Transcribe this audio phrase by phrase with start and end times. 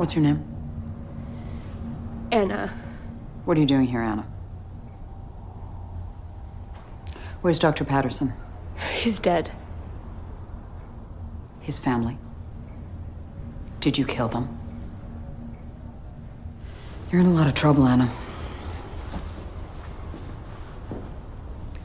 [0.00, 0.42] What's your name?
[2.32, 2.72] Anna.
[3.44, 4.26] What are you doing here, Anna?
[7.42, 7.84] Where's Dr.
[7.84, 8.32] Patterson?
[8.94, 9.50] He's dead.
[11.60, 12.16] His family?
[13.80, 14.48] Did you kill them?
[17.12, 18.10] You're in a lot of trouble, Anna.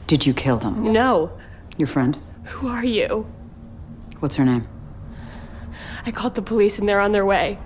[0.06, 0.90] Did you kill them?
[0.90, 1.38] No.
[1.76, 2.16] Your friend?
[2.44, 3.26] Who are you?
[4.20, 4.66] What's her name?
[6.06, 7.58] I called the police and they're on their way.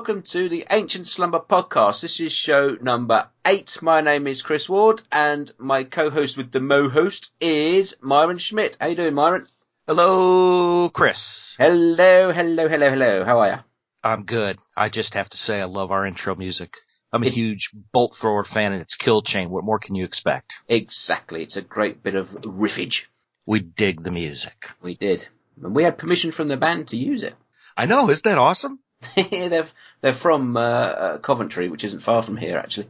[0.00, 2.00] Welcome to the Ancient Slumber Podcast.
[2.00, 3.82] This is show number eight.
[3.82, 8.78] My name is Chris Ward, and my co-host with the mo-host is Myron Schmidt.
[8.80, 9.44] How you doing, Myron?
[9.86, 11.54] Hello, Chris.
[11.58, 13.24] Hello, hello, hello, hello.
[13.26, 13.58] How are you?
[14.02, 14.58] I'm good.
[14.74, 16.78] I just have to say I love our intro music.
[17.12, 19.50] I'm a huge bolt thrower fan and it's kill chain.
[19.50, 20.54] What more can you expect?
[20.66, 21.42] Exactly.
[21.42, 23.04] It's a great bit of riffage.
[23.44, 24.70] We dig the music.
[24.80, 25.28] We did,
[25.62, 27.34] and we had permission from the band to use it.
[27.76, 28.80] I know, isn't that awesome?
[29.30, 29.66] they're
[30.00, 32.88] they're from uh, uh, Coventry, which isn't far from here, actually.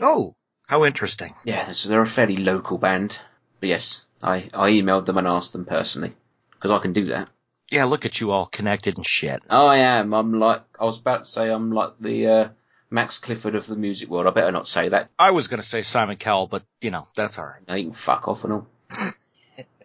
[0.00, 0.34] Oh,
[0.66, 1.34] how interesting.
[1.44, 3.18] Yeah, so they're a fairly local band.
[3.60, 6.14] But yes, I I emailed them and asked them personally
[6.52, 7.28] because I can do that.
[7.70, 9.42] Yeah, look at you all connected and shit.
[9.50, 10.14] Oh, I am.
[10.14, 12.48] I'm like I was about to say I'm like the uh,
[12.90, 14.26] Max Clifford of the music world.
[14.26, 15.10] I better not say that.
[15.18, 17.66] I was gonna say Simon Cowell, but you know, that's alright.
[17.66, 18.66] Now you can fuck off and all.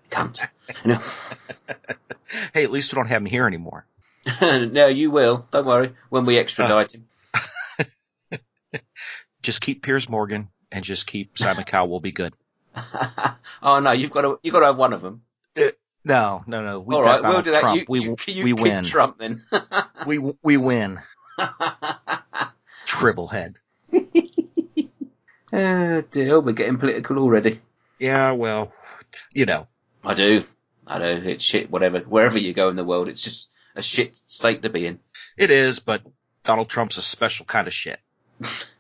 [0.09, 0.41] Cunt.
[2.53, 3.85] Hey, at least we don't have him here anymore.
[4.41, 5.47] no, you will.
[5.51, 5.93] Don't worry.
[6.09, 7.07] When we extradite him.
[9.41, 12.35] Just keep Piers Morgan and just keep Simon Cowell We'll be good.
[13.61, 15.21] oh no, you've got to you've got to have one of them.
[15.55, 15.71] Uh,
[16.03, 16.79] no, no, no.
[16.79, 17.59] We've All got right, we'll do that.
[17.61, 17.79] Trump.
[17.79, 18.83] You, we you, you we keep win.
[18.83, 19.43] Trump then.
[20.07, 20.99] We we win.
[22.87, 23.57] Tribblehead.
[25.53, 27.61] oh dear, we're getting political already.
[27.99, 28.73] Yeah, well,
[29.33, 29.67] you know.
[30.03, 30.45] I do.
[30.87, 31.69] I know it's shit.
[31.69, 34.99] Whatever, wherever you go in the world, it's just a shit state to be in.
[35.37, 36.01] It is, but
[36.43, 37.99] Donald Trump's a special kind of shit.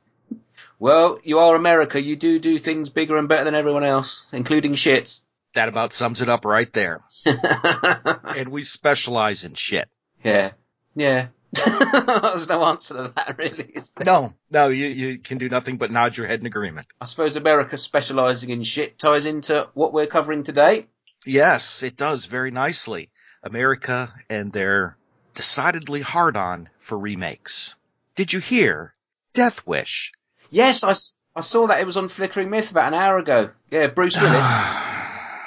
[0.83, 2.01] Well, you are America.
[2.01, 5.21] You do do things bigger and better than everyone else, including shits.
[5.53, 6.99] That about sums it up right there.
[7.25, 9.87] and we specialize in shit.
[10.25, 10.51] yeah,
[10.93, 11.27] yeah.
[11.53, 13.71] There's no answer to that, really.
[13.75, 14.05] Is there?
[14.05, 16.87] No, no, you, you can do nothing but nod your head in agreement.
[16.99, 20.87] I suppose America specialising in shit ties into what we're covering today.
[21.25, 23.09] Yes, it does very nicely.
[23.43, 24.97] America and they're
[25.33, 27.75] decidedly hard on for remakes.
[28.15, 28.93] Did you hear?
[29.33, 30.11] Death Wish.
[30.49, 33.49] Yes, I saw that it was on Flickering Myth about an hour ago.
[33.71, 34.47] Yeah, Bruce Willis.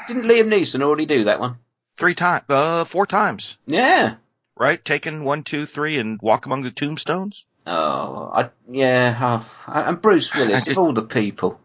[0.08, 1.56] Didn't Liam Neeson already do that one?
[1.96, 4.16] Three times, uh, four times, Yeah.
[4.56, 4.84] right?
[4.84, 7.44] Taken one, two, three, and walk among the tombstones.
[7.66, 11.58] Oh, I, yeah, oh, and Bruce Willis, just- of all the people.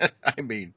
[0.24, 0.74] I mean,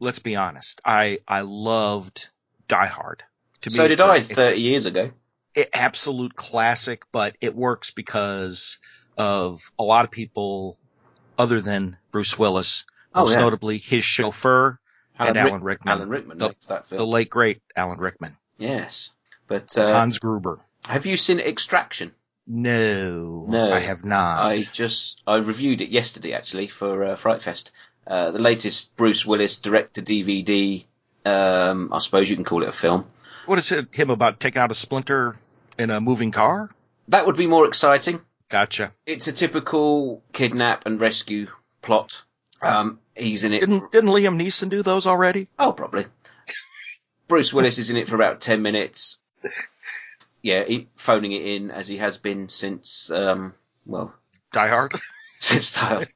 [0.00, 0.80] let's be honest.
[0.84, 2.30] I I loved
[2.68, 3.22] Die Hard.
[3.62, 5.10] To So me, did I it's a- 30 years ago.
[5.54, 8.78] it, absolute classic, but it works because
[9.16, 10.78] of a lot of people
[11.38, 13.40] other than Bruce Willis, Oh, most yeah.
[13.40, 14.78] notably his chauffeur
[15.18, 16.54] and Rick- Alan Rickman, Alan Rickman the,
[16.90, 19.10] the late great Alan Rickman, yes.
[19.48, 20.58] But uh, Hans Gruber.
[20.84, 22.12] have you seen Extraction?
[22.46, 23.72] No, No.
[23.72, 24.42] I have not.
[24.44, 27.72] I just I reviewed it yesterday actually for uh, Fright Fest.
[28.06, 30.84] Uh, the latest Bruce Willis direct to DVD.
[31.26, 33.04] Um, I suppose you can call it a film.
[33.48, 33.94] What is it?
[33.94, 35.34] Him about taking out a splinter
[35.78, 36.68] in a moving car?
[37.08, 38.20] That would be more exciting.
[38.50, 38.92] Gotcha.
[39.06, 41.48] It's a typical kidnap and rescue
[41.82, 42.22] plot.
[42.60, 43.60] Um, he's in it.
[43.60, 45.48] Didn't didn't Liam Neeson do those already?
[45.58, 46.06] Oh, probably.
[47.28, 49.18] Bruce Willis is in it for about ten minutes.
[50.42, 53.54] Yeah, he, phoning it in as he has been since, um,
[53.86, 54.14] well,
[54.52, 54.92] Die Hard.
[55.40, 56.06] since the,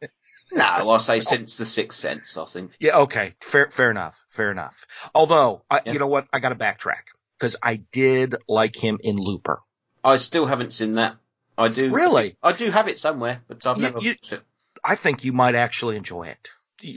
[0.52, 2.36] no, I'll say since the Sixth Sense.
[2.36, 2.72] I think.
[2.78, 3.34] Yeah, okay.
[3.40, 4.22] Fair, fair enough.
[4.28, 4.86] Fair enough.
[5.14, 5.92] Although, I, Yeah.
[5.92, 6.28] you know what?
[6.32, 7.11] I got to backtrack
[7.42, 9.58] because I did like him in Looper.
[10.04, 11.16] I still haven't seen that.
[11.58, 12.36] I do Really?
[12.40, 14.42] I do have it somewhere, but I've You- never you- watched it.
[14.84, 16.48] I think you might actually enjoy it.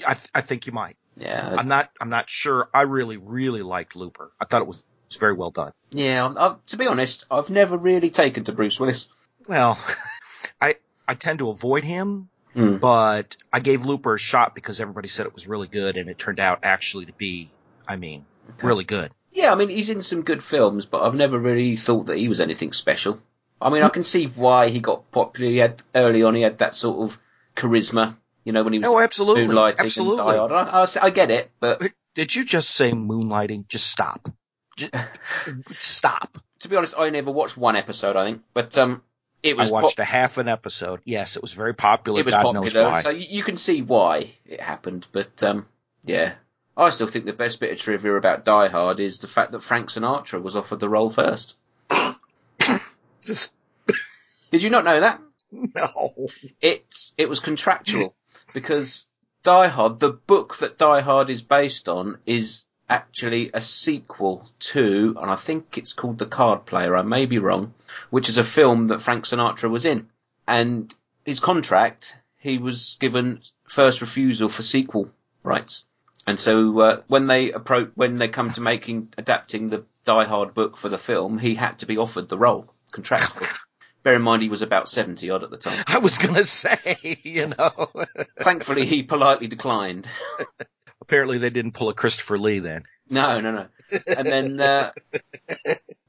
[0.08, 0.98] I, I think you might.
[1.18, 1.90] Yeah, I'm not.
[2.00, 2.70] I'm not sure.
[2.74, 4.32] I really, really liked Looper.
[4.40, 5.72] I thought it was, was very well done.
[5.90, 6.26] yeah.
[6.26, 9.08] I'm- to be honest, I've never really taken to Bruce Willis.
[9.48, 9.78] Well,
[10.62, 10.76] I
[11.08, 12.78] I tend to avoid him, Hmm.
[12.78, 16.18] but I gave Looper a shot because everybody said it was really good, and it
[16.20, 17.50] turned out actually to be,
[17.88, 18.26] I mean,
[18.62, 19.12] really good.
[19.36, 22.30] Yeah, I mean, he's in some good films, but I've never really thought that he
[22.30, 23.20] was anything special.
[23.62, 25.52] I mean, I can see why he got popular.
[25.52, 27.20] He had early on, he had that sort of
[27.56, 28.16] charisma,
[28.46, 30.20] you know, when he was Oh, absolutely, moonlighting absolutely.
[30.38, 30.52] and Hard.
[30.52, 31.82] I, I, I get it, but
[32.16, 33.68] Did you just say moonlighting?
[33.68, 34.30] Just stop.
[34.78, 34.94] Just,
[35.78, 36.38] stop.
[36.60, 38.16] to be honest, I never watched one episode.
[38.16, 39.02] I think, but um,
[39.44, 41.02] it was I watched a half an episode.
[41.04, 42.22] Yes, it was very popular.
[42.22, 43.00] it was God knows popular, why.
[43.02, 45.08] so you, you can see why it happened.
[45.12, 45.66] But um,
[46.06, 46.36] yeah,
[46.78, 49.64] I still think the best bit of trivia about Die Hard is the fact that
[49.64, 51.58] Frank Sinatra was offered the role first.
[53.22, 53.54] Just
[54.52, 55.22] Did you not know that?
[55.52, 56.28] no.
[56.62, 58.16] It it was contractual
[58.54, 59.08] because
[59.44, 65.16] Die Hard, the book that Die Hard is based on, is actually a sequel to,
[65.20, 66.96] and I think it's called The Card Player.
[66.96, 67.74] I may be wrong,
[68.10, 70.10] which is a film that Frank Sinatra was in,
[70.48, 70.94] and
[71.24, 75.10] his contract he was given first refusal for sequel
[75.44, 75.86] rights.
[76.28, 80.54] And so uh, when they approach, when they come to making adapting the Die Hard
[80.54, 83.48] book for the film, he had to be offered the role contractually.
[84.04, 85.84] Bear in mind he was about seventy odd at the time.
[85.88, 87.92] I was gonna say, you know.
[88.40, 90.08] Thankfully, he politely declined.
[91.02, 92.84] Apparently, they didn't pull a Christopher Lee then.
[93.08, 93.68] No, no, no.
[94.18, 94.92] And then uh,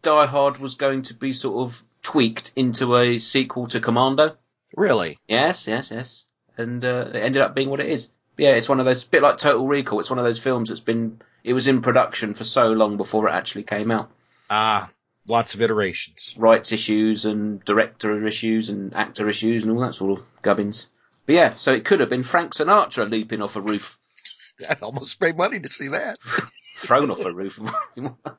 [0.02, 4.36] Die Hard was going to be sort of tweaked into a sequel to Commando.
[4.74, 5.18] Really?
[5.28, 6.26] Yes, yes, yes.
[6.56, 8.10] And uh, it ended up being what it is.
[8.36, 10.00] Yeah, it's one of those, bit like Total Recall.
[10.00, 13.28] It's one of those films that's been, it was in production for so long before
[13.28, 14.10] it actually came out.
[14.50, 14.90] Ah,
[15.26, 16.34] lots of iterations.
[16.38, 20.88] Rights issues and director issues and actor issues and all that sort of gubbins.
[21.24, 23.96] But yeah, so it could have been Frank Sinatra leaping off a roof,
[24.68, 26.18] I'd almost pay money to see that.
[26.76, 27.58] thrown off a roof.
[27.96, 28.38] but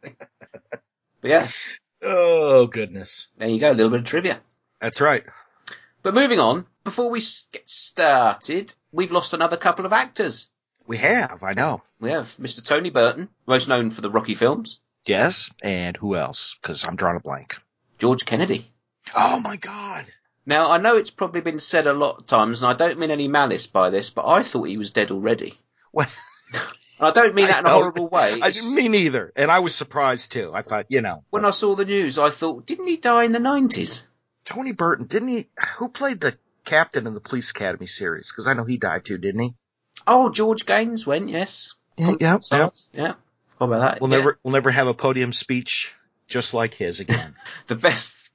[1.23, 1.47] yeah,
[2.01, 4.39] Oh goodness, there you go, a little bit of trivia.
[4.79, 5.23] that's right.
[6.07, 7.21] But moving on, before we
[7.51, 10.49] get started, we've lost another couple of actors.
[10.85, 11.81] We have, I know.
[11.99, 12.63] We have Mr.
[12.63, 16.55] Tony Burton, most known for the Rocky films, Yes, and who else?
[16.61, 17.57] Because I'm drawing a blank.
[17.97, 18.71] George Kennedy.
[19.13, 20.05] Oh my God.
[20.45, 23.11] Now, I know it's probably been said a lot of times, and I don't mean
[23.11, 25.59] any malice by this, but I thought he was dead already.
[25.91, 26.07] Well,
[26.53, 28.39] And I don't mean that in a horrible way.
[28.41, 30.51] I didn't mean either, and I was surprised too.
[30.53, 33.33] I thought, you know, when I saw the news, I thought, didn't he die in
[33.33, 34.06] the 90s?
[34.47, 35.47] Tony Burton didn't he?
[35.77, 38.31] Who played the captain in the Police Academy series?
[38.31, 39.55] Because I know he died too, didn't he?
[40.07, 41.73] Oh, George Gaines went, yes.
[41.97, 42.69] Yeah, yeah, yeah.
[42.93, 43.13] Yeah.
[43.59, 44.01] How about that?
[44.01, 44.17] We'll Yeah.
[44.17, 45.93] never, we'll never have a podium speech
[46.29, 47.33] just like his again.
[47.67, 48.29] The best.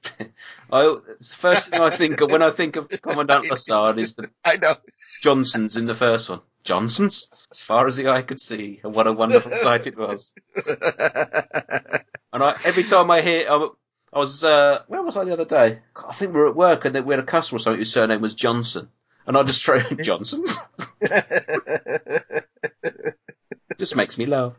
[0.71, 4.29] I, the first thing I think of when I think of Commandant Lassard is the
[4.45, 4.75] I know.
[5.23, 6.41] Johnsons in the first one.
[6.63, 7.29] Johnsons?
[7.51, 10.31] As far as the eye could see, and what a wonderful sight it was.
[12.33, 13.47] And I, every time I hear,
[14.13, 15.79] I, I was, uh, where was I the other day?
[15.95, 17.91] I think we were at work and then we had a customer or something whose
[17.91, 18.89] surname was Johnson.
[19.25, 20.59] And I just throw Johnsons.
[23.77, 24.53] just makes me laugh.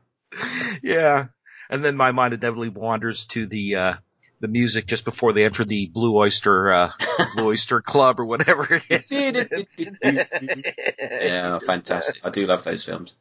[0.83, 1.27] yeah.
[1.71, 3.95] And then my mind inevitably wanders to the uh
[4.41, 6.91] the music just before they enter the Blue Oyster uh
[7.35, 9.11] Blue Oyster Club or whatever it is.
[10.99, 12.21] yeah, fantastic.
[12.25, 13.17] I do love those films.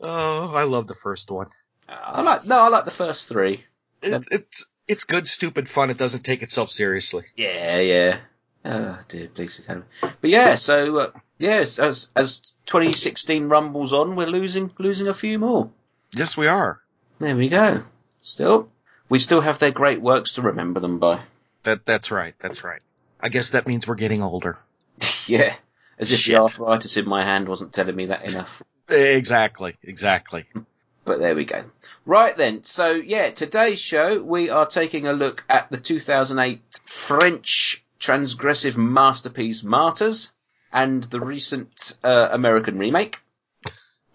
[0.00, 1.48] oh, I love the first one.
[1.88, 3.64] I like, no, I like the first three.
[4.02, 5.90] It, it's it's good, stupid fun.
[5.90, 7.24] It doesn't take itself seriously.
[7.36, 8.18] Yeah, yeah.
[8.64, 9.86] Oh dear, Police Academy.
[10.00, 15.38] But yeah, so uh, yes, as as 2016 rumbles on, we're losing losing a few
[15.38, 15.70] more.
[16.14, 16.80] Yes, we are.
[17.18, 17.84] There we go.
[18.20, 18.68] Still,
[19.08, 21.22] we still have their great works to remember them by.
[21.64, 22.34] That that's right.
[22.40, 22.80] That's right.
[23.20, 24.58] I guess that means we're getting older.
[25.26, 25.54] Yeah,
[25.98, 26.36] as if Shit.
[26.36, 28.62] the arthritis in my hand wasn't telling me that enough.
[28.88, 29.74] Exactly.
[29.82, 30.46] Exactly.
[31.08, 31.64] But there we go.
[32.04, 37.82] Right then, so yeah, today's show we are taking a look at the 2008 French
[37.98, 40.30] transgressive masterpiece Martyrs
[40.72, 43.16] and the recent uh, American remake.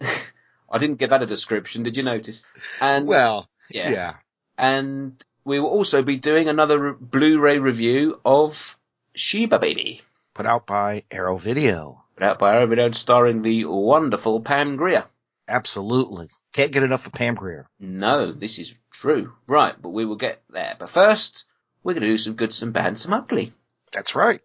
[0.00, 2.42] I didn't give that a description, did you notice?
[2.80, 3.90] And Well, yeah.
[3.90, 4.12] yeah.
[4.56, 8.76] and we will also be doing another re- Blu-ray review of
[9.14, 11.98] Sheba Baby, Put out by Arrow Video.
[12.16, 15.04] put out by Arrow Video, starring the wonderful Pam Grier.
[15.46, 16.28] Absolutely.
[16.52, 17.68] Can't get enough of Pam Grier.
[17.78, 19.32] No, this is true.
[19.46, 20.74] Right, but we will get there.
[20.78, 21.44] But first,
[21.82, 23.52] we're going to do some good, some bad, some ugly.
[23.92, 24.40] That's right.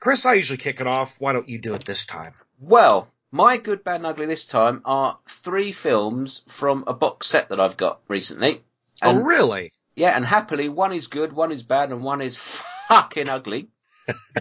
[0.00, 1.14] Chris, I usually kick it off.
[1.18, 2.34] Why don't you do it this time?
[2.60, 7.48] Well, my good, bad, and ugly this time are three films from a box set
[7.48, 8.62] that I've got recently.
[9.02, 9.72] oh, really?
[9.96, 12.36] Yeah, and happily, one is good, one is bad, and one is
[12.88, 13.68] fucking ugly.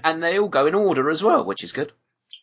[0.03, 1.91] And they all go in order as well, which is good.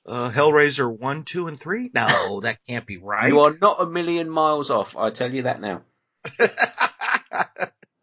[0.07, 1.91] Uh, Hellraiser 1, 2, and 3?
[1.95, 3.29] No, that can't be right.
[3.29, 4.97] You are not a million miles off.
[4.97, 5.83] I tell you that now.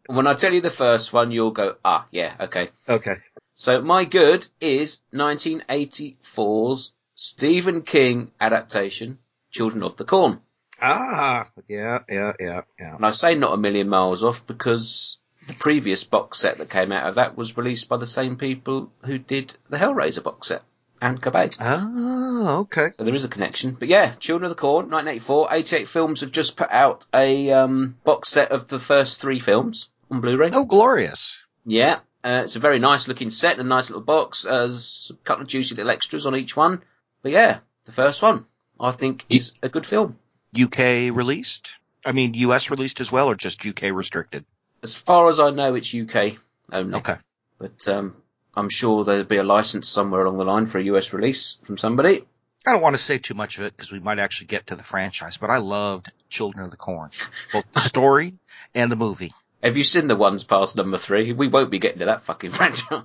[0.08, 2.70] When I tell you the first one, you'll go, ah, yeah, okay.
[2.88, 3.16] okay.
[3.56, 9.18] So my good is 1984's Stephen King adaptation,
[9.50, 10.40] Children of the Corn.
[10.80, 12.96] Ah, yeah, yeah, yeah, yeah.
[12.96, 16.92] And I say not a million miles off because the previous box set that came
[16.92, 20.62] out of that was released by the same people who did the Hellraiser box set
[21.00, 21.56] and Cabay.
[21.60, 22.88] Ah, okay.
[22.96, 23.72] So there is a connection.
[23.72, 25.48] But yeah, Children of the Corn, 1984.
[25.50, 29.88] 88 Films have just put out a um, box set of the first three films
[30.10, 30.50] on Blu-ray.
[30.52, 31.40] Oh, glorious.
[31.64, 34.44] Yeah, uh, it's a very nice looking set and a nice little box.
[34.46, 36.82] Uh, there's a couple of juicy little extras on each one.
[37.22, 38.44] But yeah, the first one
[38.78, 40.18] I think is a good film.
[40.58, 41.74] UK released?
[42.04, 44.44] I mean, US released as well, or just UK restricted?
[44.82, 46.36] As far as I know, it's UK
[46.72, 46.98] only.
[46.98, 47.16] Okay.
[47.58, 48.16] But um,
[48.54, 51.78] I'm sure there'll be a license somewhere along the line for a US release from
[51.78, 52.24] somebody.
[52.66, 54.76] I don't want to say too much of it because we might actually get to
[54.76, 57.10] the franchise, but I loved Children of the Corn,
[57.52, 58.34] both the story
[58.74, 59.32] and the movie.
[59.62, 61.32] Have you seen the ones past number three?
[61.32, 63.02] We won't be getting to that fucking franchise.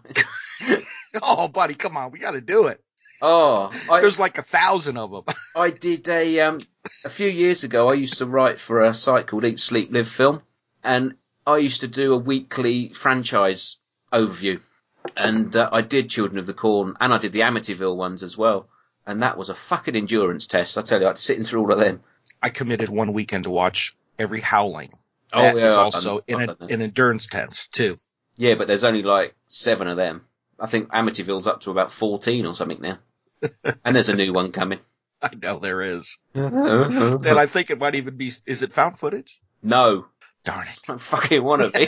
[1.22, 2.82] Oh, buddy, come on, we got to do it.
[3.22, 5.36] oh, I, There's like a thousand of them.
[5.56, 6.60] I did a um
[7.06, 7.88] a few years ago.
[7.90, 10.42] I used to write for a site called Eat Sleep Live Film,
[10.84, 11.14] and
[11.46, 13.78] I used to do a weekly franchise
[14.12, 14.60] overview.
[15.18, 18.38] And uh, I did Children of the Corn, and I did the Amityville ones as
[18.38, 18.70] well.
[19.06, 20.78] And that was a fucking endurance test.
[20.78, 22.02] I tell you, I'd to sit through all of them.
[22.42, 24.94] I committed one weekend to watch every Howling.
[25.34, 27.98] Oh, yeah, is also in an endurance test too.
[28.36, 30.26] Yeah, but there's only like seven of them.
[30.60, 33.00] I think Amityville's up to about fourteen or something now.
[33.84, 34.80] and there's a new one coming.
[35.22, 36.18] I know there is.
[36.36, 39.40] And I think it might even be, is it found footage?
[39.64, 40.06] no,
[40.44, 40.90] Darn it.
[40.90, 41.88] I fucking want to be.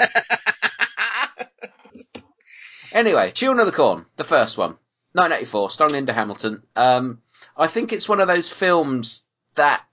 [2.96, 4.78] Anyway, Children of the Corn, the first one,
[5.12, 6.64] 1984, starring Linda Hamilton.
[6.78, 7.22] Um,
[7.58, 9.84] I think it's one of those films that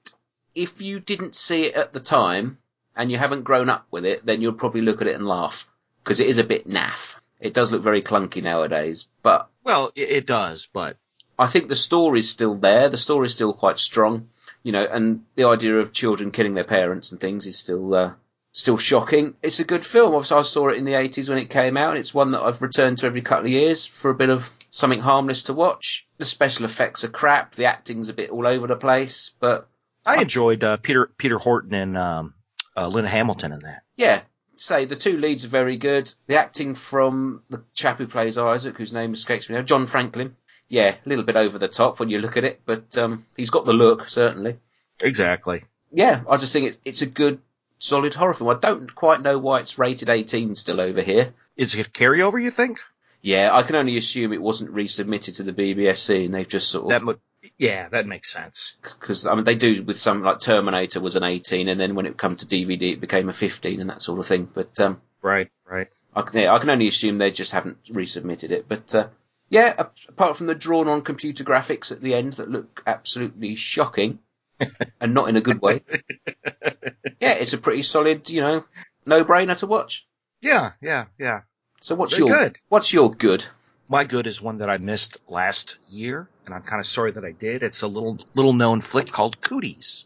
[0.54, 2.58] if you didn't see it at the time
[2.94, 5.68] and you haven't grown up with it, then you'll probably look at it and laugh
[6.04, 7.16] because it is a bit naff.
[7.40, 10.96] It does look very clunky nowadays, but Well, it, it does, but
[11.36, 12.88] I think the story's still there.
[12.88, 14.28] The story's still quite strong,
[14.62, 18.12] you know, and the idea of children killing their parents and things is still uh,
[18.52, 19.34] still shocking.
[19.42, 20.14] It's a good film.
[20.14, 21.90] Obviously, I saw it in the 80s when it came out.
[21.90, 24.48] and It's one that I've returned to every couple of years for a bit of
[24.70, 26.06] something harmless to watch.
[26.18, 27.54] The special effects are crap.
[27.54, 29.68] The acting's a bit all over the place, but
[30.06, 32.34] I enjoyed uh, Peter Peter Horton and um,
[32.76, 33.82] uh, Linda Hamilton in that.
[33.96, 34.22] yeah,
[34.56, 36.12] say the two leads are very good.
[36.26, 40.36] The acting from the chap who plays Isaac, whose name escapes me now, John Franklin.
[40.68, 43.50] Yeah, a little bit over the top when you look at it, but um, he's
[43.50, 44.58] got the look certainly.
[45.02, 45.62] Exactly.
[45.90, 47.40] yeah, I just think it's, it's a good,
[47.82, 48.50] solid horror film.
[48.50, 51.34] I don't quite know why it's rated 18 still over here.
[51.56, 52.40] Is it a carryover?
[52.42, 52.78] You think?
[53.20, 56.84] Yeah, I can only assume it wasn't resubmitted to the BBFC and they've just sort
[56.84, 56.90] of.
[56.90, 58.76] That mo- yeah, that makes sense.
[59.00, 62.06] because I mean they do with some like Terminator was an 18 and then when
[62.06, 64.48] it come to DVD it became a 15 and that sort of thing.
[64.52, 65.88] But um, Right, right.
[66.14, 68.66] I can, yeah, I can only assume they just haven't resubmitted it.
[68.68, 69.08] But uh,
[69.48, 74.18] yeah, apart from the drawn-on computer graphics at the end that look absolutely shocking,
[75.00, 75.82] and not in a good way.
[77.20, 78.64] yeah, it's a pretty solid, you know,
[79.06, 80.06] no-brainer to watch.
[80.40, 81.42] Yeah, yeah, yeah.
[81.80, 82.58] So what's Very your good.
[82.68, 83.44] what's your good?
[83.88, 87.24] My good is one that I missed last year, and I'm kind of sorry that
[87.24, 87.62] I did.
[87.62, 90.04] It's a little little known flick called Cooties.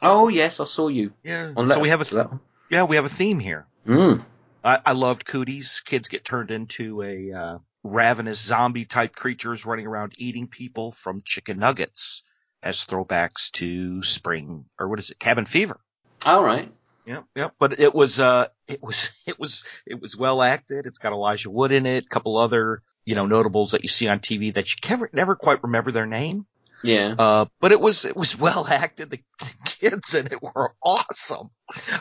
[0.00, 1.12] Oh yes, I saw you.
[1.22, 1.52] Yeah.
[1.64, 2.40] So we have a one.
[2.70, 3.66] yeah we have a theme here.
[3.86, 4.24] Mm.
[4.64, 5.82] I, I loved Cooties.
[5.84, 11.20] Kids get turned into a uh, ravenous zombie type creatures running around eating people from
[11.22, 12.22] chicken nuggets
[12.62, 15.80] as throwbacks to spring or what is it cabin fever.
[16.24, 16.68] All right.
[17.06, 17.54] Yep, yep.
[17.58, 20.86] But it was, uh, it was, it was, it was well acted.
[20.86, 22.04] It's got Elijah Wood in it.
[22.04, 25.36] A couple other, you know, notables that you see on TV that you never, never
[25.36, 26.46] quite remember their name.
[26.84, 27.14] Yeah.
[27.18, 29.10] Uh, but it was, it was well acted.
[29.10, 29.20] The
[29.64, 31.50] kids in it were awesome.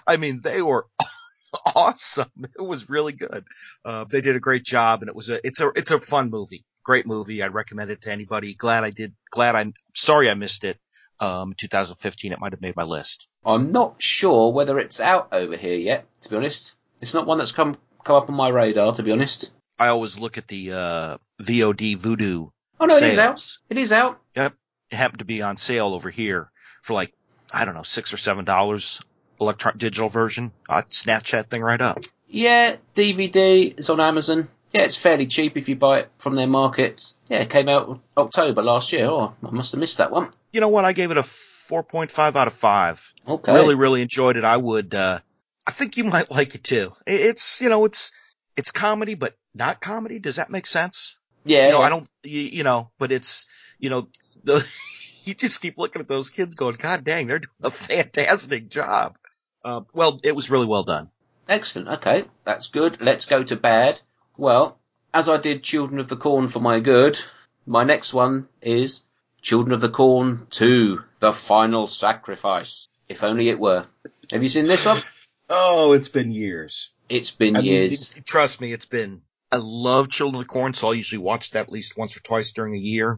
[0.06, 0.88] I mean, they were
[1.76, 2.32] awesome.
[2.36, 3.46] It was really good.
[3.86, 6.30] Uh, they did a great job and it was a, it's a, it's a fun
[6.30, 6.66] movie.
[6.88, 7.44] Great movie.
[7.44, 8.54] I'd recommend it to anybody.
[8.54, 10.80] Glad I did, glad I'm sorry I missed it.
[11.20, 13.28] Um, 2015, it might have made my list.
[13.46, 16.06] I'm not sure whether it's out over here yet.
[16.22, 17.76] To be honest, it's not one that's come
[18.06, 18.94] come up on my radar.
[18.94, 19.52] To be honest.
[19.78, 22.48] I always look at the, uh, VOD voodoo
[22.80, 23.58] Oh no, it is out.
[23.70, 24.22] It is out.
[24.38, 24.54] Yep.
[24.92, 26.52] It happened to be on sale over here
[26.84, 27.14] for like,
[27.52, 29.02] I don't know, six or seven dollars
[29.42, 30.54] electron digital version.
[30.70, 32.00] I'd snatch that thing right up.
[32.30, 34.48] Yeah, DVD is on Amazon.
[34.78, 37.18] Yeah, it's fairly cheap if you buy it from their markets.
[37.30, 39.08] Yeah, it came out October last year.
[39.08, 40.32] Oh, I must have missed that one.
[40.54, 40.86] You know what?
[40.86, 43.14] I gave it a 4.5 out of 5.
[43.28, 43.54] Okay.
[43.54, 44.44] Really, really enjoyed it.
[44.44, 45.18] I would, uh,
[45.66, 46.94] I think you might like it too.
[47.08, 48.12] It's, you know, it's,
[48.56, 50.20] it's comedy, but not comedy.
[50.20, 51.18] Does that make sense?
[51.44, 53.48] Yeah, You know, I don't, you, you know, but it's,
[53.80, 54.10] you know,
[54.44, 54.64] the,
[55.24, 59.18] you just keep looking at those kids going, God dang, they're doing a fantastic job.
[59.66, 61.10] Uh, well, it was really well done.
[61.50, 61.88] Excellent.
[61.88, 63.02] Okay, that's good.
[63.02, 64.02] Let's go to bad.
[64.38, 64.78] Well,
[65.14, 67.20] as I did Children of the Corn for my good,
[67.66, 69.04] my next one is
[69.42, 72.88] Children of the Corn 2, The Final Sacrifice.
[73.10, 73.86] If only it were.
[74.32, 75.02] Have you seen this one?
[75.50, 76.90] Oh, it's been years.
[77.08, 78.14] It's been I years.
[78.18, 79.22] it- trust me, it's been.
[79.50, 82.20] I love Children of the Corn, so I'll usually watch that at least once or
[82.20, 83.18] twice during a year.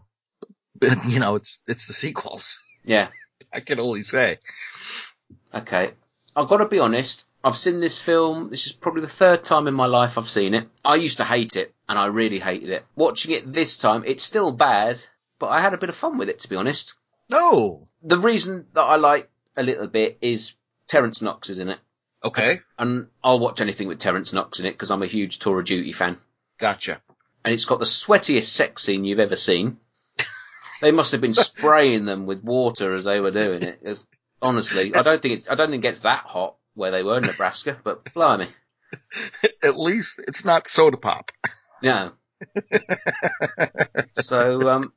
[0.80, 2.60] But you know, it's it's the sequels.
[2.86, 3.08] yeah.
[3.52, 4.38] I can only say.
[5.56, 5.94] Okay.
[6.36, 7.26] I've got to be honest.
[7.43, 8.50] I've seen this film.
[8.50, 10.67] This is probably the third time in my life I've seen it.
[10.84, 12.86] I used to hate it, and I really hated it.
[12.96, 15.00] Watching it this time, it's still bad,
[15.39, 16.96] but I had a bit of fun with it, to be honest.
[17.29, 17.88] No.
[18.03, 20.55] The reason that I like a little bit is
[20.88, 21.79] Terence Knox is in it.
[22.24, 22.60] Okay.
[22.77, 25.65] And I'll watch anything with Terence Knox in it because I'm a huge Tour of
[25.65, 26.17] Duty fan.
[26.58, 27.01] Gotcha.
[27.46, 29.77] And it's got the sweatiest sex scene you've ever seen.
[30.81, 33.79] they must have been spraying them with water as they were doing it.
[33.81, 34.10] It's,
[34.41, 37.17] honestly, I don't think it's, I don't think it gets that hot where they were
[37.17, 38.50] in Nebraska, but blimey.
[39.63, 41.31] At least it's not soda pop.
[41.83, 42.12] No.
[44.15, 44.93] so, um,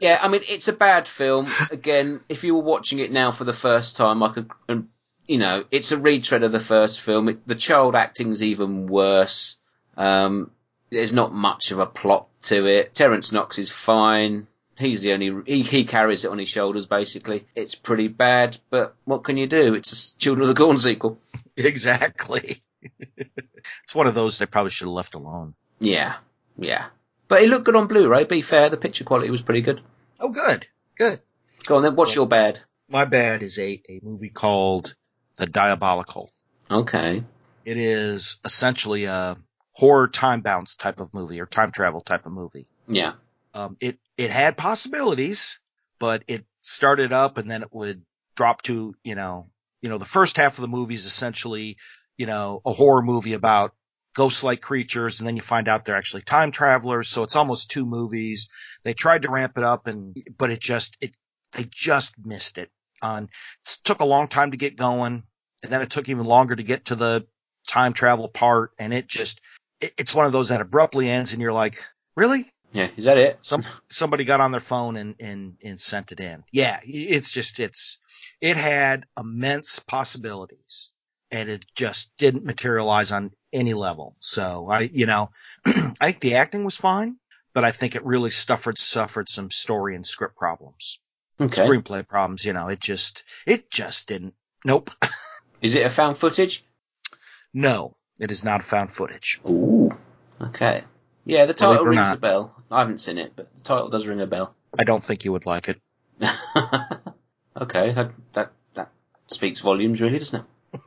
[0.00, 1.46] yeah, I mean, it's a bad film.
[1.72, 4.88] Again, if you were watching it now for the first time, I could, and,
[5.26, 7.28] you know, it's a retread of the first film.
[7.28, 9.56] It, the child acting's even worse.
[9.96, 10.50] Um,
[10.90, 12.94] there's not much of a plot to it.
[12.94, 14.46] Terence Knox is fine.
[14.76, 17.46] He's the only, he, he carries it on his shoulders, basically.
[17.54, 19.74] It's pretty bad, but what can you do?
[19.74, 21.18] It's a Children of the Corn sequel.
[21.56, 22.62] Exactly.
[23.16, 25.54] it's one of those they probably should have left alone.
[25.78, 26.16] Yeah,
[26.58, 26.86] yeah.
[27.28, 28.70] But it looked good on Blu-ray, be fair.
[28.70, 29.80] The picture quality was pretty good.
[30.18, 30.66] Oh, good.
[30.98, 31.20] Good.
[31.66, 32.58] Go on then, what's your bad?
[32.88, 34.96] My bad is a, a movie called
[35.36, 36.30] The Diabolical.
[36.68, 37.22] Okay.
[37.64, 39.36] It is essentially a
[39.72, 42.66] horror time bounce type of movie or time travel type of movie.
[42.88, 43.12] Yeah.
[43.54, 45.58] Um, it, it had possibilities,
[45.98, 48.04] but it started up and then it would
[48.36, 49.50] drop to, you know,
[49.82, 51.76] you know, the first half of the movie is essentially,
[52.16, 53.74] you know, a horror movie about
[54.14, 57.08] ghost-like creatures and then you find out they're actually time travelers.
[57.08, 58.48] So it's almost two movies.
[58.84, 61.16] They tried to ramp it up and, but it just, it,
[61.52, 62.70] they just missed it
[63.02, 65.24] on, it took a long time to get going
[65.62, 67.26] and then it took even longer to get to the
[67.66, 69.40] time travel part and it just,
[69.80, 71.76] it, it's one of those that abruptly ends and you're like,
[72.16, 72.44] really?
[72.74, 72.88] Yeah.
[72.96, 73.38] Is that it?
[73.40, 76.42] some somebody got on their phone and and and sent it in.
[76.50, 77.98] Yeah, it's just it's
[78.40, 80.90] it had immense possibilities
[81.30, 84.16] and it just didn't materialize on any level.
[84.18, 85.30] So I you know
[85.66, 87.16] I think the acting was fine,
[87.54, 90.98] but I think it really suffered suffered some story and script problems.
[91.40, 91.62] Okay.
[91.62, 94.34] Screenplay problems, you know, it just it just didn't
[94.64, 94.90] nope.
[95.62, 96.64] Is it a found footage?
[97.54, 99.40] no, it is not found footage.
[99.48, 99.90] Ooh.
[100.40, 100.82] Okay.
[101.24, 102.16] Yeah, the title rings not.
[102.16, 102.54] a bell.
[102.70, 104.54] I haven't seen it, but the title does ring a bell.
[104.78, 105.80] I don't think you would like it.
[107.60, 107.92] okay.
[107.92, 108.90] That, that that
[109.28, 110.80] speaks volumes, really, doesn't it?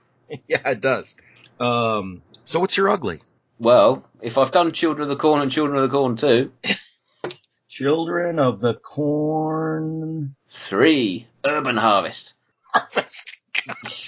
[0.48, 1.16] yeah, it does.
[1.60, 3.22] Um so what's your ugly?
[3.60, 6.52] Well, if I've done Children of the Corn and Children of the Corn two,
[7.70, 10.36] Children of the Corn.
[10.52, 12.36] three Urban Harvest.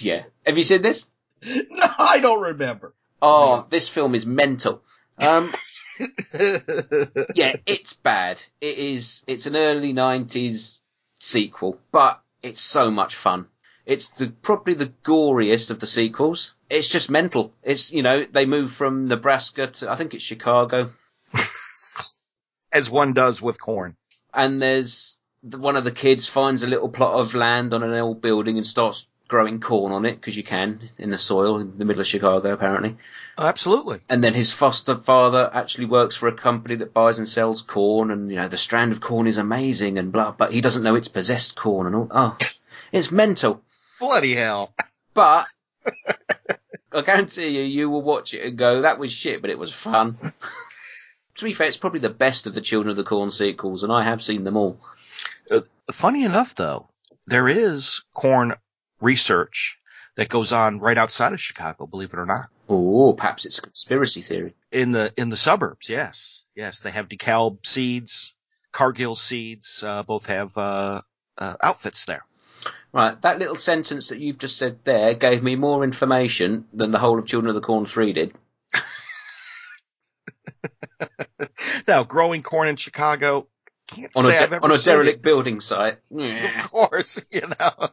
[0.01, 0.23] Yeah.
[0.45, 1.07] Have you seen this?
[1.43, 2.93] no, I don't remember.
[3.21, 4.81] Oh, this film is mental.
[5.17, 5.51] Um,
[7.35, 8.41] yeah, it's bad.
[8.61, 9.23] It is.
[9.27, 10.79] It's an early '90s
[11.19, 13.47] sequel, but it's so much fun.
[13.85, 16.53] It's the probably the goriest of the sequels.
[16.69, 17.53] It's just mental.
[17.63, 20.91] It's you know they move from Nebraska to I think it's Chicago,
[22.71, 23.95] As one does with corn.
[24.33, 28.21] and there's one of the kids finds a little plot of land on an old
[28.21, 31.85] building and starts growing corn on it because you can in the soil in the
[31.85, 32.97] middle of Chicago apparently.
[33.37, 34.01] Oh, absolutely.
[34.09, 38.11] and then his foster father actually works for a company that buys and sells corn,
[38.11, 40.95] and you know the strand of corn is amazing and blah, but he doesn't know
[40.95, 42.07] it's possessed corn and all.
[42.11, 42.37] Oh,
[42.91, 43.61] it's mental.
[43.99, 44.73] Bloody hell.
[45.13, 45.45] But
[46.91, 49.71] I guarantee you, you will watch it and go, "That was shit," but it was
[49.71, 50.17] fun.
[51.35, 53.93] to be fair, it's probably the best of the Children of the Corn sequels, and
[53.93, 54.79] I have seen them all.
[55.51, 55.61] Uh,
[55.91, 56.89] funny enough, though,
[57.27, 58.55] there is corn
[59.01, 59.77] research
[60.15, 62.47] that goes on right outside of Chicago, believe it or not.
[62.67, 64.53] Oh, perhaps it's a conspiracy theory.
[64.71, 66.43] In the, in the suburbs, yes.
[66.55, 68.35] Yes, they have DeKalb seeds,
[68.71, 71.01] Cargill seeds, uh, both have, uh,
[71.37, 72.25] uh, outfits there.
[72.91, 76.99] Right, that little sentence that you've just said there gave me more information than the
[76.99, 78.33] whole of Children of the Corn 3 did.
[81.87, 83.47] now, growing corn in Chicago,
[83.87, 85.97] can't On say a, I've de- ever on a derelict building site.
[86.11, 86.55] it.
[86.65, 87.87] Of course, you know.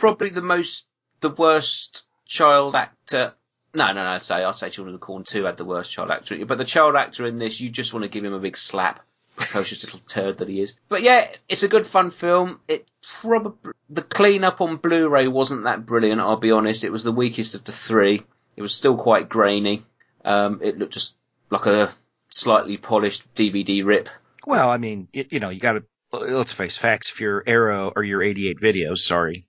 [0.00, 0.86] Probably the most,
[1.20, 3.34] the worst child actor
[3.72, 4.18] No, no, no.
[4.18, 6.64] Say I'll say Children of the Corn two had the worst child actor, but the
[6.64, 9.00] child actor in this, you just want to give him a big slap.
[9.36, 10.74] Precocious little turd that he is.
[10.88, 12.60] But yeah, it's a good fun film.
[12.66, 12.88] It
[13.20, 16.20] probably the cleanup on Blu-ray wasn't that brilliant.
[16.20, 16.84] I'll be honest.
[16.84, 18.22] It was the weakest of the three.
[18.56, 19.84] It was still quite grainy.
[20.24, 21.14] Um, it looked just
[21.48, 21.94] like a
[22.28, 24.08] slightly polished DVD rip.
[24.46, 27.12] Well, I mean, it, you know, you got to let's face facts.
[27.12, 29.46] If you're Arrow or your 88 videos, sorry,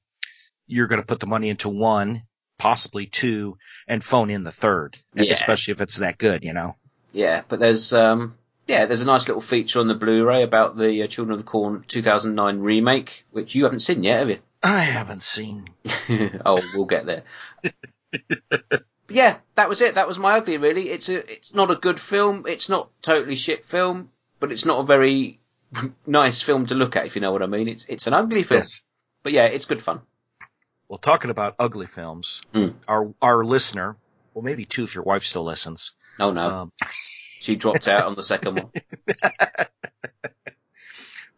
[0.71, 2.23] you're going to put the money into one,
[2.57, 3.57] possibly two,
[3.87, 5.33] and phone in the third, Yeah.
[5.33, 6.43] especially if it's that good.
[6.43, 6.75] You know.
[7.11, 8.35] Yeah, but there's um
[8.67, 11.49] yeah, there's a nice little feature on the Blu-ray about the uh, Children of the
[11.51, 14.39] Corn 2009 remake, which you haven't seen yet, have you?
[14.63, 15.67] I haven't seen.
[16.45, 17.23] oh, we'll get there.
[19.13, 19.95] Yeah, that was it.
[19.95, 20.55] That was my ugly.
[20.55, 22.45] Really, it's a it's not a good film.
[22.47, 25.41] It's not totally shit film, but it's not a very
[26.07, 27.67] nice film to look at, if you know what I mean.
[27.67, 28.79] It's it's an ugly film, Yes.
[29.21, 30.01] but yeah, it's good fun.
[30.91, 32.73] Well, talking about ugly films, Mm.
[32.85, 33.95] our our listener,
[34.33, 35.93] well, maybe two if your wife still listens.
[36.19, 36.71] Oh no, Um,
[37.39, 38.71] she dropped out on the second one.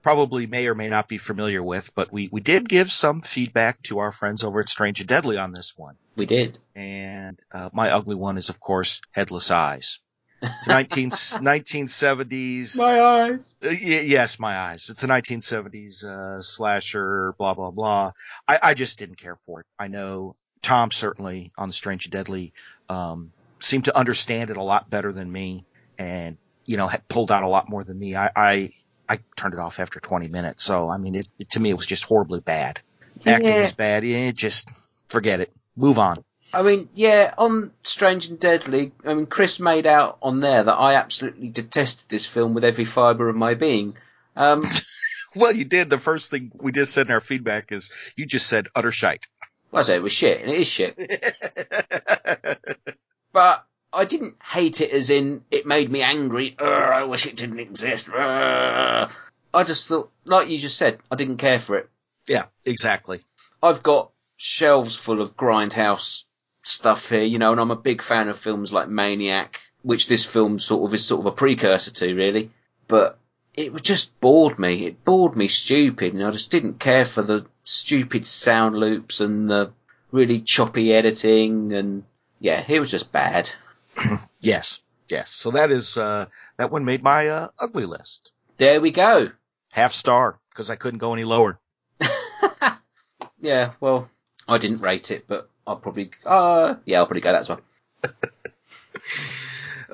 [0.02, 3.80] probably may or may not be familiar with, but we, we did give some feedback
[3.84, 5.98] to our friends over at Strange and Deadly on this one.
[6.16, 6.58] We did.
[6.76, 10.00] And uh, my ugly one is, of course, Headless Eyes.
[10.44, 12.78] It's a 19, 1970s.
[12.80, 13.40] eyes.
[13.64, 14.90] Uh, y- yes, my eyes.
[14.90, 18.12] It's a 1970s uh, slasher, blah blah blah.
[18.48, 19.66] I, I just didn't care for it.
[19.80, 22.54] I know Tom certainly on the Strange and Deadly
[22.90, 25.66] um, seemed to understand it a lot better than me,
[25.98, 28.16] and you know had pulled out a lot more than me.
[28.16, 28.70] I I,
[29.08, 30.64] I turned it off after 20 minutes.
[30.64, 32.82] So I mean, it, it to me it was just horribly bad.
[33.26, 33.62] Acting Yeah.
[33.62, 34.04] was bad.
[34.04, 34.72] Yeah, just
[35.10, 35.52] forget it.
[35.76, 36.24] Move on.
[36.54, 40.76] I mean, yeah, on Strange and Deadly, I mean, Chris made out on there that
[40.76, 43.98] I absolutely detested this film with every fibre of my being.
[44.36, 44.64] Um,
[45.36, 45.90] Well, you did.
[45.90, 49.26] The first thing we just said in our feedback is you just said utter shite.
[49.72, 50.96] well, I say it was shit, and it is shit.
[53.34, 56.56] But I didn't hate it as in it made me angry.
[56.60, 58.08] "Ugh, I wish it didn't exist.
[58.10, 59.12] Ugh."
[59.56, 61.90] I just thought, like you just said, I didn't care for it.
[62.28, 63.22] yeah, exactly.
[63.64, 66.26] I've got shelves full of grindhouse
[66.64, 70.26] stuff here, you know, and I'm a big fan of films like Maniac, which this
[70.26, 72.52] film sort of is sort of a precursor to, really.
[72.88, 73.20] But
[73.54, 74.86] it just bored me.
[74.88, 79.50] It bored me stupid, and I just didn't care for the stupid sound loops and
[79.50, 79.72] the
[80.12, 82.04] really choppy editing, and
[82.40, 83.50] yeah, it was just bad.
[84.40, 85.30] Yes, yes.
[85.30, 86.26] So that is uh,
[86.58, 88.34] that one made my uh, ugly list.
[88.58, 89.30] There we go.
[89.72, 91.58] Half star because I couldn't go any lower.
[93.44, 94.10] Yeah, well,
[94.48, 97.62] I didn't rate it, but I'll probably, uh, yeah, I'll probably go that as well.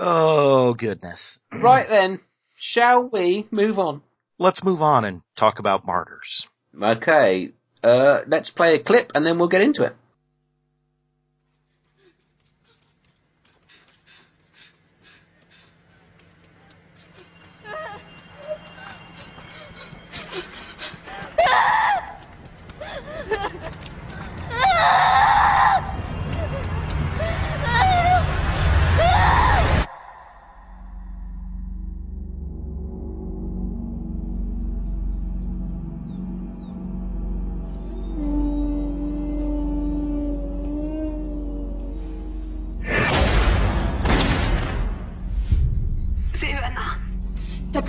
[0.01, 1.39] Oh goodness.
[1.51, 2.21] Right then,
[2.55, 4.01] shall we move on?
[4.37, 6.47] Let's move on and talk about martyrs.
[6.81, 7.51] Okay,
[7.83, 9.95] uh, let's play a clip and then we'll get into it.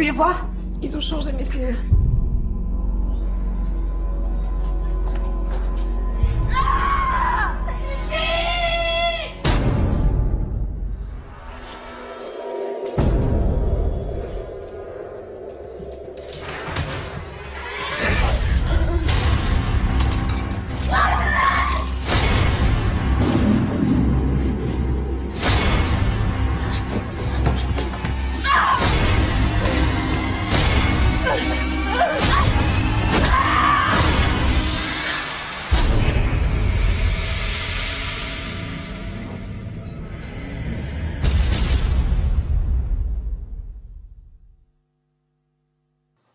[0.01, 0.49] Pu les voir?
[0.81, 1.75] Ils ont changé, c'est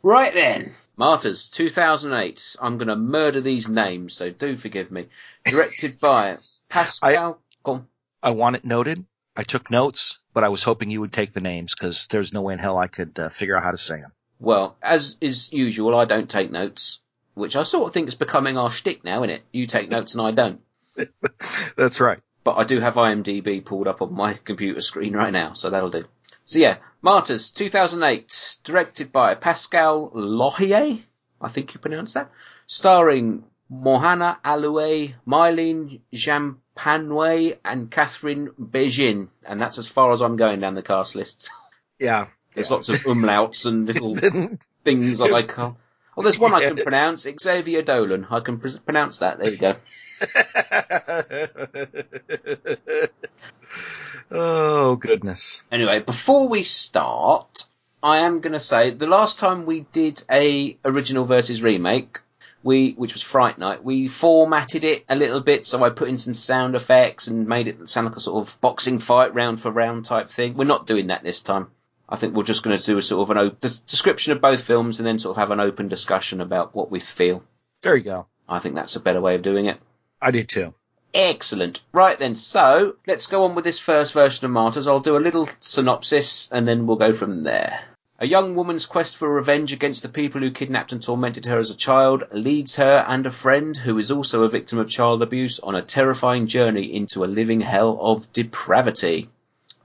[0.06, 2.58] Right then, Martyrs, 2008.
[2.62, 5.08] I'm going to murder these names, so do forgive me.
[5.44, 6.38] Directed by
[6.70, 7.40] Pascal.
[7.64, 7.88] Go on.
[8.22, 9.04] I want it noted.
[9.36, 12.44] I took notes, but I was hoping you would take the names because there's no
[12.44, 14.12] way in hell I could uh, figure out how to say them.
[14.40, 17.02] Well, as is usual, I don't take notes,
[17.34, 19.42] which I sort of think is becoming our shtick now, isn't it?
[19.52, 20.62] You take notes and I don't.
[21.78, 22.20] That's right.
[22.44, 25.90] But I do have IMDb pulled up on my computer screen right now, so that'll
[25.90, 26.06] do.
[26.46, 31.04] So yeah, Martyrs, 2008, directed by Pascal Laugier,
[31.40, 32.32] I think you pronounce that,
[32.66, 39.28] starring Morjana Alaoui, Mylène Jampanoï, and Catherine Bégin.
[39.46, 41.52] And that's as far as I'm going down the cast list.
[42.00, 42.26] Yeah.
[42.56, 44.16] There's lots of umlauts and little
[44.84, 45.78] things that I can't.
[46.18, 47.28] Oh, there's one I can pronounce.
[47.40, 48.28] Xavier Dolan.
[48.30, 49.38] I can pr- pronounce that.
[49.38, 49.76] There you go.
[54.32, 55.64] oh goodness.
[55.72, 57.66] Anyway, before we start,
[58.02, 62.20] I am going to say the last time we did a original versus remake,
[62.64, 66.18] we which was Fright Night, we formatted it a little bit, so I put in
[66.18, 69.70] some sound effects and made it sound like a sort of boxing fight, round for
[69.70, 70.56] round type thing.
[70.56, 71.68] We're not doing that this time.
[72.08, 74.62] I think we're just going to do a sort of an op- description of both
[74.62, 77.44] films and then sort of have an open discussion about what we feel.
[77.82, 78.28] There you go.
[78.48, 79.80] I think that's a better way of doing it.
[80.22, 80.74] I did too.
[81.14, 81.82] Excellent.
[81.94, 84.88] Right then, so let's go on with this first version of Martyrs.
[84.88, 87.80] I'll do a little synopsis and then we'll go from there.
[88.18, 91.70] A young woman's quest for revenge against the people who kidnapped and tormented her as
[91.70, 95.60] a child leads her and a friend, who is also a victim of child abuse,
[95.60, 99.30] on a terrifying journey into a living hell of depravity.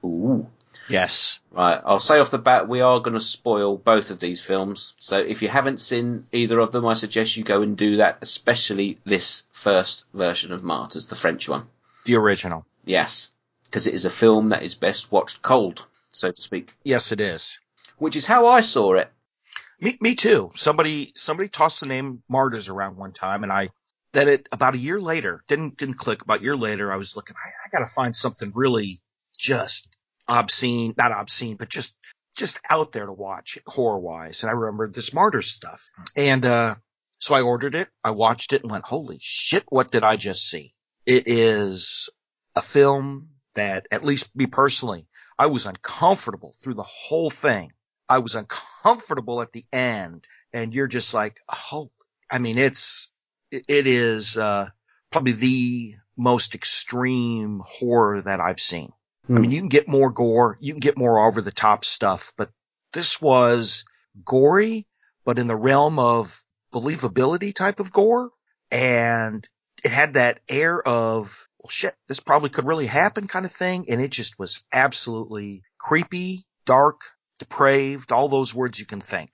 [0.03, 0.47] Ooh.
[0.91, 1.39] Yes.
[1.51, 4.93] Right, I'll say off the bat, we are going to spoil both of these films.
[4.99, 8.19] So if you haven't seen either of them, I suggest you go and do that,
[8.21, 11.67] especially this first version of Martyrs, the French one.
[12.05, 12.65] The original.
[12.83, 13.31] Yes,
[13.65, 16.73] because it is a film that is best watched cold, so to speak.
[16.83, 17.59] Yes, it is.
[17.97, 19.11] Which is how I saw it.
[19.79, 20.51] Me, me too.
[20.55, 23.69] Somebody, somebody tossed the name Martyrs around one time, and I,
[24.13, 26.21] then it about a year later didn't didn't click.
[26.21, 27.35] About a year later, I was looking.
[27.37, 29.01] I, I got to find something really
[29.37, 31.95] just obscene, not obscene, but just
[32.35, 34.43] just out there to watch horror wise.
[34.43, 35.81] And I remembered this Martyrs stuff,
[36.15, 36.75] and uh,
[37.19, 37.89] so I ordered it.
[38.03, 39.63] I watched it and went, "Holy shit!
[39.69, 40.73] What did I just see?"
[41.05, 42.09] It is
[42.55, 45.07] a film that, at least me personally,
[45.37, 47.73] I was uncomfortable through the whole thing.
[48.07, 51.39] I was uncomfortable at the end, and you're just like,
[51.71, 51.89] oh,
[52.29, 53.09] I mean, it's,
[53.49, 54.69] it, it is, uh,
[55.11, 58.91] probably the most extreme horror that I've seen.
[59.35, 59.53] I mean, mm.
[59.53, 62.49] you can get more gore, you can get more over the top stuff, but
[62.93, 63.85] this was
[64.25, 64.87] gory,
[65.23, 68.31] but in the realm of believability type of gore,
[68.69, 69.47] and
[69.83, 73.85] it had that air of, well, shit, this probably could really happen kind of thing,
[73.89, 77.01] and it just was absolutely creepy, dark,
[77.39, 79.29] depraved, all those words you can think.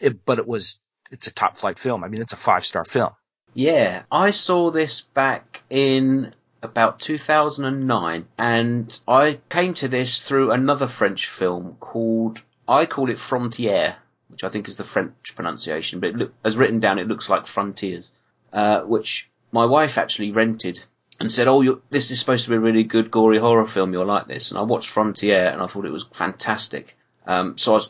[0.00, 2.04] It, but it was, it's a top flight film.
[2.04, 3.12] I mean, it's a five star film.
[3.54, 10.86] Yeah, I saw this back in about 2009, and I came to this through another
[10.86, 13.96] French film called, I call it Frontier,
[14.28, 17.46] which I think is the French pronunciation, but look, as written down, it looks like
[17.46, 18.14] Frontiers,
[18.52, 20.82] uh, which my wife actually rented
[21.20, 23.92] and said, "Oh, this is supposed to be a really good gory horror film.
[23.92, 26.96] You'll like this." And I watched Frontier, and I thought it was fantastic.
[27.26, 27.80] Um, so I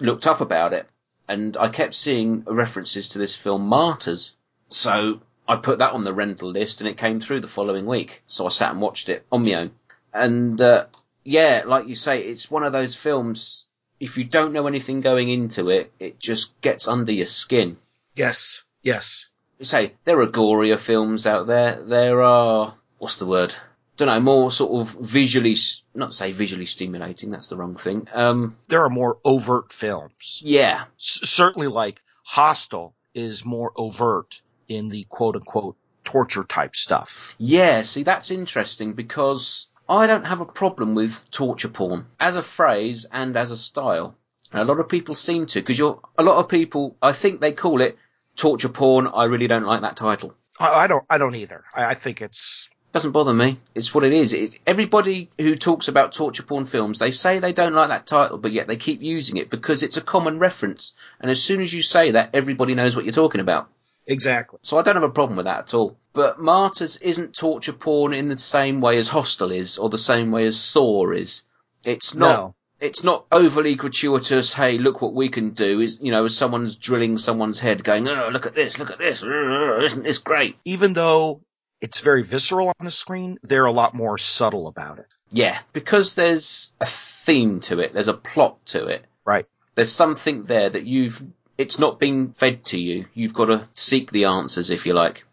[0.00, 0.88] looked up about it,
[1.28, 4.34] and I kept seeing references to this film Martyrs.
[4.68, 8.22] So I put that on the rental list, and it came through the following week.
[8.26, 9.70] So I sat and watched it on my own.
[10.14, 10.86] And uh,
[11.24, 13.66] yeah, like you say, it's one of those films.
[14.00, 17.76] If you don't know anything going into it, it just gets under your skin.
[18.14, 18.62] Yes.
[18.82, 19.28] Yes.
[19.60, 21.80] Say there are gorier films out there.
[21.82, 23.54] There are what's the word?
[23.96, 25.54] Don't know, more sort of visually,
[25.94, 27.30] not say visually stimulating.
[27.30, 28.08] That's the wrong thing.
[28.12, 30.40] Um, There are more overt films.
[30.44, 37.34] yeah, S- certainly like Hostel is more overt in the quote unquote torture type stuff.
[37.38, 42.42] Yeah, see, that's interesting because I don't have a problem with torture porn as a
[42.42, 44.16] phrase and as a style.
[44.52, 47.40] And a lot of people seem to, because you're, a lot of people, I think
[47.40, 47.96] they call it
[48.36, 49.06] torture porn.
[49.06, 50.34] I really don't like that title.
[50.58, 51.64] I, I don't, I don't either.
[51.74, 53.58] I, I think it's, Doesn't bother me.
[53.74, 54.34] It's what it is.
[54.34, 58.36] It, everybody who talks about torture porn films, they say they don't like that title,
[58.36, 60.94] but yet they keep using it because it's a common reference.
[61.20, 63.70] And as soon as you say that, everybody knows what you're talking about.
[64.06, 64.58] Exactly.
[64.62, 65.96] So I don't have a problem with that at all.
[66.12, 70.30] But Martyrs isn't torture porn in the same way as Hostel is, or the same
[70.30, 71.42] way as Saw is.
[71.84, 72.38] It's not.
[72.38, 72.54] No.
[72.80, 74.52] It's not overly gratuitous.
[74.52, 75.80] Hey, look what we can do.
[75.80, 78.98] Is you know, as someone's drilling someone's head, going, "Oh, look at this, look at
[78.98, 79.22] this!
[79.22, 81.40] Uh, Isn't this great?" Even though
[81.80, 85.06] it's very visceral on the screen, they're a lot more subtle about it.
[85.30, 87.92] Yeah, because there's a theme to it.
[87.92, 89.04] There's a plot to it.
[89.24, 89.46] Right.
[89.76, 91.22] There's something there that you've.
[91.58, 93.06] It's not being fed to you.
[93.14, 95.24] You've got to seek the answers, if you like.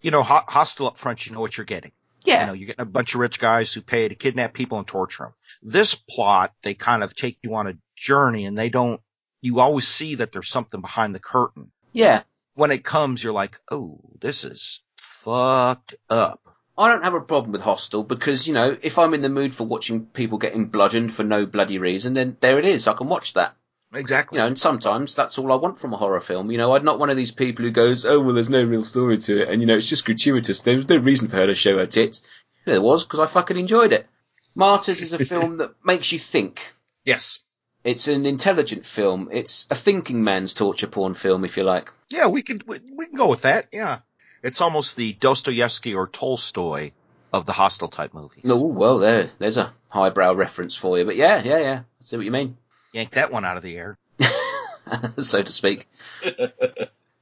[0.00, 1.92] You know, ho- Hostel up front, you know what you're getting.
[2.24, 2.40] Yeah.
[2.40, 4.86] You know, you're getting a bunch of rich guys who pay to kidnap people and
[4.86, 5.34] torture them.
[5.62, 9.00] This plot, they kind of take you on a journey and they don't,
[9.42, 11.70] you always see that there's something behind the curtain.
[11.92, 12.22] yeah.
[12.54, 16.40] When it comes, you're like, oh, this is fucked up.
[16.78, 19.54] I don't have a problem with Hostel because, you know, if I'm in the mood
[19.54, 22.86] for watching people getting bludgeoned for no bloody reason, then there it is.
[22.86, 23.54] I can watch that.
[23.94, 24.36] Exactly.
[24.36, 26.50] You know, and sometimes that's all I want from a horror film.
[26.50, 28.82] You know, I'm not one of these people who goes, oh, well, there's no real
[28.82, 30.60] story to it, and, you know, it's just gratuitous.
[30.60, 32.22] There was no reason for her to show her tits.
[32.64, 34.06] There was, because I fucking enjoyed it.
[34.54, 36.60] Martyrs is a film that makes you think.
[37.04, 37.40] yes.
[37.84, 39.28] It's an intelligent film.
[39.30, 41.92] It's a thinking man's torture porn film, if you like.
[42.08, 43.68] Yeah, we can we, we can go with that.
[43.72, 44.00] Yeah.
[44.42, 46.90] It's almost the Dostoevsky or Tolstoy
[47.32, 48.42] of the Hostel type movies.
[48.44, 51.04] No, well, there, there's a highbrow reference for you.
[51.04, 51.78] But yeah, yeah, yeah.
[51.78, 52.56] I see what you mean.
[52.96, 53.98] Yank that one out of the air.
[55.18, 55.86] so to speak.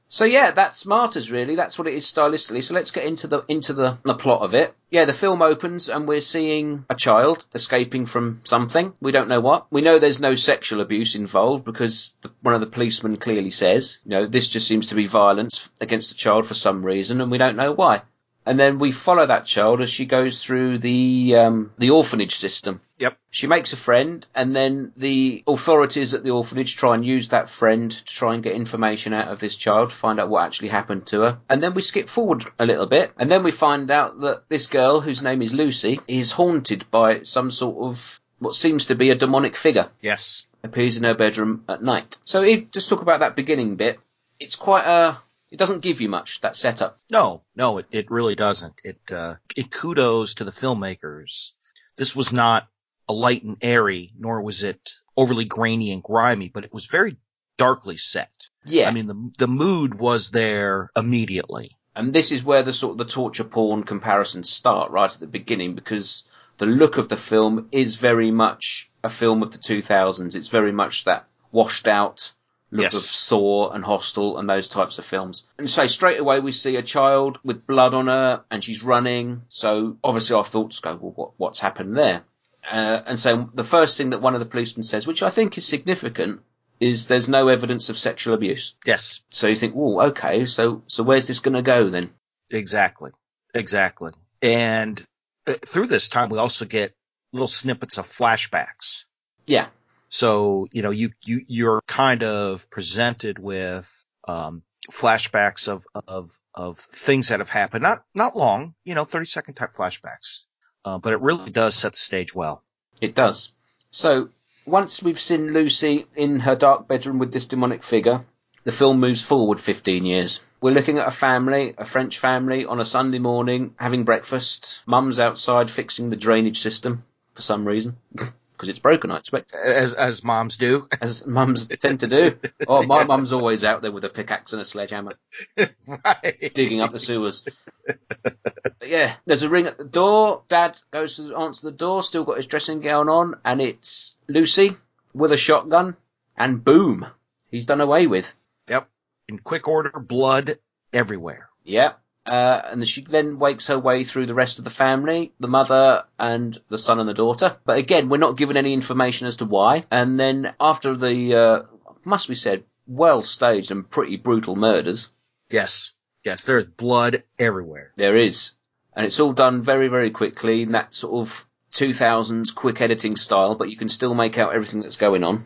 [0.07, 1.55] so yeah, that's Martyrs really.
[1.55, 2.63] That's what it is stylistically.
[2.63, 4.73] So let's get into the into the, the plot of it.
[4.89, 8.93] Yeah, the film opens and we're seeing a child escaping from something.
[9.01, 9.67] We don't know what.
[9.69, 13.99] We know there's no sexual abuse involved because the, one of the policemen clearly says,
[14.05, 17.29] you know, this just seems to be violence against the child for some reason, and
[17.29, 18.03] we don't know why.
[18.45, 22.81] And then we follow that child as she goes through the um, the orphanage system.
[22.97, 23.17] Yep.
[23.29, 27.49] She makes a friend, and then the authorities at the orphanage try and use that
[27.49, 31.07] friend to try and get information out of this child, find out what actually happened
[31.07, 31.37] to her.
[31.49, 34.67] And then we skip forward a little bit, and then we find out that this
[34.67, 39.09] girl, whose name is Lucy, is haunted by some sort of what seems to be
[39.09, 40.45] a demonic figure Yes.
[40.63, 42.17] appears in her bedroom at night.
[42.25, 43.99] So if just talk about that beginning bit,
[44.39, 45.17] it's quite a
[45.55, 46.99] it doesn't give you much that setup.
[47.09, 48.81] No, no, it, it really doesn't.
[48.83, 51.53] It, uh, it kudos to the filmmakers.
[51.95, 52.67] This was not
[53.07, 57.15] a light and airy, nor was it overly grainy and grimy, but it was very
[57.57, 58.33] darkly set.
[58.65, 58.89] Yeah.
[58.89, 61.77] I mean, the, the mood was there immediately.
[61.95, 65.25] And this is where the sort of the torture porn comparisons start right at the
[65.25, 66.25] beginning because
[66.57, 70.35] the look of the film is very much a film of the 2000s.
[70.35, 72.33] It's very much that washed out
[72.75, 72.95] look Yes.
[72.95, 75.45] of Saw and Hostel and those types of films.
[75.57, 79.43] And so straight away we see a child with blood on her and she's running.
[79.49, 82.23] So obviously our thoughts go, well, what, what's happened there?
[82.69, 85.57] Uh, and so the first thing that one of the policemen says, which I think
[85.57, 86.41] is significant,
[86.79, 88.73] is there's no evidence of sexual abuse.
[88.85, 92.09] Yes, So you think, well, okay, so so where's this going to go then?
[92.51, 93.11] exactly.
[93.53, 94.11] Exactly.
[94.41, 95.01] And
[95.47, 96.93] uh, through this time, we also get
[97.31, 99.05] little snippets of flashbacks.
[99.47, 99.67] Yeah,
[100.09, 106.77] So, you know, you, you, you're kind of presented with, um, flashbacks of, of, of
[106.77, 107.83] things that have happened.
[107.83, 110.45] Not, not long, you know, 30 second type flashbacks.
[110.83, 112.63] Uh, but it really does set the stage well.
[113.01, 113.51] it does.
[113.89, 114.29] So
[114.67, 118.25] once we've seen Lucy in her dark bedroom with this demonic figure,
[118.63, 120.41] the film moves forward 15 years.
[120.61, 124.81] We're looking at a family, a French family, on a Sunday morning having breakfast.
[124.85, 127.97] Mum's outside fixing the drainage system for some reason.
[128.55, 129.53] Because it's broken, I expect.
[129.53, 130.87] As, as moms do.
[131.01, 132.37] As mums tend to do.
[132.67, 135.11] Oh, my mum's always out there with a pickaxe and a sledgehammer.
[135.57, 136.51] right.
[136.53, 137.43] digging up the sewers.
[137.83, 140.43] But yeah, there's a ring at the door.
[140.47, 144.75] Dad goes to answer the door, still got his dressing gown on, and it's Lucy
[145.13, 145.95] with a shotgun,
[146.37, 147.05] and boom,
[147.51, 148.31] he's done away with.
[148.69, 148.87] Yep.
[149.27, 150.59] In quick order, blood
[150.93, 151.49] everywhere.
[151.63, 151.93] Yeah.
[152.25, 156.05] Uh, and she then wakes her way through the rest of the family, the mother
[156.17, 157.57] and the son and the daughter.
[157.65, 159.85] But again, we're not given any information as to why.
[159.91, 161.61] And then after the, uh,
[162.03, 165.09] must be said, well staged and pretty brutal murders,
[165.49, 165.91] Yes.
[166.23, 167.91] Yes, there's blood everywhere.
[167.95, 168.53] There is.
[168.95, 173.55] And it's all done very, very quickly in that sort of 2000s quick editing style,
[173.55, 175.45] but you can still make out everything that's going on.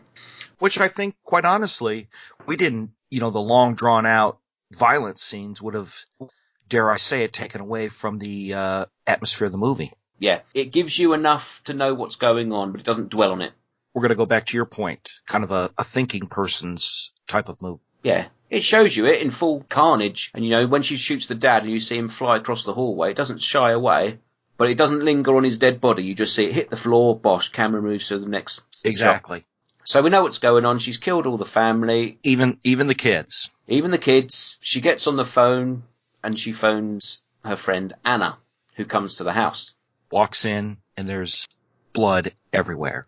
[0.58, 2.08] Which I think, quite honestly,
[2.46, 4.38] we didn't, you know, the long drawn out
[4.72, 5.92] violent scenes would have,
[6.70, 9.92] dare I say it, taken away from the, uh, atmosphere of the movie.
[10.18, 13.40] Yeah, it gives you enough to know what's going on, but it doesn't dwell on
[13.42, 13.52] it.
[13.92, 17.48] We're going to go back to your point, kind of a, a thinking person's type
[17.48, 17.82] of movie.
[18.02, 20.30] Yeah, it shows you it in full carnage.
[20.34, 22.74] And you know, when she shoots the dad and you see him fly across the
[22.74, 24.18] hallway, it doesn't shy away,
[24.58, 26.04] but it doesn't linger on his dead body.
[26.04, 28.90] You just see it hit the floor, bosh, camera moves to the next shot.
[28.90, 29.44] Exactly.
[29.84, 30.78] So we know what's going on.
[30.78, 32.18] She's killed all the family.
[32.22, 33.50] Even, even the kids.
[33.66, 34.58] even the kids.
[34.60, 35.82] She gets on the phone
[36.22, 38.38] and she phones her friend Anna,
[38.76, 39.74] who comes to the house.
[40.10, 41.46] Walks in and there's
[41.92, 43.04] blood everywhere.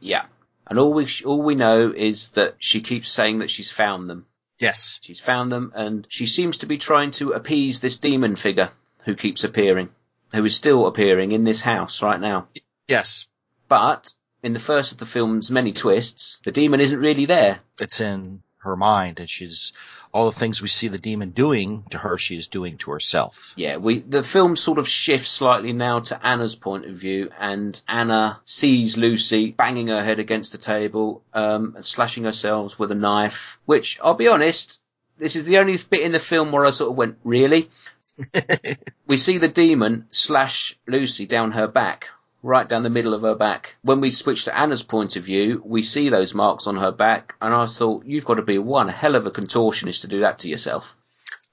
[0.00, 0.26] Yeah.
[0.66, 4.26] And all we all we know is that she keeps saying that she's found them.
[4.58, 4.98] Yes.
[5.02, 8.70] She's found them, and she seems to be trying to appease this demon figure
[9.04, 9.90] who keeps appearing,
[10.32, 12.48] who is still appearing in this house right now.
[12.88, 13.26] Yes.
[13.68, 17.60] But in the first of the film's many twists, the demon isn't really there.
[17.80, 19.72] It's in her mind and she's,
[20.12, 23.54] all the things we see the demon doing to her, she is doing to herself.
[23.56, 27.80] Yeah, we the film sort of shifts slightly now to Anna's point of view, and
[27.88, 32.96] Anna sees Lucy banging her head against the table, um, and slashing herself with a
[32.96, 33.58] knife.
[33.64, 34.80] Which I'll be honest,
[35.18, 37.70] this is the only bit in the film where I sort of went, really.
[39.06, 42.08] we see the demon slash Lucy down her back
[42.44, 43.74] right down the middle of her back.
[43.82, 47.34] When we switch to Anna's point of view, we see those marks on her back,
[47.40, 50.40] and I thought, you've got to be one hell of a contortionist to do that
[50.40, 50.94] to yourself.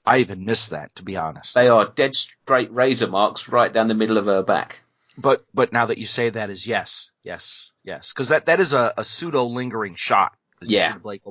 [0.04, 1.54] I even missed that, to be honest.
[1.54, 4.80] They are dead straight razor marks right down the middle of her back.
[5.16, 8.72] But but now that you say that is yes, yes, yes, because that that is
[8.72, 10.34] a, a pseudo lingering shot.
[10.60, 10.96] Yeah.
[10.98, 11.22] blade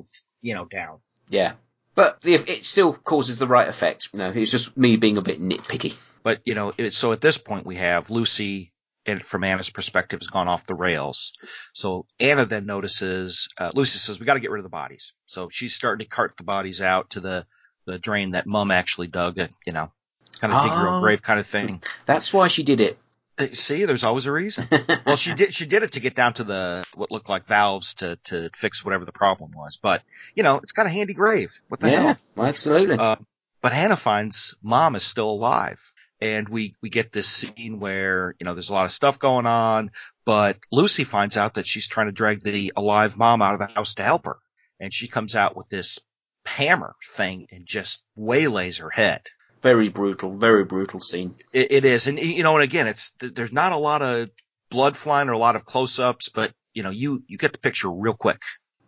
[0.41, 0.99] you know, down.
[1.29, 1.53] Yeah.
[1.95, 5.21] But if it still causes the right effect, you know, it's just me being a
[5.21, 5.95] bit nitpicky.
[6.23, 8.70] But you know, so at this point we have Lucy,
[9.05, 11.33] and from Anna's perspective, has gone off the rails.
[11.73, 15.13] So Anna then notices uh, Lucy says, "We got to get rid of the bodies."
[15.25, 17.45] So she's starting to cart the bodies out to the
[17.85, 19.37] the drain that Mum actually dug.
[19.39, 19.91] It, you know,
[20.39, 20.95] kind of dig your Oh.
[20.95, 21.81] own grave kind of thing.
[22.05, 22.97] That's why she did it.
[23.39, 24.67] Uh, See, there's always a reason.
[25.05, 25.53] well, she did.
[25.53, 28.83] She did it to get down to the what looked like valves to to fix
[28.85, 29.79] whatever the problem was.
[29.81, 30.03] But
[30.35, 31.49] you know, it's got a handy grave.
[31.69, 32.17] What the yeah, hell?
[32.47, 32.97] absolutely.
[32.97, 33.15] Uh,
[33.61, 35.79] but Anna finds mom is still alive.
[36.21, 39.47] And we, we get this scene where, you know, there's a lot of stuff going
[39.47, 39.89] on,
[40.23, 43.73] but Lucy finds out that she's trying to drag the alive mom out of the
[43.73, 44.37] house to help her.
[44.79, 45.99] And she comes out with this
[46.45, 49.21] hammer thing and just waylays her head.
[49.61, 51.35] very brutal, very brutal scene.
[51.53, 52.07] It, it is.
[52.07, 54.29] And, you know, and again, it's, there's not a lot of
[54.69, 57.89] blood flying or a lot of close-ups, but, you know, you, you get the picture
[57.89, 58.41] real quick.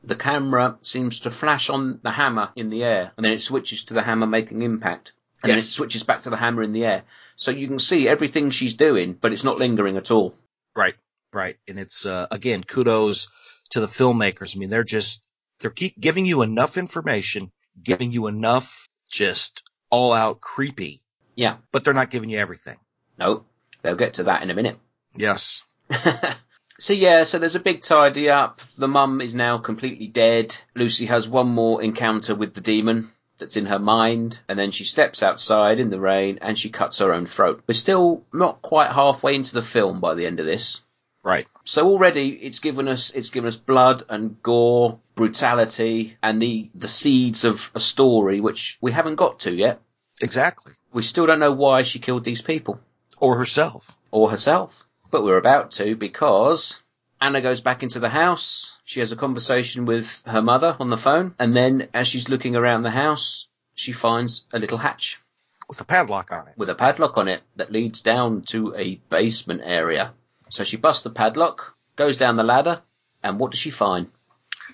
[0.04, 3.86] The camera seems to flash on the hammer in the air, and then it switches
[3.86, 5.14] to the hammer making impact.
[5.44, 7.04] And then it switches back to the hammer in the air.
[7.36, 10.36] So you can see everything she's doing, but it's not lingering at all.
[10.76, 10.96] Right,
[11.32, 11.58] right.
[11.68, 13.28] And it's, uh, again, kudos
[13.72, 14.56] to the filmmakers.
[14.56, 15.26] I mean, they're just,
[15.60, 21.02] they're keep giving you enough information, giving you enough just all out creepy,
[21.36, 21.58] Yeah.
[21.72, 22.78] but they're not giving you everything.
[23.18, 23.46] No,
[23.82, 24.78] they'll get to that in a minute.
[25.16, 25.64] Yes.
[26.80, 28.60] so yeah, so there's a big tidy up.
[28.78, 30.56] The mum is now completely dead.
[30.76, 33.12] Lucy has one more encounter with the demon
[33.44, 37.00] that's in her mind, and then she steps outside in the rain and she cuts
[37.00, 37.62] her own throat.
[37.68, 40.82] We're still not quite halfway into the film by the end of this.
[41.24, 41.48] Right.
[41.66, 46.88] So already it's given us it's given us blood and gore, brutality, and the the
[46.88, 49.80] seeds of a story which we haven't got to yet.
[50.22, 50.74] Exactly.
[50.94, 52.80] We still don't know why she killed these people
[53.20, 53.98] Or herself.
[54.12, 54.86] or herself.
[55.12, 56.82] But we're about to because
[57.24, 58.78] Anna goes back into the house.
[58.84, 61.34] She has a conversation with her mother on the phone.
[61.40, 65.22] And then as she's looking around the house, she finds a little hatch
[65.70, 66.56] With a padlock on it.
[66.58, 70.14] with a padlock on it that leads down to a basement area.
[70.50, 72.82] So she busts the padlock, goes down the ladder,
[73.24, 74.08] and what does she find?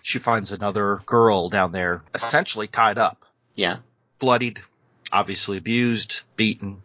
[0.02, 3.78] She finds another girl down there, essentially tied up, Yeah.
[4.18, 4.60] bloodied,
[5.12, 6.82] obviously abused, beaten.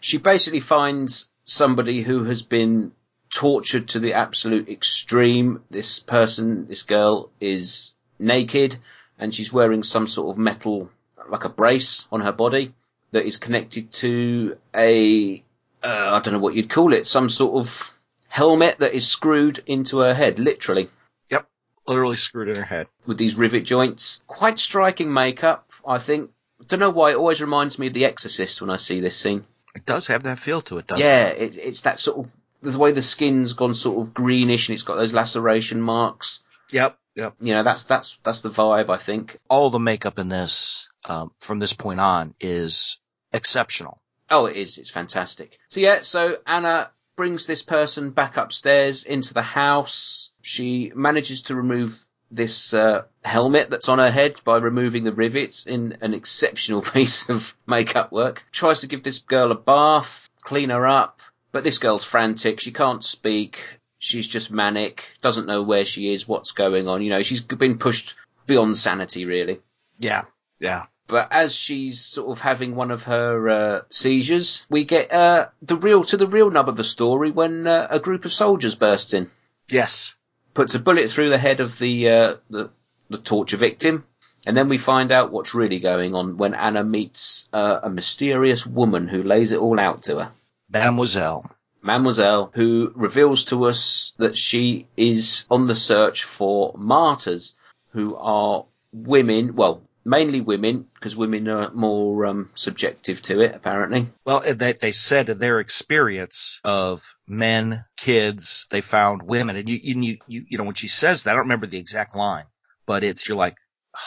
[0.00, 2.92] She basically finds somebody who has been
[3.34, 5.60] tortured to the absolute extreme.
[5.68, 8.76] This person, this girl, is naked
[9.18, 10.88] and she's wearing some sort of metal,
[11.28, 12.72] like a brace on her body
[13.10, 15.42] that is connected to a,
[15.82, 17.90] uh, I don't know what you'd call it, some sort of
[18.28, 20.88] helmet that is screwed into her head, literally,
[21.30, 21.46] Yep.
[21.86, 22.86] Literally screwed in her head.
[23.06, 24.22] with these rivet joints.
[24.26, 26.30] Quite striking makeup, I think.
[26.68, 29.44] Don't know why, it always reminds me of The Exorcist when I see this scene.
[29.74, 31.56] It does have that feel to it, doesn't yeah, it?
[31.56, 32.32] it, it's that sort of
[32.70, 36.42] the way the skin's gone sort of greenish and it's got those laceration marks.
[36.70, 36.98] Yep.
[37.16, 37.34] Yep.
[37.40, 39.38] You know, that's that's that's the vibe I think.
[39.48, 42.98] All the makeup in this, um, from this point on is
[43.32, 43.98] exceptional.
[44.30, 44.78] Oh, it is.
[44.78, 45.58] It's fantastic.
[45.68, 50.32] So yeah, so Anna brings this person back upstairs into the house.
[50.42, 55.66] She manages to remove this uh, helmet that's on her head by removing the rivets
[55.66, 58.44] in an exceptional piece of makeup work.
[58.50, 61.20] Tries to give this girl a bath, clean her up,
[61.54, 62.58] but this girl's frantic.
[62.58, 63.60] She can't speak.
[64.00, 65.04] She's just manic.
[65.22, 67.00] Doesn't know where she is, what's going on.
[67.00, 69.60] You know, she's been pushed beyond sanity, really.
[69.96, 70.24] Yeah.
[70.58, 70.86] Yeah.
[71.06, 75.76] But as she's sort of having one of her uh, seizures, we get uh, the
[75.76, 79.14] real to the real nub of the story when uh, a group of soldiers bursts
[79.14, 79.30] in,
[79.68, 80.14] Yes.
[80.54, 82.70] puts a bullet through the head of the uh, the,
[83.10, 84.04] the torture victim,
[84.46, 88.66] and then we find out what's really going on when Anna meets uh, a mysterious
[88.66, 90.32] woman who lays it all out to her.
[90.74, 91.50] Mademoiselle.
[91.82, 97.54] Mademoiselle, who reveals to us that she is on the search for martyrs
[97.92, 104.08] who are women, well, mainly women, because women are more um, subjective to it, apparently.
[104.24, 109.78] Well, they, they said in their experience of men, kids, they found women, and you,
[109.82, 112.44] you, you, you know, when she says that, I don't remember the exact line,
[112.86, 113.56] but it's, you're like,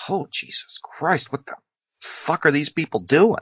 [0.09, 1.55] oh, Jesus Christ, what the
[2.01, 3.39] fuck are these people doing?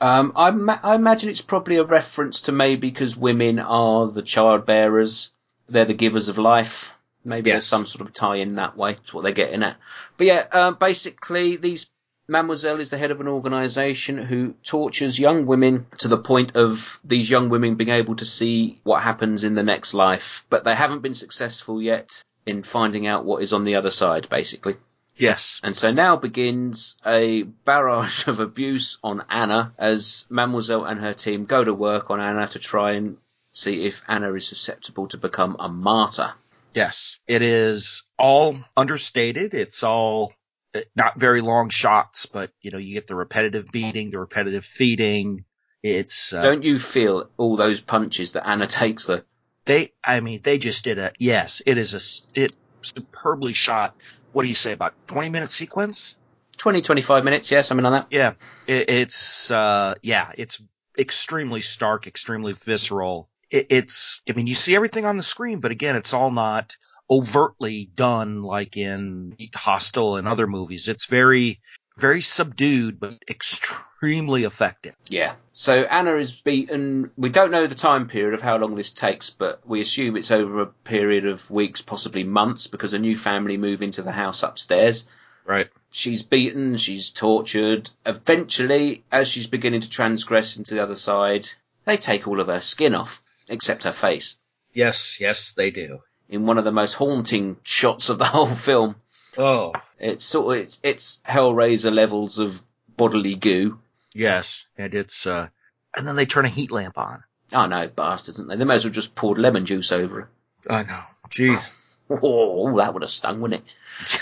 [0.00, 4.22] Um, I, ma- I imagine it's probably a reference to maybe because women are the
[4.22, 5.30] child bearers,
[5.68, 6.92] they're the givers of life.
[7.24, 8.94] Maybe there's some sort of tie in that way.
[8.94, 9.76] That's what they're getting at.
[10.16, 11.90] But yeah, uh, basically these
[12.28, 16.98] Mademoiselle is the head of an organization who tortures young women to the point of
[17.04, 20.74] these young women being able to see what happens in the next life, but they
[20.74, 24.76] haven't been successful yet in finding out what is on the other side, basically.
[25.16, 25.60] Yes.
[25.62, 31.46] And so now begins a barrage of abuse on Anna as Mademoiselle and her team
[31.46, 33.16] go to work on Anna to try and
[33.50, 36.32] see if Anna is susceptible to become a martyr.
[36.74, 37.18] Yes.
[37.26, 39.54] It is all understated.
[39.54, 40.34] It's all
[40.74, 44.64] uh, not very long shots, but you know, you get the repetitive beating, the repetitive
[44.64, 45.44] feeding.
[45.82, 49.22] It's, uh, Don't you feel all those punches that Anna takes though?
[49.66, 51.94] they, I mean, they just did a, yes, it is
[52.34, 52.56] a it
[52.94, 53.96] superbly shot.
[54.32, 56.16] What do you say about 20 minute sequence?
[56.58, 58.14] 20, 25 minutes, yeah, something like that.
[58.14, 58.32] Yeah.
[58.66, 60.62] It, it's, uh, yeah, it's
[60.98, 63.28] extremely stark, extremely visceral.
[63.50, 66.76] It, it's, I mean, you see everything on the screen, but again, it's all not
[67.10, 70.88] overtly done like in Hostel and other movies.
[70.88, 71.60] It's very,
[71.98, 74.94] very subdued, but extremely effective.
[75.08, 75.34] Yeah.
[75.52, 77.10] So Anna is beaten.
[77.16, 80.30] We don't know the time period of how long this takes, but we assume it's
[80.30, 84.42] over a period of weeks, possibly months, because a new family move into the house
[84.42, 85.06] upstairs.
[85.46, 85.68] Right.
[85.90, 87.88] She's beaten, she's tortured.
[88.04, 91.48] Eventually, as she's beginning to transgress into the other side,
[91.84, 94.38] they take all of her skin off, except her face,
[94.74, 96.00] Yes, yes, they do.
[96.28, 98.96] in one of the most haunting shots of the whole film.
[99.38, 99.72] Oh.
[99.98, 102.62] It's sort of, it's, it's Hellraiser levels of
[102.96, 103.78] bodily goo.
[104.14, 104.66] Yes.
[104.76, 105.48] And it's, uh,
[105.96, 107.22] and then they turn a heat lamp on.
[107.52, 108.56] Oh no, bastards, they?
[108.56, 110.26] They may as well just poured lemon juice over it.
[110.68, 111.02] I know.
[111.30, 111.74] Jeez.
[112.08, 114.20] Oh, that would have stung, wouldn't it?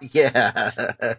[0.12, 0.72] Yeah.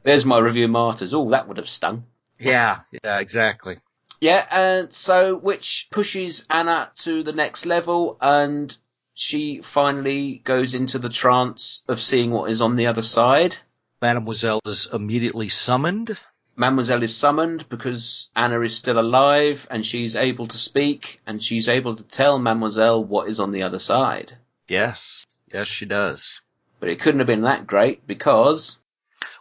[0.03, 1.13] There's my review of Martyrs.
[1.13, 2.03] Oh, that would have stung.
[2.38, 2.79] yeah.
[3.01, 3.77] Yeah, exactly.
[4.19, 8.75] Yeah, and so which pushes Anna to the next level, and
[9.14, 13.57] she finally goes into the trance of seeing what is on the other side.
[14.01, 16.20] Mademoiselle is immediately summoned.
[16.55, 21.68] Mademoiselle is summoned because Anna is still alive, and she's able to speak, and she's
[21.68, 24.38] able to tell Mademoiselle what is on the other side.
[24.68, 25.26] Yes.
[25.51, 26.41] Yes, she does.
[26.80, 28.80] But it couldn't have been that great because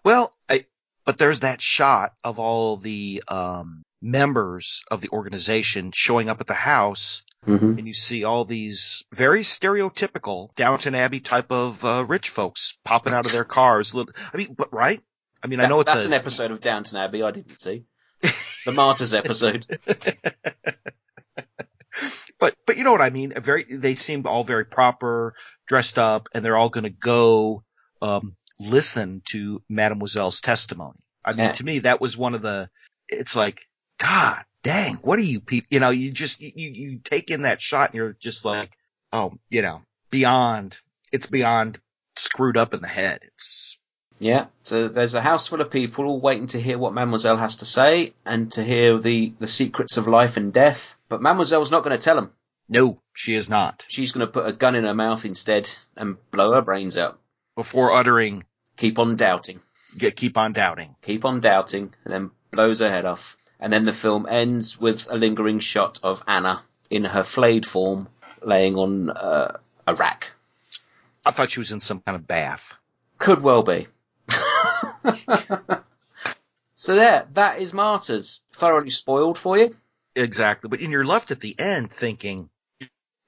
[0.05, 0.67] Well, I,
[1.05, 6.47] but there's that shot of all the um, members of the organization showing up at
[6.47, 12.31] the house, and you see all these very stereotypical Downton Abbey type of uh, rich
[12.31, 13.95] folks popping out of their cars.
[13.95, 15.01] Little- I mean, but right?
[15.43, 17.85] I mean, I know it's that's a, an episode of Downton Abbey I didn't see.
[18.65, 19.67] the Martyrs episode.
[22.39, 23.33] but but you know what I mean.
[23.37, 25.35] A very they seemed all very proper,
[25.67, 27.65] dressed up, and they're all going to go
[28.01, 31.01] um, listen to Mademoiselle's testimony.
[31.25, 31.59] I mean, Yes.
[31.59, 32.71] to me, that was one of the.
[33.09, 33.61] It's like,
[33.99, 35.69] God dang, what are you people?
[35.71, 38.71] You know, you just you you take in that shot, and you're just like,
[39.13, 40.79] oh, you know, beyond.
[41.13, 41.79] It's beyond
[42.17, 43.19] screwed up in the head.
[43.23, 43.79] It's
[44.19, 47.57] Yeah, so there's a house full of people all waiting to hear what Mademoiselle has
[47.57, 50.97] to say and to hear the, the secrets of life and death.
[51.09, 52.33] But Mademoiselle's not going to tell them.
[52.69, 53.85] no, she is not.
[53.89, 57.19] She's going to put a gun in her mouth instead and blow her brains out.
[57.57, 58.45] Before uttering,
[58.79, 59.61] Keep on doubting.
[59.99, 60.97] get, keep on doubting.
[61.03, 63.37] Keep on doubting, and then blows her head off.
[63.63, 68.09] And then the film ends with a lingering shot of Anna in her flayed form
[68.45, 69.57] laying on uh,
[69.87, 70.33] a rack.
[71.25, 72.75] I thought she was in some kind of bath.
[73.19, 73.87] Could well be.
[76.75, 78.43] so there, that is Martyrs.
[78.53, 79.77] Thoroughly spoiled for you.
[80.17, 80.69] Exactly.
[80.69, 82.51] But you're left at the end thinking,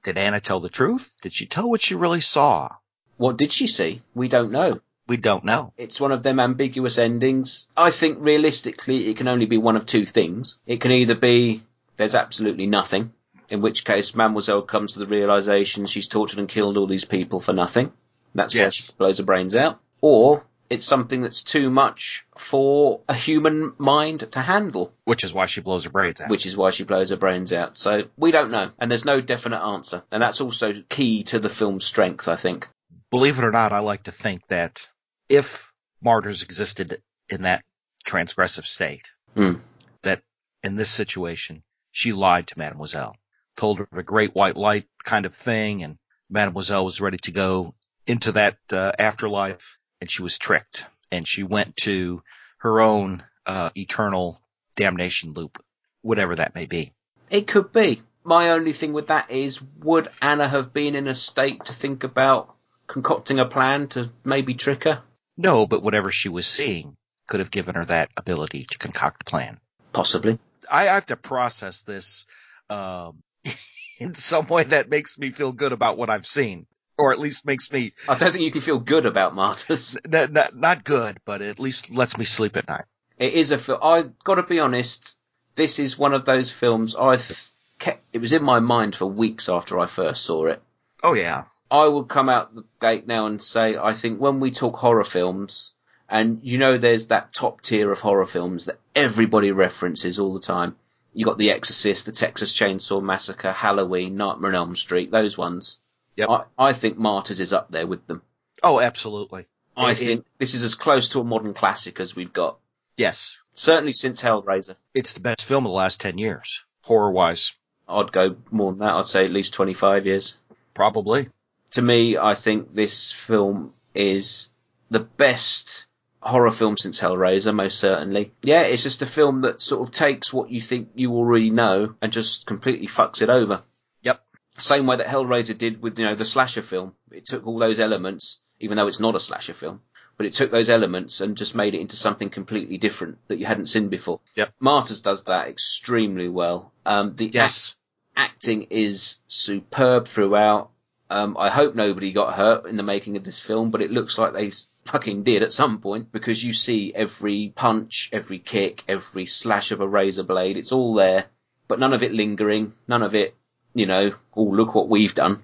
[0.03, 1.15] did Anna tell the truth?
[1.23, 2.71] Did she tell what she really saw?
[3.19, 4.03] What did she see?
[4.15, 4.81] We don't know.
[5.07, 5.73] We don't know.
[5.77, 7.69] It's one of them ambiguous endings.
[7.77, 10.59] I think realistically it can only be one of two things.
[10.67, 11.63] It can either be
[11.97, 13.13] there's absolutely nothing,
[13.51, 17.41] in which case Mademoiselle comes to the realization she's tortured and killed all these people
[17.41, 17.93] for nothing.
[18.35, 18.75] That's why Yes.
[18.75, 19.79] she blows her brains out.
[20.01, 25.47] Or it's something that's too much for a human mind to handle, Which is why
[25.47, 26.31] she blows her braids out.
[26.31, 27.77] which is why she blows her brains out.
[27.79, 28.71] So we don't know.
[28.79, 30.03] And there's no definite answer.
[30.11, 32.67] And that's also key to the film's strength, I think.
[33.11, 34.85] Believe it or not, I like to think that
[35.29, 37.65] if martyrs existed in that
[38.07, 39.55] transgressive state, Hmm.
[40.03, 40.23] that
[40.63, 43.17] in this situation, she lied to Mademoiselle,
[43.57, 45.99] told her of a great white light kind of thing, and
[46.31, 47.75] Mademoiselle was ready to go
[48.07, 52.23] into that uh, afterlife, and she was tricked, and she went to
[52.59, 54.41] her own uh, eternal
[54.77, 55.63] damnation loop,
[56.03, 56.93] whatever that may be.
[57.31, 58.03] It could be.
[58.25, 62.05] My only thing with that is, would Anna have been in a state to think
[62.05, 62.55] about
[62.87, 65.03] concocting a plan to maybe trick her?
[65.37, 69.25] No, but whatever she was seeing could have given her that ability to concoct a
[69.25, 69.59] plan.
[69.93, 70.39] Possibly.
[70.71, 72.27] I have to process this
[72.71, 73.23] um,
[73.99, 76.67] in some way that makes me feel good about what I've seen,
[76.97, 79.97] or at least makes me I don't think you can feel good about Martyrs.
[80.13, 82.85] n- n- not good, but at least lets me sleep at night.
[83.19, 83.81] It is a film.
[83.83, 85.17] I've got to be honest.
[85.55, 88.03] This is one of those films I've kept.
[88.13, 90.61] It was in my mind for weeks after I first saw it.
[91.05, 91.45] Oh yeah.
[91.71, 95.05] I will come out the gate now and say I think when we talk horror
[95.05, 95.75] films,
[96.09, 100.41] and you know there's that top tier of horror films that everybody references all the
[100.41, 100.77] time.
[101.13, 105.79] You got The Exorcist, The Texas Chainsaw Massacre, Halloween, Nightmare on Elm Street, those ones.
[106.17, 106.29] Yep.
[106.29, 108.23] I, I think Martyrs is up there with them.
[108.63, 109.47] Oh, absolutely.
[109.77, 112.57] I It- think this is as close to a modern classic as we've got.
[112.97, 113.41] Yes.
[113.55, 114.75] Certainly since Hellraiser.
[114.95, 116.65] It's the best film of the last 10 years.
[116.83, 117.53] Horror wise.
[117.89, 118.95] I'd go more than that.
[118.95, 120.37] I'd say at least 25 years.
[120.75, 121.29] Probably.
[121.73, 124.51] To me, I think this film is
[124.91, 125.87] the best
[126.21, 128.33] horror film since Hellraiser, most certainly.
[128.43, 131.95] Yeah, it's just a film that sort of takes what you think you already know
[132.01, 133.63] and just completely fucks it over.
[134.03, 134.21] Yep.
[134.59, 136.95] Same way that Hellraiser did with, you know, the slasher film.
[137.11, 139.81] It took all those elements, even though it's not a slasher film,
[140.17, 143.47] but it took those elements and just made it into something completely different that you
[143.47, 144.21] hadn't seen before.
[144.37, 144.53] Yep.
[144.61, 146.73] Martyrs does that extremely well.
[146.87, 147.77] Um, the Yes.
[148.17, 150.71] Acting is superb throughout.
[151.11, 154.19] Um, I hope nobody got hurt in the making of this film, but it looks
[154.19, 154.53] like they
[154.87, 159.81] fucking did at some point because you see every punch, every kick, every slash of
[159.81, 160.57] a razor blade.
[160.57, 161.27] It's all there,
[161.69, 163.35] but none of it lingering, none of it,
[163.75, 165.43] you know, oh, look what we've done.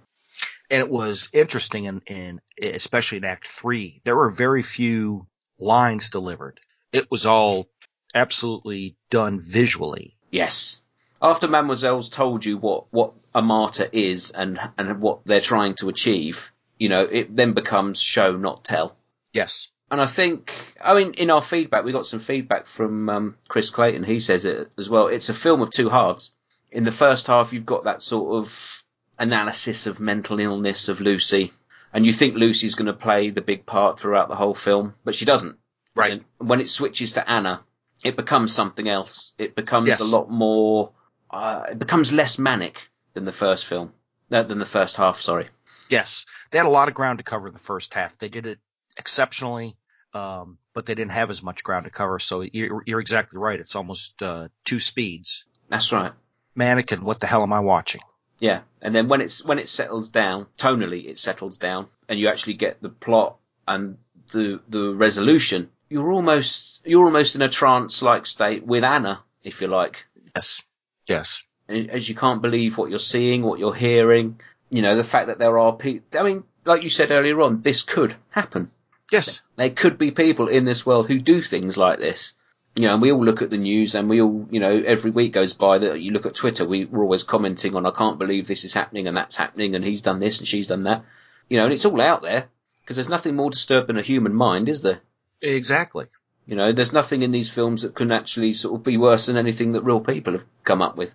[0.71, 5.27] And it was interesting in, in, especially in Act 3, there were very few
[5.59, 6.61] lines delivered.
[6.93, 7.69] It was all
[8.15, 10.17] absolutely done visually.
[10.31, 10.81] Yes.
[11.23, 15.89] After Mademoiselle's told you what, what a martyr is and, and what they're trying to
[15.89, 18.97] achieve, you know, it then becomes show, not tell.
[19.33, 19.69] Yes.
[19.91, 23.71] And I think, I mean, in our feedback, we got some feedback from um, Chris
[23.71, 24.05] Clayton.
[24.05, 25.09] He says it as well.
[25.09, 26.33] It's a film of two halves.
[26.71, 28.85] In the first half, you've got that sort of
[29.19, 31.53] analysis of mental illness of Lucy,
[31.93, 35.17] and you think Lucy's going to play the big part throughout the whole film, but
[35.17, 35.57] she doesn't.
[35.97, 36.13] Right.
[36.39, 37.65] And when it switches to Anna,
[38.05, 39.35] it becomes something else.
[39.37, 40.01] It becomes Yes.
[40.01, 40.93] a lot more.
[41.31, 43.93] Uh, it becomes less manic than the first film,
[44.31, 45.21] no, than the first half.
[45.21, 45.49] Sorry.
[45.89, 46.27] Yes.
[46.51, 48.19] They had a lot of ground to cover in the first half.
[48.19, 48.59] They did it
[48.99, 49.77] exceptionally,
[50.15, 52.19] um, but they didn't have as much ground to cover.
[52.19, 53.59] So you're, you're exactly right.
[53.59, 55.45] It's almost, uh, two speeds.
[55.69, 56.13] That's right.
[56.55, 58.01] Mannequin, what the hell am I watching?
[58.41, 62.29] Yeah, and then when it's when it settles down, tonally it settles down, and you
[62.29, 63.37] actually get the plot
[63.69, 63.99] and
[64.33, 65.71] the the resolution.
[65.91, 70.63] You're almost you're almost in a trance like state with Anna, if you like, Yes.
[71.11, 71.45] Yes.
[71.69, 74.41] as you can't believe what you're seeing, what you're hearing.
[74.71, 76.21] You know, the fact that there are people.
[76.21, 78.71] I mean, like you said earlier on, this could happen.
[79.11, 79.43] Yes.
[79.57, 82.35] There could be people in this world who do things like this.
[82.77, 85.11] You know, and we all look at the news and we all, you know, every
[85.11, 88.21] week goes by that you look at Twitter, we, we're always commenting on, I can't
[88.21, 91.05] believe this is happening and that's happening and he's done this and she's done that.
[91.49, 92.47] You know, and it's all out there
[92.83, 95.01] because there's nothing more disturbing than a human mind, is there?
[95.43, 96.07] Exactly.
[96.51, 99.37] You know, there's nothing in these films that can actually sort of be worse than
[99.37, 101.15] anything that real people have come up with.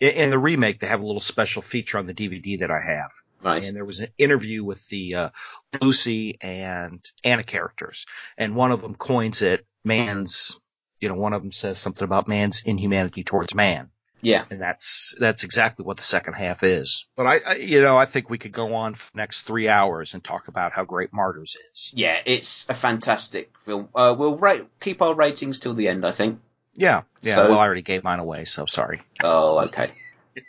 [0.00, 2.80] In, in the remake, they have a little special feature on the DVD that I
[2.80, 3.12] have.
[3.44, 3.62] Right.
[3.62, 5.30] And there was an interview with the uh,
[5.80, 8.06] Lucy and Anna characters,
[8.36, 10.60] and one of them coins it man's.
[11.00, 13.90] You know, one of them says something about man's inhumanity towards man,
[14.26, 14.44] Yeah.
[14.50, 17.06] and that's that's exactly what the second half is.
[17.14, 19.68] But I, I you know, I think we could go on for the next three
[19.68, 21.92] hours and talk about how great Martyrs is.
[21.94, 23.88] Yeah, it's a fantastic film.
[23.94, 26.40] Uh, we'll rate, keep our ratings till the end, I think.
[26.74, 27.36] Yeah, yeah.
[27.36, 29.00] So- well, I already gave mine away, so sorry.
[29.22, 29.90] Oh, okay.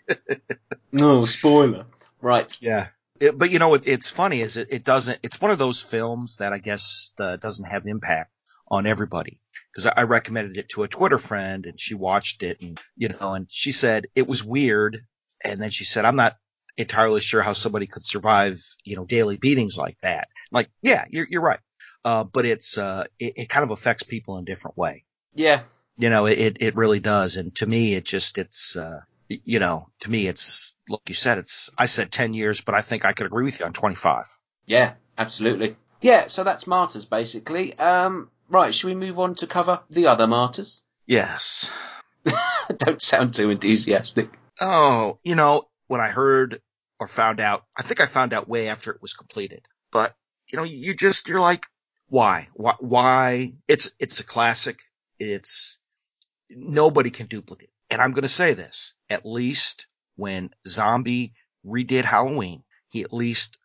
[0.92, 1.86] no, spoiler.
[2.20, 2.58] Right.
[2.60, 2.88] Yeah.
[3.20, 5.84] It, but you know, it, it's funny is it, it doesn't, it's one of those
[5.84, 8.32] films that I guess uh, doesn't have impact
[8.70, 9.40] on everybody.
[9.78, 13.10] Cause I, I recommended it to a Twitter friend and she watched it and, you
[13.10, 15.06] know, and she said it was weird.
[15.44, 16.36] And then she said, I'm not
[16.78, 20.28] entirely sure how somebody could survive, you know, daily beatings like that.
[20.52, 21.60] Like, yeah, you're, you're right.
[22.04, 25.06] Uh, but it's, uh, it, it kind of affects people in a different way.
[25.36, 25.62] Yeah.
[25.98, 27.36] You know, it, it really does.
[27.36, 31.38] And to me, it just, it's, uh, you know, to me, it's, like you said,
[31.38, 34.26] it's, I said 10 years, but I think I could agree with you on 25.
[34.66, 35.76] Yeah, absolutely.
[36.02, 37.78] Yeah, so that's Martyrs, basically.
[37.78, 40.82] Um, right, should we move on to cover the other Martyrs?
[41.10, 41.72] Yes.
[42.80, 44.30] Don't sound too enthusiastic.
[44.60, 46.62] Oh, you know, when I heard
[47.00, 50.14] or found out, I think I found out way after it was completed, but
[50.50, 51.64] you know, you just, you're like,
[52.10, 52.50] why?
[52.56, 53.54] Why, why?
[53.70, 54.80] It's, it's a classic.
[55.18, 55.78] It's,
[56.50, 57.72] nobody can duplicate.
[57.90, 59.88] And I'm going to say this, at least
[60.18, 61.34] when Zombie
[61.66, 63.58] redid Halloween, he at least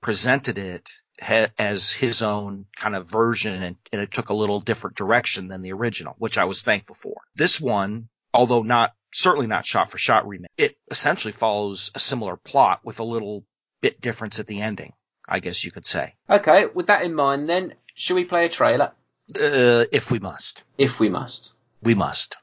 [0.00, 0.88] presented it
[1.20, 5.48] ha- as his own kind of version and, and it took a little different direction
[5.48, 7.16] than the original, which I was thankful for.
[7.36, 12.36] This one, although not, certainly not shot for shot remake, it essentially follows a similar
[12.36, 13.44] plot with a little
[13.80, 14.92] bit difference at the ending,
[15.28, 16.14] I guess you could say.
[16.28, 18.92] Okay, with that in mind, then, should we play a trailer?
[19.34, 21.52] Uh, if we must, if we must.
[21.82, 22.36] we must.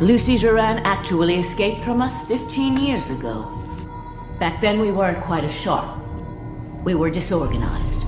[0.00, 3.59] Lucy Duran actually escaped from us 15 years ago.
[4.40, 6.02] Back then, we weren't quite as sharp.
[6.82, 8.06] We were disorganized.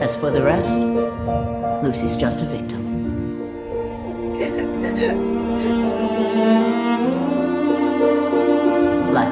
[0.00, 0.72] As for the rest,
[1.82, 2.78] Lucy's just a victim.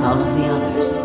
[0.08, 0.96] Of the others.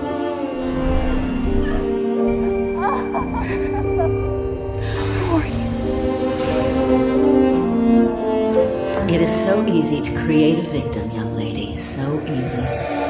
[9.11, 11.77] It is so easy to create a victim, young lady.
[11.77, 13.02] So easy.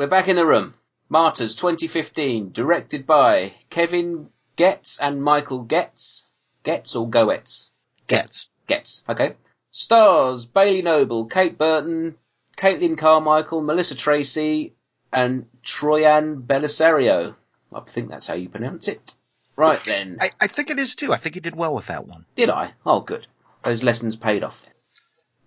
[0.00, 0.72] We're back in the room.
[1.10, 6.26] Martyrs 2015, directed by Kevin Getz and Michael Getz.
[6.62, 7.70] Getz or Goetz?
[8.06, 8.48] Gets.
[8.66, 9.34] Getz, okay.
[9.72, 12.16] Stars Bailey Noble, Kate Burton,
[12.56, 14.72] Caitlin Carmichael, Melissa Tracy,
[15.12, 17.34] and Troian Bellisario.
[17.70, 19.14] I think that's how you pronounce it.
[19.54, 20.16] Right then.
[20.18, 21.12] I, I think it is too.
[21.12, 22.24] I think he did well with that one.
[22.36, 22.72] Did I?
[22.86, 23.26] Oh, good.
[23.64, 24.64] Those lessons paid off.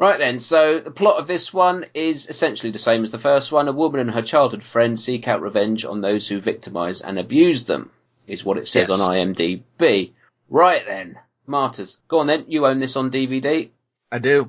[0.03, 3.53] Right then, so the plot of this one is essentially the same as the first
[3.53, 3.69] one.
[3.69, 7.63] A woman and her childhood friend seek out revenge on those who victimise and abuse
[7.63, 7.89] them,
[8.27, 8.99] is what it says Yes.
[8.99, 10.11] on IMDb.
[10.49, 12.01] Right then, Martyrs.
[12.09, 13.69] Go on then, you own this on DVD.
[14.11, 14.47] I do.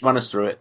[0.00, 0.60] Run us through it.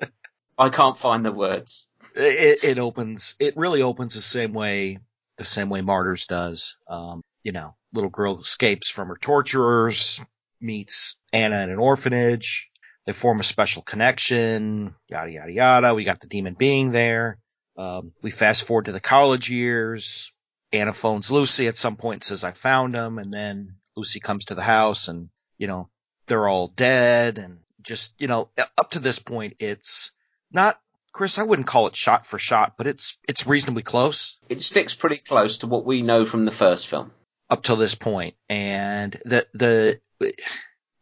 [0.58, 1.88] I can't find the words.
[2.16, 3.36] It, it opens.
[3.38, 4.98] It really opens the same way.
[5.38, 6.78] The same way Martyrs does.
[6.88, 10.20] Um, you know, little girl escapes from her torturers,
[10.60, 12.71] meets Anna in an orphanage.
[13.06, 14.94] They form a special connection.
[15.08, 15.94] Yada yada yada.
[15.94, 17.38] We got the demon being there.
[17.76, 20.30] Um, we fast forward to the college years.
[20.72, 23.18] Anna phones Lucy at some point and says, I found him.
[23.18, 25.28] And then Lucy comes to the house and,
[25.58, 25.88] you know,
[26.26, 28.48] they're all dead and just, you know,
[28.78, 30.12] up to this point, it's
[30.52, 30.78] not,
[31.12, 34.94] Chris, I wouldn't call it shot for shot, but it's, it's reasonably close It sticks
[34.94, 37.10] pretty close to what we know from the first film.
[37.50, 38.34] up till this point.
[38.48, 40.00] And the, the,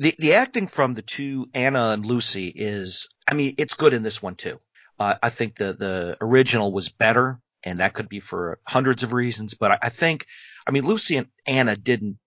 [0.01, 4.03] the, the acting from the two, Anna and Lucy is, I mean, it's good in
[4.03, 4.59] this one too.
[4.99, 9.13] Uh, I think the, the original was better and that could be for hundreds of
[9.13, 10.25] reasons, but I, I think,
[10.67, 12.19] I mean, Lucy and Anna didn't,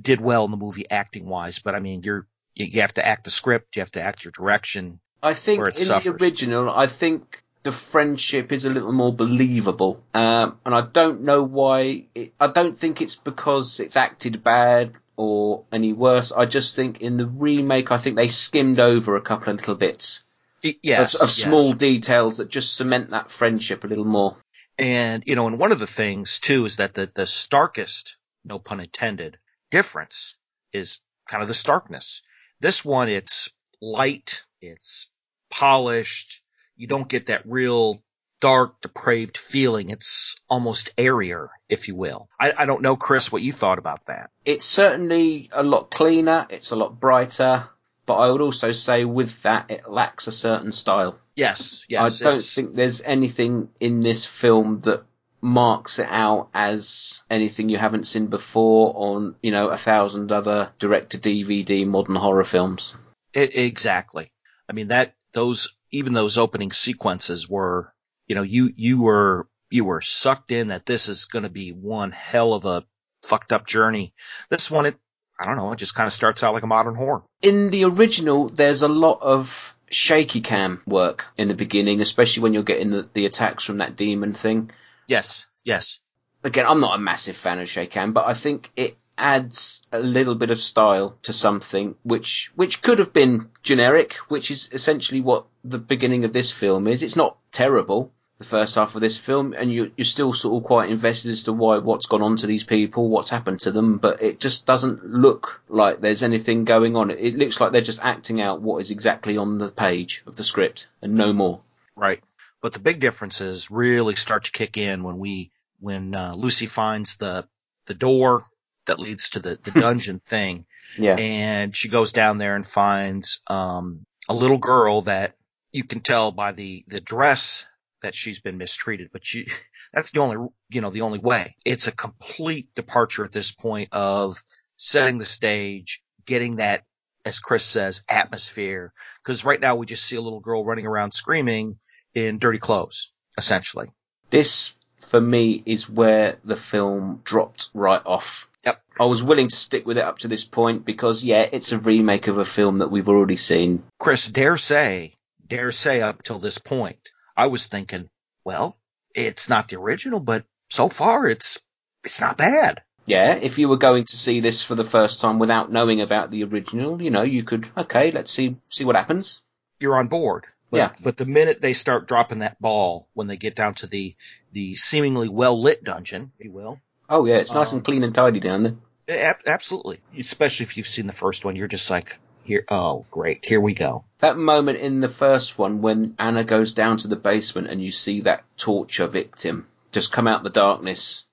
[0.00, 3.06] did well in the movie acting wise, but I mean, you're, you you have to
[3.06, 4.98] act the script, you have to act your direction.
[5.22, 10.02] I think in it the original, I think the friendship is a little more believable,
[10.12, 12.06] um, and I don't know why.
[12.14, 16.32] It, I don't think it's because it's acted bad or any worse.
[16.32, 19.74] I just think in the remake, I think they skimmed over a couple of little
[19.74, 20.22] bits
[20.62, 21.14] Yes.
[21.14, 21.42] of, of yes.
[21.42, 24.36] small details that just cement that friendship a little more.
[24.78, 28.58] And, you know, and one of the things too is that the, the starkest, no
[28.58, 29.38] pun intended,
[29.70, 30.36] difference
[30.72, 32.22] is kind of the starkness.
[32.60, 33.50] This one, it's
[33.80, 35.08] light, it's
[35.50, 36.42] polished,
[36.76, 38.00] you don't get that real
[38.42, 39.88] dark, depraved feeling.
[39.88, 42.28] It's almost airier, if you will.
[42.38, 44.28] I, I don't know, Chris, what you thought about that.
[44.44, 46.46] It's certainly a lot cleaner.
[46.50, 47.68] It's a lot brighter.
[48.04, 51.18] But I would also say with that, it lacks a certain style.
[51.36, 52.20] Yes, yes.
[52.20, 55.04] I don't it's- think there's anything in this film that
[55.40, 60.70] marks it out as anything you haven't seen before on, you know, a thousand other
[60.78, 62.94] direct to DVD modern horror films.
[63.32, 64.30] It, exactly.
[64.68, 67.92] I mean that those even those opening sequences were,
[68.32, 71.70] you know, you you were you were sucked in that this is going to be
[71.70, 72.86] one hell of a
[73.22, 74.14] fucked up journey.
[74.48, 74.96] This one, it
[75.38, 77.24] I don't know, it just kind of starts out like a modern horror.
[77.42, 82.54] In the original, there's a lot of shaky cam work in the beginning, especially when
[82.54, 84.70] you're getting the, the attacks from that demon thing.
[85.08, 86.00] Yes, yes,
[86.44, 89.98] Again, I'm not a massive fan of shaky cam, but I think it adds a
[89.98, 95.20] little bit of style to something which which could have been generic, which is essentially
[95.20, 97.02] what the beginning of this film is.
[97.02, 98.12] It's not terrible.
[98.42, 101.44] The first half of this film, and you, you're still sort of quite invested as
[101.44, 104.66] to why what's gone on to these people, what's happened to them, but it just
[104.66, 107.10] doesn't look like there's anything going on.
[107.10, 110.36] It, it looks like they're just acting out what is exactly on the page of
[110.36, 111.60] the script and no more.
[111.96, 112.22] Right.
[112.60, 117.16] But the big differences really start to kick in when we when uh, Lucy finds
[117.16, 117.46] the
[117.86, 118.42] the door
[118.86, 120.64] that leads to the, the dungeon thing,
[120.98, 121.16] Yeah.
[121.16, 125.34] and she goes down there and finds um, a little girl that
[125.72, 127.66] you can tell by the the dress
[128.02, 129.10] that she's been mistreated.
[129.12, 129.46] But she
[129.92, 131.56] that's the only you know the only way.
[131.64, 134.36] It's a complete departure at this point of
[134.76, 136.84] setting the stage, getting that
[137.24, 138.92] as Chris says atmosphere.
[139.22, 141.76] Because right now we just see a little girl running around screaming
[142.14, 143.88] in dirty clothes, essentially.
[144.30, 148.48] This, for me, is where the film dropped right off.
[148.64, 148.82] Yep.
[149.00, 151.78] I was willing to stick with it up to this point because, yeah, it's a
[151.78, 153.82] remake of a film that we've already seen.
[153.98, 155.14] Chris, dare say,
[155.46, 158.10] dare say up till this point, I was thinking,
[158.44, 158.76] well,
[159.14, 161.58] it's not the original, but so far it's
[162.04, 162.82] it's not bad.
[163.04, 166.30] Yeah, if you were going to see this for the first time without knowing about
[166.30, 169.42] the original, you know, you could, okay, let's see see what happens.
[169.80, 170.44] You're on board.
[170.70, 170.92] But, Yeah.
[171.02, 174.14] But the minute they start dropping that ball, when they get down to the
[174.52, 178.04] the seemingly well lit dungeon, if you will, Oh yeah, it's nice Um, and clean
[178.04, 178.76] and tidy down there.
[179.08, 180.00] ab- absolutely.
[180.16, 183.74] Especially if you've seen the first one, you're just like, here, oh great, here we
[183.74, 184.04] go.
[184.18, 187.90] That moment in the first one when Anna goes down to the basement and you
[187.92, 191.24] see that torture victim just come out the darkness.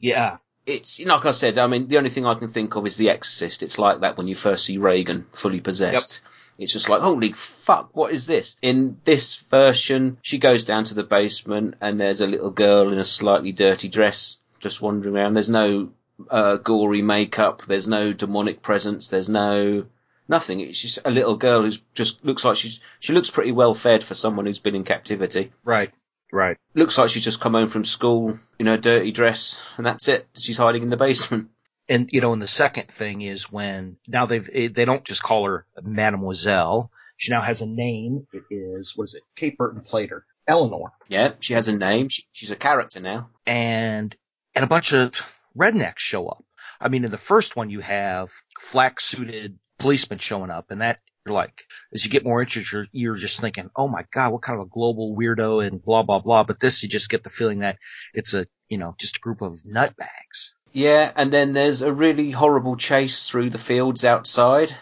[0.00, 1.58] yeah, It's like I said.
[1.58, 3.62] I mean, the only thing I can think of is The Exorcist.
[3.62, 6.20] It's like that when you first see Regan fully possessed.
[6.58, 8.56] It's just like, holy fuck, what is this?
[8.60, 12.98] In this version, she goes down to the basement and there's a little girl in
[12.98, 15.34] a slightly dirty dress just wandering around.
[15.34, 15.90] There's no
[16.30, 17.62] uh, gory makeup.
[17.66, 19.08] There's no demonic presence.
[19.08, 19.86] There's no
[20.30, 20.60] nothing.
[20.60, 24.02] It's just a little girl who's just looks like she's she looks pretty well fed
[24.02, 25.52] for someone who's been in captivity.
[25.64, 25.92] right,
[26.32, 26.56] right.
[26.74, 30.26] Looks like she's just come home from school in her dirty dress, and that's it.
[30.36, 31.48] She's hiding in the basement.
[31.88, 35.22] And you know, and the second thing is when now they've eh, they don't just
[35.24, 36.90] call her Mademoiselle.
[37.16, 38.26] She now has a name.
[38.32, 39.22] It is what is it?
[39.36, 42.08] Kate Burton played her, Eleanor, Yeah, she has a name.
[42.08, 43.30] She, she's a character now.
[43.46, 44.14] and
[44.54, 45.12] and a bunch of
[45.58, 46.44] rednecks show up.
[46.80, 51.00] I mean, in the first one, you have flak suited policemen showing up, and that
[51.26, 54.42] you're like, as you get more interested, you're, you're just thinking, oh my god, what
[54.42, 56.44] kind of a global weirdo and blah blah blah.
[56.44, 57.78] But this, you just get the feeling that
[58.14, 60.54] it's a you know just a group of nutbags.
[60.72, 64.76] Yeah, and then there's a really horrible chase through the fields outside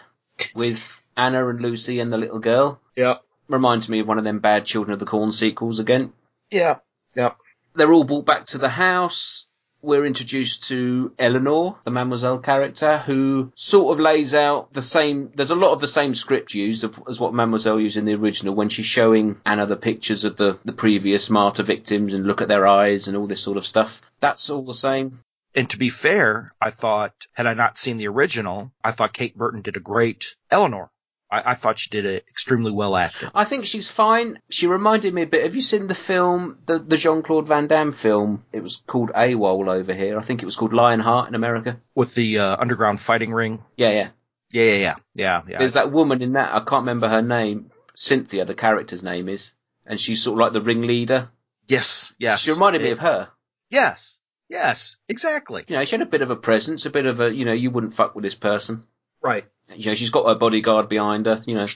[0.55, 2.79] with Anna and Lucy and the little girl.
[2.95, 3.15] Yeah,
[3.49, 6.13] Reminds me of one of them bad Children of the Corn sequels again.
[6.51, 6.77] Yeah.
[7.15, 7.33] yeah.
[7.73, 9.47] They're all brought back to the house.
[9.81, 15.31] We're introduced to Eleanor, the Mademoiselle character, who sort of lays out the same.
[15.33, 18.55] There's a lot of the same script used as what Mademoiselle used in the original
[18.55, 22.49] when she's showing Anna the pictures of the, the previous martyr victims and look at
[22.49, 24.01] their eyes and all this sort of stuff.
[24.19, 25.19] That's all the same.
[25.55, 29.35] And to be fair, I thought, had I not seen the original, I thought Kate
[29.35, 30.91] Burton did a great Eleanor.
[31.31, 33.29] I, I thought she did it extremely well acted.
[33.35, 34.39] I think she's fine.
[34.49, 35.43] She reminded me a bit.
[35.43, 38.43] Have you seen the film, the, the Jean Claude Van Damme film?
[38.51, 40.17] It was called AWOL over here.
[40.17, 41.79] I think it was called Lionheart in America.
[41.95, 43.59] With the uh, underground fighting ring.
[43.77, 44.09] Yeah, yeah.
[44.51, 44.95] Yeah, yeah, yeah.
[45.13, 45.57] Yeah, yeah.
[45.59, 46.49] There's that woman in that.
[46.53, 47.71] I can't remember her name.
[47.95, 49.53] Cynthia, the character's name is,
[49.85, 51.29] and she's sort of like the ringleader.
[51.67, 52.41] yes, yes.
[52.41, 53.29] She reminded me of her.
[53.69, 55.65] Yes, yes, exactly.
[55.67, 57.51] You know, she had a bit of a presence, a bit of a, you know,
[57.53, 58.83] you wouldn't fuck with this person.
[59.21, 59.45] Right.
[59.75, 61.67] You know, she's got her bodyguard behind her, you know.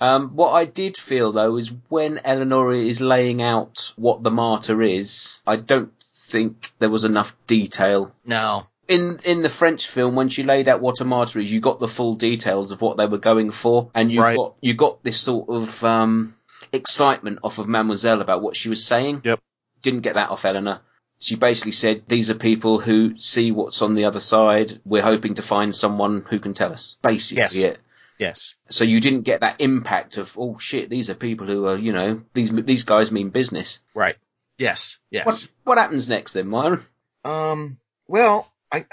[0.00, 4.82] Um, what I did feel though is when Eleanor is laying out what the martyr
[4.82, 5.92] is, I don't
[6.28, 8.12] think there was enough detail.
[8.24, 8.66] No.
[8.88, 11.80] In in the French film, when she laid out what a martyr is, you got
[11.80, 14.36] the full details of what they were going for, and you Right.
[14.36, 16.34] got you got this sort of um,
[16.72, 19.22] excitement off of Mademoiselle about what she was saying.
[19.24, 19.40] Yep.
[19.82, 20.80] Didn't get that off Eleanor.
[21.20, 24.80] She basically said, "These are people who see what's on the other side.
[24.86, 27.56] We're hoping to find someone who can tell us." Basically, Yes.
[27.56, 27.78] it.
[28.18, 28.54] Yes.
[28.70, 31.92] So you didn't get that impact of, "Oh shit, these are people who are, you
[31.92, 34.16] know, these these guys mean business." Right.
[34.56, 34.96] Yes.
[35.10, 35.26] Yes.
[35.26, 36.86] What what happens next then, Myron?
[37.22, 37.78] Um.
[38.08, 38.86] Well, I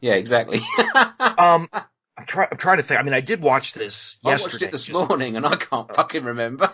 [0.00, 0.60] Yeah, exactly.
[1.20, 1.68] um.
[1.72, 2.48] I'm trying.
[2.50, 2.98] I'm trying to think.
[2.98, 6.24] I mean, I did watch this I watched it this morning and I can't fucking
[6.24, 6.72] remember.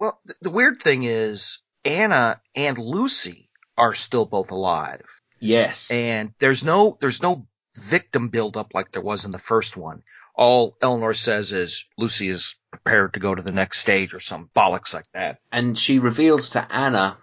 [0.00, 5.04] Well, th- the weird thing is Anna and Lucy are still both alive.
[5.40, 5.90] yes.
[5.90, 7.46] and there's no there's no
[7.90, 10.02] victim buildup like there was in the first one.
[10.34, 14.50] All Eleanor says is Lucy is prepared to go to the next stage or some
[14.54, 15.38] bollocks like that.
[15.52, 17.16] and she reveals to Anna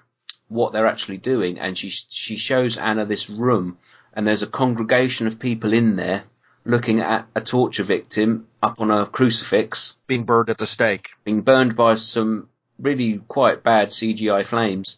[0.47, 3.77] what they're actually doing, and she she shows Anna this room,
[4.13, 6.23] and there's a congregation of people in there
[6.65, 11.09] looking at a torture victim up on a crucifix Being burned at the stake.
[11.23, 12.47] being burned by some
[12.79, 14.97] really quite bad CGI flames.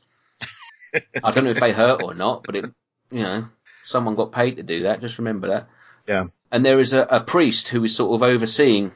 [1.24, 2.66] I don't know if they hurt or not, but it,
[3.12, 3.48] you know,
[3.84, 5.02] someone got paid to do that.
[5.02, 5.70] Just remember that.
[6.08, 6.26] Yeah.
[6.52, 8.92] And there is a, a priest who is sort of overseeing.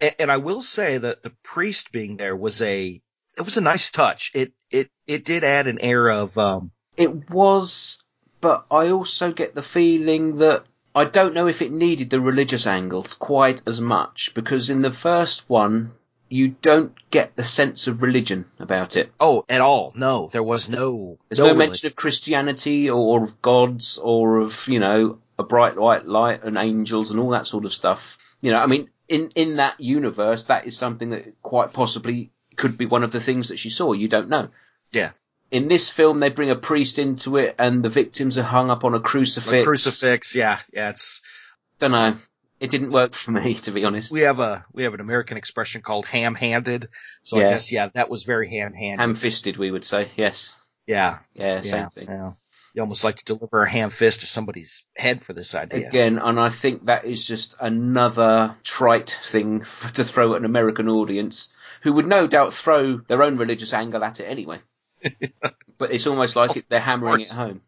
[0.00, 3.00] And, and I will say that the priest being there was a
[3.36, 4.32] it was a nice touch.
[4.34, 8.02] It it it did add an air of um It was,
[8.40, 10.64] but I also get the feeling that
[10.94, 14.90] I don't know if it needed the religious angles quite as much because in the
[14.90, 15.92] first one
[16.28, 19.10] you don't get the sense of religion about it.
[19.20, 19.92] oh at all.
[19.96, 24.68] No, there was no There's no, really- mention of Christianity or of gods or of,
[24.68, 28.18] you know, a bright white light and angels and all that sort of stuff.
[28.40, 32.76] You know, I mean, in, in that universe, that is something that quite possibly could
[32.76, 33.92] be one of the things that she saw.
[33.92, 34.48] You don't know.
[34.92, 35.10] Yeah.
[35.50, 38.84] In this film, they bring a priest into it and the victims are hung up
[38.84, 39.62] on a crucifix.
[39.62, 40.34] a crucifix.
[40.34, 40.90] Yeah, yeah.
[40.90, 41.22] It's
[41.78, 42.16] Don't know.
[42.60, 44.12] It didn't work for me, to be honest.
[44.12, 46.88] we have a we have an American expression called ham-handed.
[47.22, 47.50] So I Yeah.
[47.50, 49.00] guess yeah, that was very ham-handed.
[49.00, 50.10] Ham-fisted, we would say.
[50.16, 50.56] Yes.
[50.86, 52.06] yeah, Yeah, same yeah, thing.
[52.08, 52.32] yeah.
[52.74, 55.88] You almost like to deliver a ham fist to somebody's head for this idea.
[55.88, 60.44] Again, and I think that is just another trite thing f to throw at an
[60.44, 61.50] American audience
[61.82, 64.58] who would no doubt throw their own religious angle at it anyway.
[65.78, 67.62] but it's almost like it, they're hammering it home.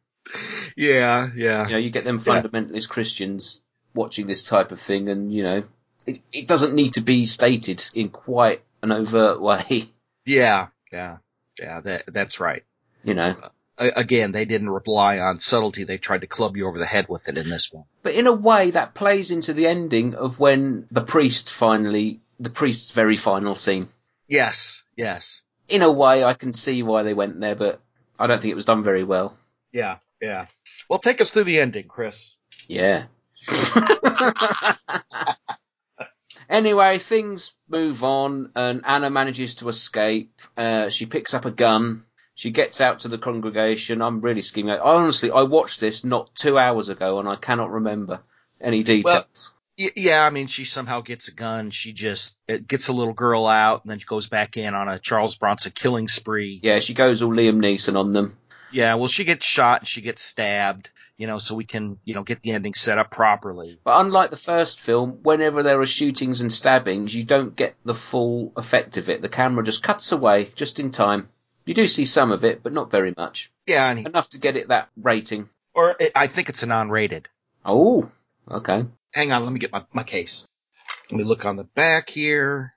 [0.76, 1.66] Yeah, yeah.
[1.66, 3.64] You know, you get them fundamentalist Christians
[3.94, 5.62] watching this type of thing, and you know,
[6.06, 9.90] it, it doesn't need to be stated in quite an overt way.
[10.24, 11.18] Yeah, yeah,
[11.58, 11.80] yeah.
[11.80, 12.64] That that's right.
[13.02, 13.34] You know,
[13.78, 15.84] A- again, they didn't rely on subtlety.
[15.84, 17.84] They tried to club you over the head with it in this one.
[18.02, 22.50] but in a way, that plays into the ending of when the priest finally, the
[22.50, 23.88] priest's very final scene.
[24.28, 25.42] Yes, yes.
[25.68, 27.80] in a way, I can see why they went there, but
[28.18, 29.34] I don't think it was done very well.
[29.72, 30.46] Yeah, yeah.
[30.88, 32.34] Well, take us through the ending, Chris.
[32.68, 33.04] Yeah.
[36.48, 40.32] anyway, things move on, and Anna manages to escape.
[40.56, 42.04] Uh, she picks up a gun.
[42.34, 44.00] She gets out to the congregation.
[44.00, 44.78] I'm really scheming.
[44.78, 48.20] Honestly, I watched this not two hours ago, and I cannot remember
[48.60, 49.52] any details.
[49.78, 51.70] Y- yeah, I mean, she somehow gets a gun.
[51.70, 54.88] She just it gets a little girl out, and then she goes back in on
[54.88, 56.60] a Charles Bronson killing spree.
[56.62, 58.36] yeah, she goes all Liam Neeson on them.
[58.72, 60.90] Yeah, well, she gets shot and she gets stabbed.
[61.20, 63.78] You know, so we can you know get the ending set up properly.
[63.84, 67.94] But unlike the first film, whenever there are shootings and stabbings, you don't get the
[67.94, 69.20] full effect of it.
[69.20, 71.28] The camera just cuts away just in time.
[71.66, 73.52] You do see some of it, but not very much.
[73.66, 75.50] Yeah, he, Enough to get it that rating.
[75.74, 77.28] or it, I think it's a non-rated.
[77.66, 78.10] Oh,
[78.50, 78.86] okay.
[79.12, 80.48] Hang on, let me get my my case.
[81.10, 82.72] Let me look on the back here.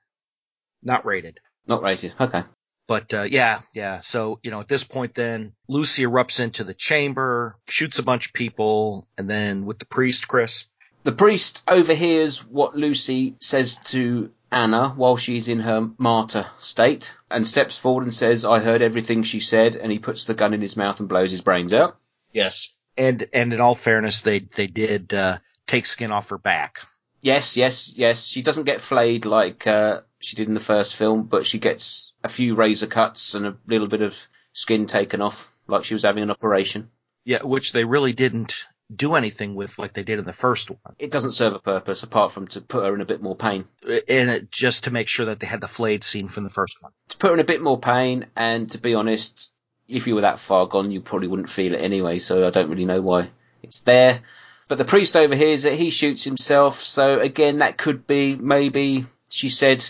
[0.84, 1.40] Not rated.
[1.66, 2.14] Not rated.
[2.20, 2.44] Okay.
[2.88, 4.02] But uh, yeah, yeah.
[4.02, 8.28] So you know, at this point, then Lucy erupts into the chamber, shoots a bunch
[8.28, 10.66] of people, and then with the priest, Chris.
[11.04, 17.48] The priest overhears what Lucy says to Anna while she's in her martyr state and
[17.48, 20.62] steps forward and says, I heard everything she said, and he puts the gun in
[20.62, 21.98] his mouth and blows his brains out.
[22.32, 22.76] Yes.
[22.98, 26.80] And and in all fairness, they they did uh, take skin off her back.
[27.24, 28.26] Yes, yes, yes.
[28.26, 32.14] She doesn't get flayed like uh, she did in the first film, but she gets
[32.22, 36.04] a few razor cuts and a little bit of skin taken off, like she was
[36.04, 36.90] having an operation.
[37.24, 40.96] Yeah, which they really didn't do anything with like they did in the first one.
[41.00, 43.70] It doesn't serve a purpose apart from to put her in a bit more pain.
[43.82, 46.76] And it, just to make sure that they had the flayed scene from the first
[46.82, 46.92] one.
[47.08, 49.54] To put her in a bit more pain, and to be honest,
[49.88, 52.70] if you were that far gone, you probably wouldn't feel it anyway, so I don't
[52.70, 53.30] really know why
[53.62, 54.24] it's there.
[54.68, 59.50] But the priest overhears it, he shoots himself, so again, that could be maybe she
[59.50, 59.84] said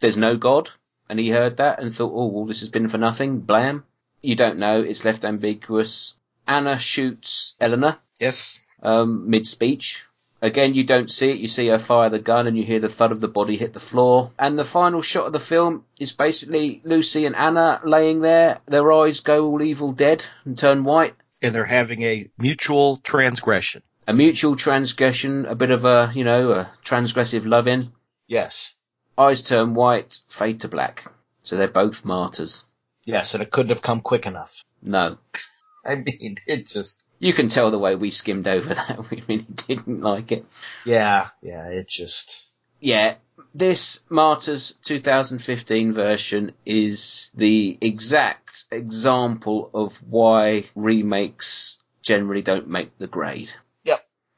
[0.00, 0.70] there's no God,
[1.08, 3.84] and he heard that and thought, oh, well, this has been for nothing, blam.
[4.22, 6.16] You don't know, it's left ambiguous.
[6.46, 8.60] Anna shoots Eleanor, Yes.
[8.82, 10.04] um, mid speech.
[10.40, 11.38] Again, you don't see it.
[11.38, 13.72] You see her fire the gun and you hear the thud of the body hit
[13.72, 14.30] the floor.
[14.38, 18.60] And the final shot of the film is basically Lucy and Anna laying there.
[18.66, 21.16] Their eyes go all evil dead and turn white.
[21.42, 23.82] And they're having a mutual transgression.
[24.08, 27.92] A mutual transgression, a bit of a, you know, a transgressive loving.
[28.26, 28.74] Yes.
[29.18, 31.04] Eyes turn white, fade to black.
[31.42, 32.64] So they're both martyrs.
[33.04, 34.64] Yes, and it couldn't have come quick enough.
[34.80, 35.18] No.
[35.84, 37.04] I mean, it just.
[37.18, 39.10] You can tell the way we skimmed over that.
[39.10, 40.46] We really didn't like it.
[40.86, 42.48] Yeah, yeah, it just.
[42.80, 43.16] yeah,
[43.54, 53.06] this Martyrs 2015 version is the exact example of why remakes generally don't make the
[53.06, 53.50] grade.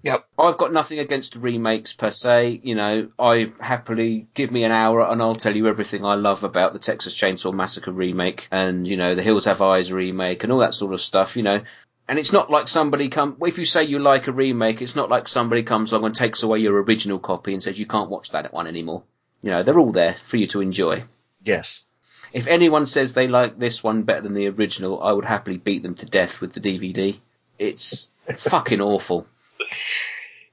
[0.02, 0.26] Yep.
[0.38, 2.60] I've got nothing against remakes per se.
[2.62, 6.42] You know, I happily give me an hour and I'll tell you everything I love
[6.42, 10.52] about the Texas Chainsaw Massacre remake and, you know, the Hills Have Eyes remake and
[10.52, 11.62] all that sort of stuff, you know.
[12.08, 15.10] And it's not like somebody come, if you say you like a remake, it's not
[15.10, 18.30] like somebody comes along and takes away your original copy and says you can't watch
[18.30, 19.04] that one anymore.
[19.42, 21.04] You know, they're all there for you to enjoy.
[21.44, 21.84] Yes.
[22.32, 25.82] If anyone says they like this one better than the original, I would happily beat
[25.82, 27.18] them to death with the DVD.
[27.58, 29.26] It's fucking awful.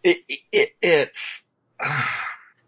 [0.03, 1.41] It, it, it it's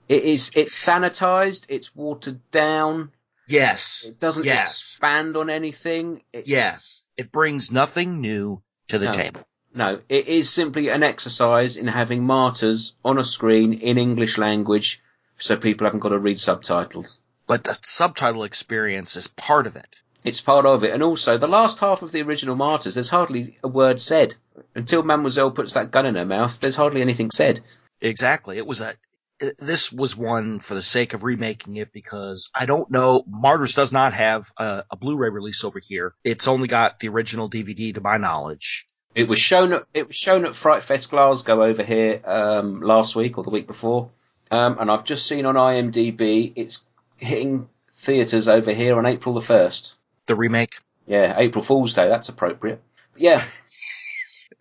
[0.08, 0.52] It is.
[0.56, 1.68] It's sanitized.
[1.70, 3.12] It's watered down.
[3.48, 4.70] yes, It doesn't Yes.
[4.72, 6.22] expand on anything.
[6.34, 7.02] It, yes.
[7.18, 9.12] It brings nothing new to the No.
[9.14, 9.48] table.
[9.74, 15.00] No, it is simply an exercise in having martyrs on a screen in English language,
[15.38, 17.22] so people haven't got to read subtitles.
[17.46, 20.02] But the subtitle experience is part of it.
[20.24, 23.58] It's part of it, and also the last half of the original Martyrs, there's hardly
[23.64, 24.36] a word said
[24.76, 26.60] until Mademoiselle puts that gun in her mouth.
[26.60, 27.62] There's hardly anything said.
[28.02, 28.58] Exactly.
[28.58, 28.94] It was a.
[29.40, 33.24] it- This was one for the sake of remaking it because I don't know.
[33.28, 36.14] Martyrs does not have a, a Blu-ray release over here.
[36.24, 38.86] It's only got the original DVD to my knowledge.
[39.16, 43.16] It was shown at it was shown at Fright Fest Glasgow over here um, last
[43.16, 44.12] week or the week before,
[44.52, 46.86] um, and I've just seen on IMDb it's
[47.18, 49.96] hitting theatres over here on April the first.
[50.28, 50.76] The remake.
[51.08, 52.08] Yeah, April Fool's Day.
[52.08, 52.82] That's appropriate.
[53.18, 53.44] Yeah,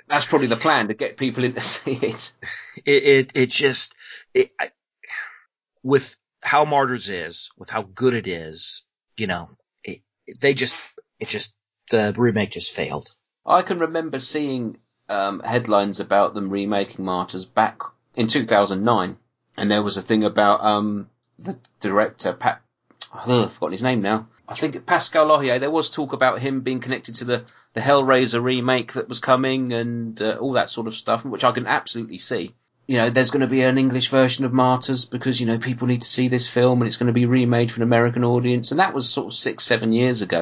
[0.09, 2.33] that's probably the plan to get people in to see it.
[2.85, 3.95] It it, it just
[4.35, 4.71] it, I,
[5.83, 8.85] with how Martyrs is, with how good it is,
[9.17, 9.49] you know,
[9.85, 10.01] it,
[10.41, 10.77] they just
[11.19, 11.55] it just
[11.91, 13.13] the remake just failed.
[13.47, 14.79] I can remember seeing
[15.09, 17.81] um, headlines about them remaking Martyrs back
[18.15, 19.17] in 2009,
[19.57, 22.61] and there was a thing about um, the director Pat.
[23.15, 24.29] Oh, I've forgotten his name now.
[24.49, 25.61] I think Pascal Laugier.
[25.61, 27.45] There was talk about him being connected to the
[27.75, 31.53] the Hellraiser remake that was coming and uh, all that sort of stuff, which I
[31.53, 32.55] can absolutely see.
[32.87, 35.87] You know, there's going to be an English version of Martyrs because you know people
[35.87, 38.71] need to see this film, and it's going to be remade for an American audience,
[38.71, 40.41] and that was sort of six, seven years ago.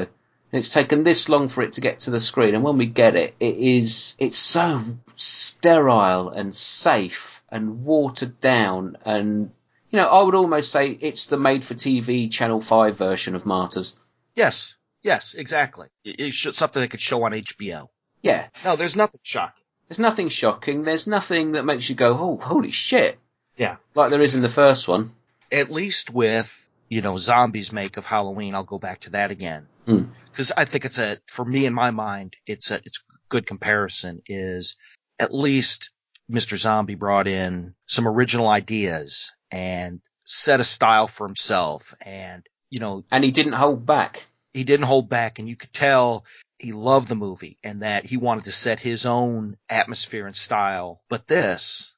[0.52, 2.86] And it's taken this long for it to get to the screen, and when we
[2.86, 4.84] get it, it is it's so
[5.16, 9.50] sterile and safe and watered down, and
[9.90, 13.96] you know I would almost say it's the made-for-TV Channel Five version of Martyrs.
[14.34, 15.88] Yes, yes, exactly.
[16.04, 17.88] It, it should, something that could show on HBO.
[18.22, 19.62] Yeah, No, there's nothing shocking.
[19.88, 20.82] there's nothing shocking.
[20.82, 23.18] There's nothing that makes you go, "Oh, holy shit!"
[23.56, 23.76] Yeah.
[23.94, 25.12] like there is in the first one.
[25.52, 28.54] At least with you know zombies make of Halloween.
[28.54, 30.04] I'll go back to that again Hmm.
[30.30, 33.46] because I think it's a for me in my mind it's a it's a good
[33.46, 34.22] comparison.
[34.26, 34.76] Is
[35.20, 35.90] at least
[36.30, 36.56] Mr.
[36.56, 43.04] Zombie brought in some original ideas and set a style for himself and you know
[43.12, 44.26] And he didn't hold back.
[44.52, 46.24] he didn't hold back and you could tell
[46.58, 51.02] he loved the movie and that he wanted to set his own atmosphere and style.
[51.10, 51.94] But this,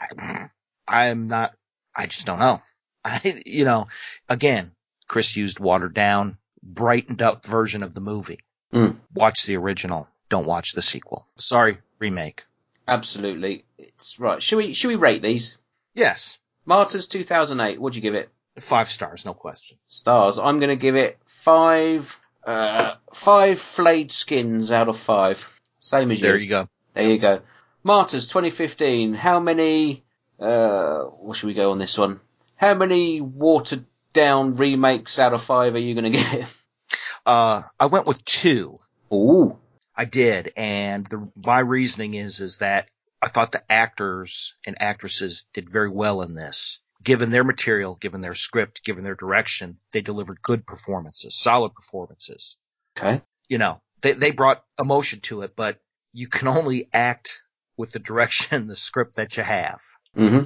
[0.00, 0.48] I,
[0.86, 1.54] I am not,
[1.96, 2.58] I just don't know.
[3.04, 3.86] I, you know,
[4.28, 4.72] again,
[5.08, 8.40] Chris used watered down, brightened up version of the movie.
[8.72, 8.96] Mm.
[9.14, 10.06] Watch the original.
[10.28, 11.26] Don't watch the sequel.
[11.38, 12.42] Sorry, remake.
[12.86, 14.42] Absolutely, it's right.
[14.42, 15.56] Should we should we rate these?
[15.94, 16.38] Yes.
[16.66, 17.80] Martyrs 2008.
[17.80, 18.30] What'd you give it?
[18.60, 19.78] Five stars, no question.
[19.88, 20.38] stars.
[20.38, 25.48] I'm going to give it five, uh, five flayed skins out of five.
[25.80, 26.26] Same as you.
[26.28, 26.68] There you go.
[26.94, 27.40] There you go.
[27.82, 29.14] Martyrs 2015.
[29.14, 30.04] How many,
[30.38, 32.20] uh, what should we go on this one?
[32.56, 36.46] How many watered down remakes out of five are you going to give it?
[37.26, 38.78] Uh, I went with two.
[39.12, 39.58] Ooh.
[39.96, 42.88] I did, and the, my reasoning is is that
[43.24, 46.80] I thought the actors and actresses did very well in this.
[47.02, 52.58] Given their material, given their script, given their direction, they delivered good performances, solid performances.
[52.98, 53.22] Okay.
[53.48, 55.80] You know, they they brought emotion to it, but
[56.12, 57.42] you can only act
[57.78, 59.80] with the direction, the script that you have,
[60.14, 60.40] hmm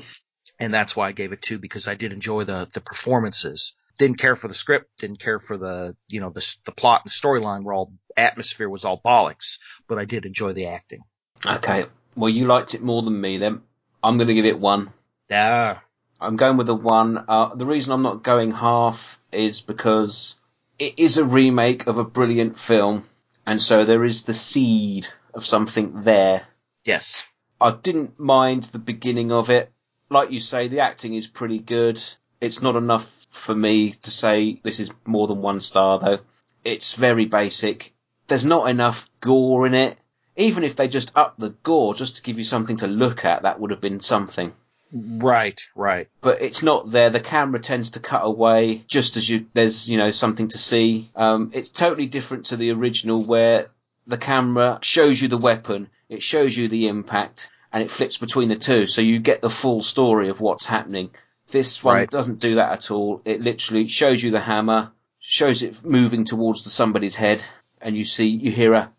[0.60, 3.74] and that's why I gave it two because I did enjoy the the performances.
[3.98, 7.10] Didn't care for the script, didn't care for the you know the the plot and
[7.10, 9.58] the storyline were all atmosphere was all bollocks,
[9.88, 11.00] but I did enjoy the acting.
[11.44, 11.86] Okay.
[12.16, 13.62] Well, you liked it more than me then.
[14.02, 14.92] I'm going to give it one.
[15.30, 15.82] Ah,
[16.20, 17.24] I'm going with a one.
[17.28, 20.36] Uh, the reason I'm not going half is because
[20.78, 23.04] it is a remake of a brilliant film,
[23.46, 26.46] and so there is the seed of something there.
[26.84, 27.24] yes.
[27.60, 29.72] I didn't mind the beginning of it.
[30.10, 32.00] Like you say, the acting is pretty good.
[32.40, 36.20] It's not enough for me to say this is more than one star though.
[36.64, 37.92] It's very basic.
[38.28, 39.98] There's not enough gore in it.
[40.38, 43.42] Even if they just up the gore just to give you something to look at,
[43.42, 44.54] that would have been something
[44.90, 46.08] Right, right.
[46.22, 47.10] but it's not there.
[47.10, 51.10] The camera tends to cut away just as you there's you know something to see.
[51.14, 53.66] Um, it's totally different to the original where
[54.06, 58.48] the camera shows you the weapon, it shows you the impact, and it flips between
[58.48, 61.10] the two, so you get the full story of what's happening.
[61.50, 62.10] This one Right.
[62.10, 63.20] doesn't do that at all.
[63.26, 67.44] It literally shows you the hammer, shows it moving towards the somebody's head,
[67.82, 68.90] and you see you hear a,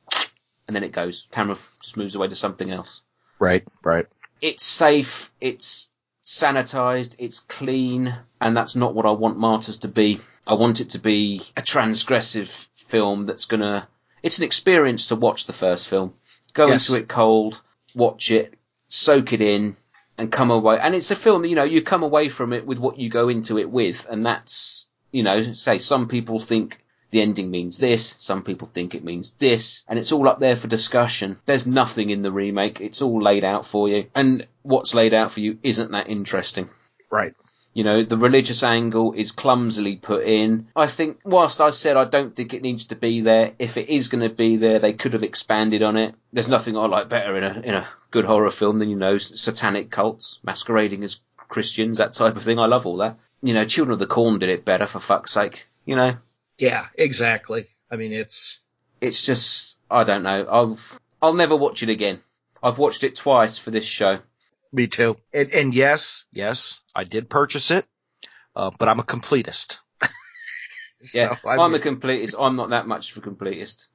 [0.69, 1.27] and then it goes.
[1.31, 3.01] Camera just moves away to something else
[3.39, 4.05] Right, right.
[4.39, 5.91] it's safe, it's
[6.23, 10.19] sanitized, it's clean, and that's not what I want Martyrs to be.
[10.45, 13.87] I want it to be a transgressive film that's gonna.
[14.21, 16.13] It's an experience to watch the first film.
[16.53, 16.89] Go Yes.
[16.89, 17.59] into it cold,
[17.95, 18.53] watch it,
[18.87, 19.75] soak it in,
[20.17, 20.77] and come away.
[20.79, 23.29] And it's a film, you know, you come away from it with what you go
[23.29, 26.77] into it with, and that's, you know, say some people think
[27.11, 30.55] the ending means this, some people think it means this, and it's all up there
[30.55, 31.37] for discussion.
[31.45, 35.31] There's nothing in the remake, it's all laid out for you, and what's laid out
[35.31, 36.69] for you isn't that interesting.
[37.09, 37.33] Right.
[37.73, 40.67] You know, the religious angle is clumsily put in.
[40.75, 43.89] I think, whilst I said I don't think it needs to be there, if it
[43.89, 46.15] is going to be there, they could have expanded on it.
[46.33, 49.17] There's nothing I like better in a in a good horror film than you know
[49.19, 52.59] satanic cults masquerading as Christians, that type of thing.
[52.59, 53.17] I love all that.
[53.41, 55.67] You know, Children of the Corn did it better for fuck's sake.
[55.85, 56.17] You know,
[56.59, 57.65] Yeah, exactly.
[57.89, 58.59] I mean, it's
[59.01, 60.45] it's just I don't know.
[60.47, 60.79] I'll
[61.21, 62.19] I'll never watch it again.
[62.61, 64.19] I've watched it twice for this show.
[64.71, 65.15] me too.
[65.33, 67.85] And, and yes, yes, I did purchase it,
[68.55, 69.77] uh, but I'm a completist.
[71.01, 72.35] So, Yeah, I I'm mean, a completist.
[72.37, 73.87] I'm not that much of a completist.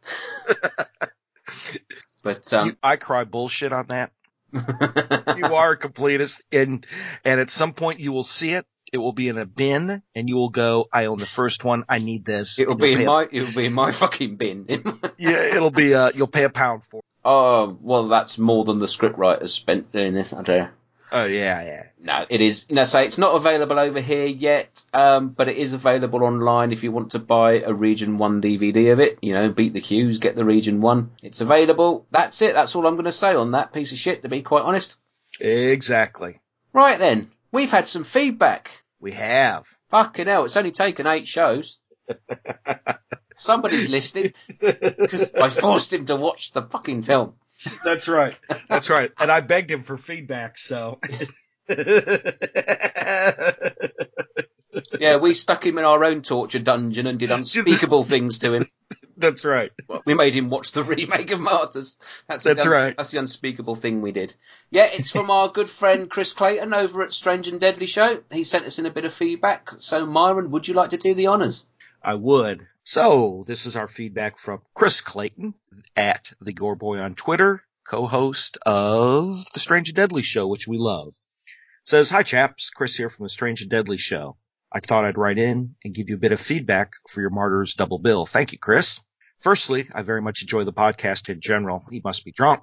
[2.22, 4.10] but um, you- I cry bullshit on that.
[4.52, 6.86] you are a completist, and
[7.24, 8.64] and at some point you will see it.
[8.94, 11.84] It will be in a bin, and you will go, "I own the first one.
[11.88, 14.66] I need this." It'll be in a- my it'll be in my fucking bin.
[15.18, 15.92] yeah, it'll be.
[15.94, 16.98] Uh, you'll pay a pound for.
[16.98, 17.04] it.
[17.24, 20.32] oh well, that's more than the scriptwriters spent doing this.
[20.32, 20.70] I don't.
[21.12, 21.82] Oh yeah, yeah.
[22.00, 22.66] No, it is.
[22.68, 26.70] You know, say it's not available over here yet, um, but it is available online
[26.72, 29.18] if you want to buy a Region One DVD of it.
[29.22, 31.10] You know, beat the queues, get the Region One.
[31.22, 32.06] It's available.
[32.12, 32.54] That's it.
[32.54, 34.22] That's all I'm going to say on that piece of shit.
[34.22, 34.98] To be quite honest.
[35.40, 36.40] Exactly.
[36.72, 38.70] Right then, we've had some feedback.
[39.04, 39.66] We have.
[39.90, 41.76] Fucking hell, it's only taken eight shows.
[43.36, 47.34] Somebody's listening because I forced him to watch the fucking film.
[47.84, 48.34] That's right.
[48.66, 49.12] That's right.
[49.18, 51.00] And I begged him for feedback, so.
[54.98, 58.64] Yeah, we stuck him in our own torture dungeon and did unspeakable things to him.
[59.16, 59.70] That's right.
[60.04, 61.96] We made him watch the remake of Martyrs.
[62.28, 62.96] That's, That's the, right.
[62.96, 64.34] That's the unspeakable thing we did.
[64.70, 68.22] Yeah, it's from our good friend Chris Clayton over at Strange and Deadly Show.
[68.30, 69.70] He sent us in a bit of feedback.
[69.78, 71.66] So, Myron, would you like to do the honours?
[72.02, 72.66] I would.
[72.82, 75.54] So, this is our feedback from Chris Clayton
[75.96, 80.76] at the Gore Boy on Twitter, co-host of the Strange and Deadly Show, which we
[80.76, 81.14] love.
[81.84, 84.36] Says, hi chaps, Chris here from the Strange and Deadly Show.
[84.74, 87.74] I thought I'd write in and give you a bit of feedback for your Martyrs
[87.74, 88.26] double bill.
[88.26, 88.98] Thank you, Chris.
[89.40, 91.84] Firstly, I very much enjoy the podcast in general.
[91.92, 92.62] He must be drunk.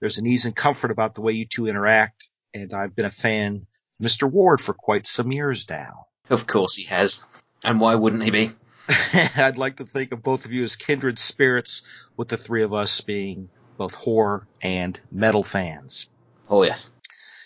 [0.00, 3.10] There's an ease and comfort about the way you two interact, and I've been a
[3.10, 3.66] fan
[4.00, 4.30] of Mr.
[4.30, 6.06] Ward for quite some years now.
[6.30, 7.20] Of course he has.
[7.62, 8.52] And why wouldn't he be?
[9.36, 11.82] I'd like to think of both of you as kindred spirits,
[12.16, 16.08] with the three of us being both horror and metal fans.
[16.48, 16.88] Oh, yes.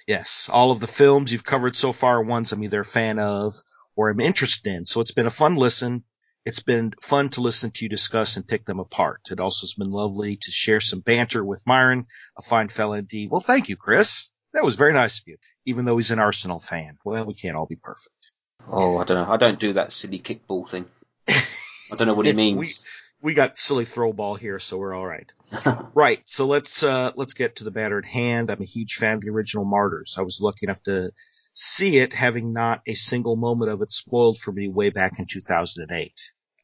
[0.06, 3.18] Yes, all of the films you've covered so far are ones I'm either a fan
[3.18, 3.54] of
[3.96, 6.04] or am interested in, so it's been a fun listen.
[6.44, 9.22] It's been fun to listen to you discuss and pick them apart.
[9.32, 12.06] It also has been lovely to share some banter with Myron,
[12.38, 13.30] a fine fellow indeed.
[13.32, 14.30] Well, thank you, Chris.
[14.52, 16.98] That was very nice of you, even though he's an Arsenal fan.
[17.04, 18.30] Well, we can't all be perfect.
[18.68, 19.32] Oh, I don't know.
[19.32, 20.86] I don't do that silly kickball thing.
[21.28, 22.84] I don't know what he means.
[23.22, 25.32] we got silly throw ball here, so we're all right.
[25.94, 26.20] right.
[26.26, 28.50] So let's uh, let's get to the matter at hand.
[28.50, 30.16] I'm a huge fan of the original Martyrs.
[30.18, 31.10] I was lucky enough to
[31.56, 35.26] see it, having not a single moment of it spoiled for me way back in
[35.30, 36.12] 2008.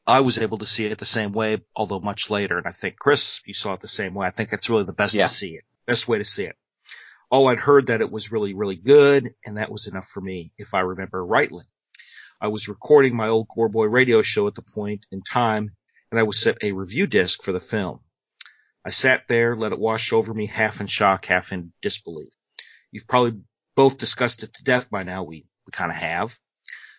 [0.05, 2.97] I was able to see it the same way, although much later, and I think
[2.97, 4.27] Chris, you saw it the same way.
[4.27, 5.27] I think it's really the best Yeah.
[5.27, 6.57] to see it, best way to see it.
[7.31, 10.51] All I'd heard that it was really, really good, and that was enough for me,
[10.57, 11.63] if I remember rightly.
[12.41, 15.71] I was recording my old Gore Boy radio show at the point in time
[16.11, 18.01] and I was sent a review disc for the film.
[18.85, 22.31] I sat there, let it wash over me, half in shock, half in disbelief.
[22.91, 23.39] You've probably
[23.75, 25.23] both discussed it to death by now.
[25.23, 26.31] We, we kind of have.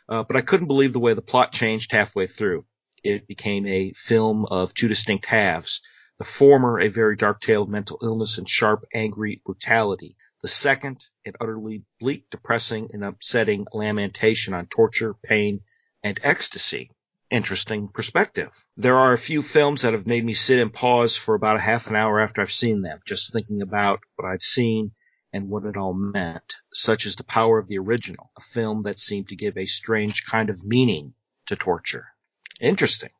[0.09, 2.67] Uh, but I couldn't believe the way the plot changed halfway through.
[3.03, 5.81] It became a film of two distinct halves.
[6.19, 10.17] The former, a very dark tale of mental illness and sharp, angry brutality.
[10.43, 15.61] The second, an utterly bleak, depressing, and upsetting lamentation on torture, pain,
[16.03, 16.91] and ecstasy
[17.31, 18.51] interesting perspective.
[18.77, 21.61] There are a few films that have made me sit and pause for about a
[21.61, 24.93] half an hour after I've seen them, just thinking about what I've seen
[25.35, 28.97] and what it all meant, such as The Power of the Original, a film that
[28.97, 31.15] seemed to give a strange kind of meaning
[31.47, 32.07] to torture.
[32.61, 33.11] Interesting.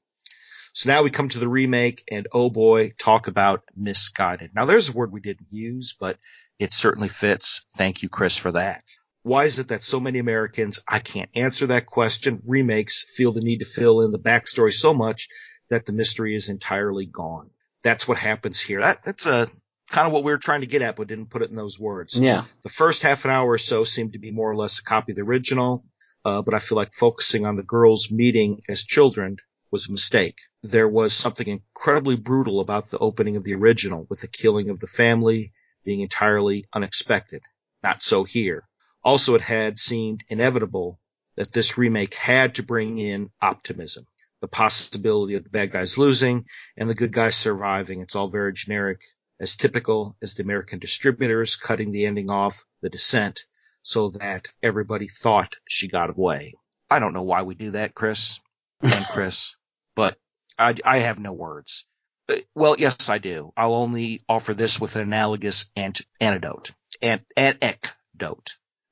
[0.73, 4.53] So now we come to the remake, and oh boy, talk about misguided.
[4.55, 6.19] Now there's a word we didn't use, but
[6.61, 7.63] it certainly fits.
[7.77, 8.85] Thank you, Chris, for that.
[9.25, 13.41] Why is it that so many Americans, I can't answer that question, remakes feel the
[13.41, 15.27] need to fill in the backstory so much
[15.69, 17.51] that the mystery is entirely gone?
[17.83, 18.81] That's what happens here.
[18.81, 19.49] That, that's a
[19.95, 21.79] kind of what we were trying to get at, but didn't put it in those
[21.79, 22.19] words.
[22.21, 22.45] Yeah.
[22.63, 25.13] The first half an hour or so seemed to be more or less a copy
[25.13, 25.85] of the original,
[26.25, 29.37] uh, but I feel like focusing on the girls meeting as children
[29.71, 30.35] was a mistake.
[30.63, 34.81] There was something incredibly brutal about the opening of the original, with the killing of
[34.81, 35.53] the family
[35.85, 37.43] being entirely unexpected.
[37.83, 38.65] Not so here.
[39.05, 40.99] Also, it had seemed inevitable
[41.37, 44.07] that this remake had to bring in optimism.
[44.41, 46.47] The possibility of the bad guys losing
[46.77, 48.01] and the good guys surviving.
[48.01, 48.99] It's all very generic,
[49.41, 53.41] as typical as the American distributors cutting the ending off the descent
[53.83, 56.55] so that everybody thought she got away.
[56.91, 58.41] I don't know why we do that, Chris
[58.81, 59.57] and Chris,
[59.97, 60.17] but
[60.59, 61.85] I, I have no words.
[62.29, 63.53] Uh, Well, yes, I do.
[63.57, 66.73] I'll only offer this with an analogous ant- antidote.
[67.03, 67.59] An, an.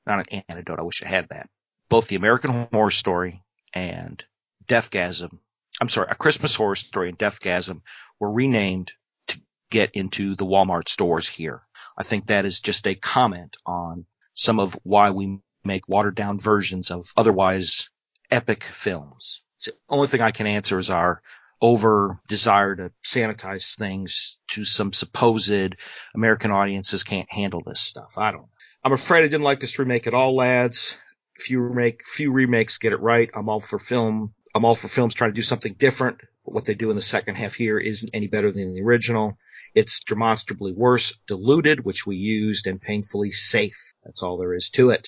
[0.05, 0.79] Not an antidote.
[0.79, 1.49] I wish I had that.
[1.89, 3.41] Both the American Horror Story
[3.73, 4.23] and
[4.67, 5.39] Deathgasm,
[5.81, 7.81] I'm sorry, A Christmas Horror Story and Deathgasm
[8.19, 8.91] were renamed
[9.73, 11.63] get into the Walmart stores here.
[11.97, 14.05] I think that is just a comment on
[14.35, 17.89] some of why we make watered down versions of otherwise
[18.29, 19.41] epic films.
[19.65, 21.21] The only thing I can answer is our
[21.59, 25.75] over desire to sanitize things to some supposed
[26.13, 28.13] American audiences can't handle this stuff.
[28.17, 28.49] I don't know.
[28.83, 30.99] I'm afraid I didn't like this remake at all, lads.
[31.39, 33.31] Few remake, few remakes get it right.
[33.33, 34.35] I'm all for film.
[34.53, 36.17] I'm all for films trying to do something different.
[36.45, 39.37] But what they do in the second half here isn't any better than the original.
[39.75, 43.93] It's demonstrably worse, diluted, which we used, and painfully safe.
[44.03, 45.07] That's all there is to it.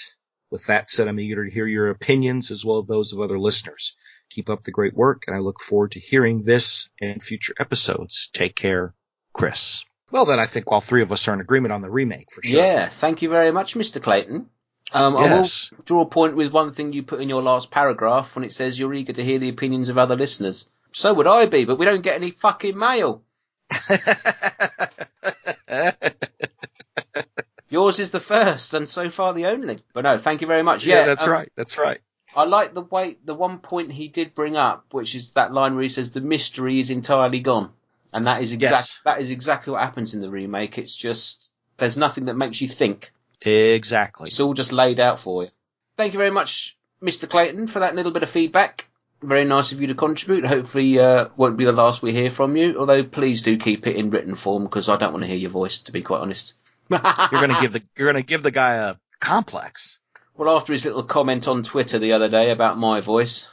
[0.49, 3.39] With that said, I'm eager to hear your opinions as well as those of other
[3.39, 3.95] listeners.
[4.29, 8.29] Keep up the great work, and I look forward to hearing this and future episodes.
[8.33, 8.93] Take care,
[9.33, 9.83] Chris.
[10.11, 12.41] Well, then I think all three of us are in agreement on the remake for
[12.43, 12.59] sure.
[12.59, 14.01] Yeah, thank you very much, Mr.
[14.01, 14.49] Clayton.
[14.93, 15.71] Um, Yes.
[15.71, 18.45] I will draw a point with one thing you put in your last paragraph when
[18.45, 20.69] it says you're eager to hear the opinions of other listeners.
[20.91, 23.23] So would I be, but we don't get any fucking mail.
[27.69, 29.79] Yours is the first and so far the only.
[29.93, 30.85] But no, thank you very much.
[30.85, 31.51] yeah, Yeah, that's um, right.
[31.55, 31.99] That's right.
[32.35, 35.75] I like the way the one point he did bring up, which is that line
[35.75, 37.71] where he says the mystery is entirely gone,
[38.13, 38.73] and that is exact.
[38.73, 38.99] Yes.
[39.05, 40.77] That is exactly what happens in the remake.
[40.77, 43.11] It's just there's nothing that makes you think.
[43.41, 44.27] Exactly.
[44.27, 45.49] It's all just laid out for you.
[45.97, 47.29] Thank you very much, Mr.
[47.29, 48.85] Clayton, for that little bit of feedback.
[49.25, 50.45] Very nice of you to contribute.
[50.45, 52.79] Hopefully, uh, won't be the last we hear from you.
[52.79, 55.49] Although, please do keep it in written form because I don't want to hear your
[55.49, 55.81] voice.
[55.81, 56.53] To be quite honest.
[56.91, 59.99] You're gonna give the you're gonna give the guy a complex.
[60.37, 63.47] Well, after his little comment on Twitter the other day about my voice,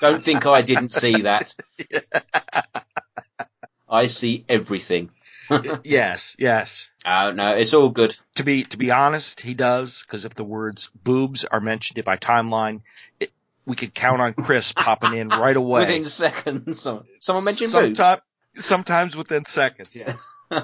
[0.00, 1.54] don't think I didn't see that.
[3.88, 5.10] I see everything.
[5.84, 6.90] yes, yes.
[7.04, 8.16] Oh no, it's all good.
[8.36, 12.04] To be to be honest, he does because if the words boobs are mentioned in
[12.06, 12.80] my timeline,
[13.20, 13.30] it,
[13.66, 15.80] we could count on Chris popping in right away.
[15.82, 17.70] Within seconds, someone, someone mentioned.
[17.70, 18.18] Sometime-
[18.54, 20.22] Sometimes within seconds, yes.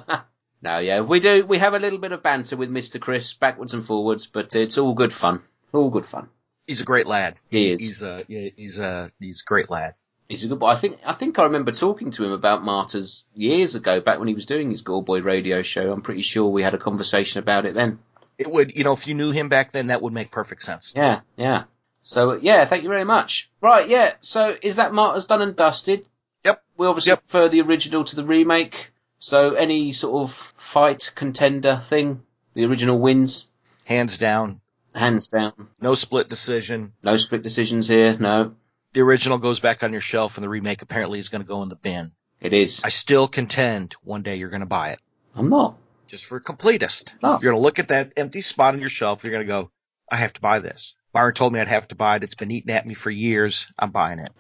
[0.61, 1.47] No, yeah, we do.
[1.47, 4.77] We have a little bit of banter with Mister Chris, backwards and forwards, but it's
[4.77, 5.41] all good fun.
[5.73, 6.29] All good fun.
[6.67, 7.39] He's a great lad.
[7.49, 7.81] He is.
[7.81, 9.95] He's a yeah, he's a he's a great lad.
[10.29, 10.67] He's a good boy.
[10.67, 14.27] I think I think I remember talking to him about Martyrs years ago, back when
[14.29, 15.93] he was doing his Gore Boy radio show.
[15.93, 18.01] I'm pretty sure we had a conversation about it then.
[18.37, 20.93] It would you know if you knew him back then, that would make perfect sense.
[20.97, 21.65] Yeah, yeah.
[22.09, 23.51] So yeah, thank you very much.
[23.61, 24.13] Right, yeah.
[24.23, 26.09] So is that Martyrs done and dusted?
[26.43, 26.63] Yep.
[26.79, 27.29] We obviously Yep.
[27.29, 28.93] prefer the original to the remake.
[29.19, 32.23] So any sort of fight contender thing,
[32.55, 33.49] the original wins,
[33.85, 34.63] Hands down,
[34.95, 35.53] hands down.
[35.83, 36.95] no split decision.
[37.03, 38.17] No split decisions here.
[38.19, 38.55] No,
[38.95, 41.63] The original goes back on your shelf, and the remake apparently is going to go
[41.63, 42.13] in the bin.
[42.41, 42.83] it is.
[42.85, 45.01] I still contend one day you're going to buy it.
[45.35, 45.77] I'm not.
[46.07, 47.13] just for a completist.
[47.23, 47.33] Oh.
[47.43, 49.25] You're going to look at that empty spot on your shelf.
[49.25, 49.71] You're going to go,
[50.11, 50.95] I have to buy this.
[51.15, 52.25] Myron told me I'd have to buy it.
[52.25, 53.73] It's been eating at me for years.
[53.79, 54.31] I'm buying it.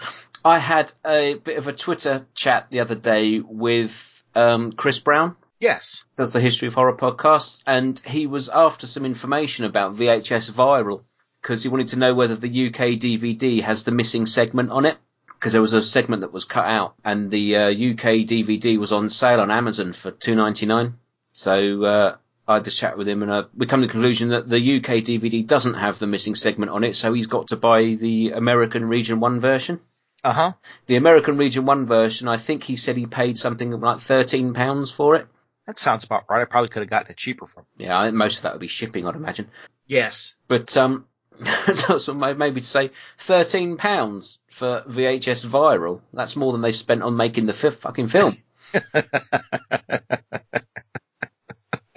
[0.45, 5.37] I had a bit of a Twitter chat the other day with um, Chris Brown.
[5.61, 6.05] Yes.
[6.17, 11.03] does the History of Horror podcast, and he was after some information about VHS Viral
[11.43, 14.99] because he wanted to know whether the UK DVD has the missing segment on it
[15.27, 18.93] because there was a segment that was cut out, and the uh, UK DVD was
[18.93, 20.95] on sale on Amazon for two ninety nine.
[21.33, 22.17] So uh,
[22.49, 24.57] I had this chat with him, and uh, we come to the conclusion that the
[24.79, 28.31] UK DVD doesn't have the missing segment on it, so he's got to buy the
[28.31, 29.81] American Region One version.
[30.25, 30.53] Uh huh.
[30.87, 34.91] The American Region One version, I think he said he paid something like thirteen pounds
[34.91, 35.27] for it.
[35.67, 36.41] That sounds about right.
[36.41, 37.67] I probably could have gotten it cheaper from.
[37.77, 39.51] Yeah, I- most of that would be shipping, I'd imagine.
[39.87, 40.35] Yes.
[40.49, 41.05] But um,
[41.75, 46.01] so may- maybe to say thirteen pounds for VHS Viral.
[46.15, 48.33] That's more than they spent on making the fifth fucking film.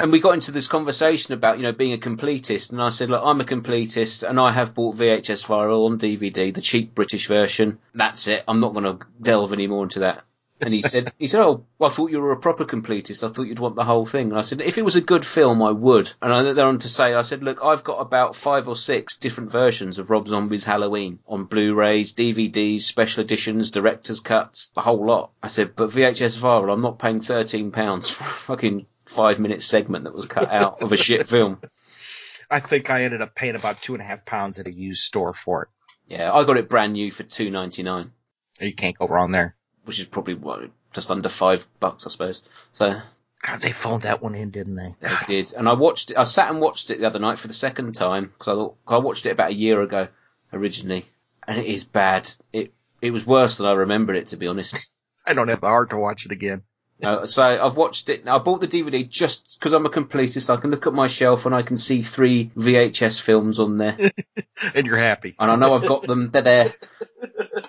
[0.01, 3.09] and we got into this conversation about you know being a completist, and I said,
[3.09, 7.27] look, I'm a completist, and I have bought VHS Viral on DVD, the cheap British
[7.27, 7.79] version.
[7.93, 8.43] That's it.
[8.47, 10.23] I'm not going to delve any more into that.
[10.61, 13.27] And he said, he said, oh, well, I thought you were a proper completist.
[13.27, 14.29] I thought you'd want the whole thing.
[14.29, 16.13] And I said, if it was a good film, I would.
[16.21, 19.17] And I went on to say, I said, look, I've got about five or six
[19.17, 25.05] different versions of Rob Zombie's Halloween on Blu-rays, DVDs, special editions, director's cuts, the whole
[25.05, 25.31] lot.
[25.41, 29.61] I said, but VHS viral, I'm not paying thirteen pounds for a fucking five minute
[29.63, 31.61] segment that was cut out of a shit film.
[32.49, 35.01] I think I ended up paying about two and a half pounds at a used
[35.03, 35.69] store for it.
[36.07, 38.11] Yeah, I got it brand new for two ninety nine,
[38.59, 39.55] You can't go wrong there.
[39.85, 42.43] which is probably what just under five bucks, I suppose.
[42.73, 42.99] So
[43.47, 44.95] God, they phoned that one in, didn't they?
[44.99, 46.17] They did, and I watched it.
[46.17, 48.75] I sat and watched it the other night for the second time because I thought
[48.87, 50.09] I watched it about a year ago
[50.51, 51.05] originally,
[51.47, 52.29] and it is bad.
[52.51, 54.77] It it was worse than I remembered it to be honest.
[55.25, 56.63] I don't have the heart to watch it again.
[57.01, 58.27] No, so I've watched it.
[58.27, 60.55] I bought the DVD just because I'm a completist.
[60.55, 63.97] I can look at my shelf and I can see three VHS films on there,
[64.75, 65.35] And you're happy.
[65.39, 66.29] and I know I've got them.
[66.29, 66.73] They're there.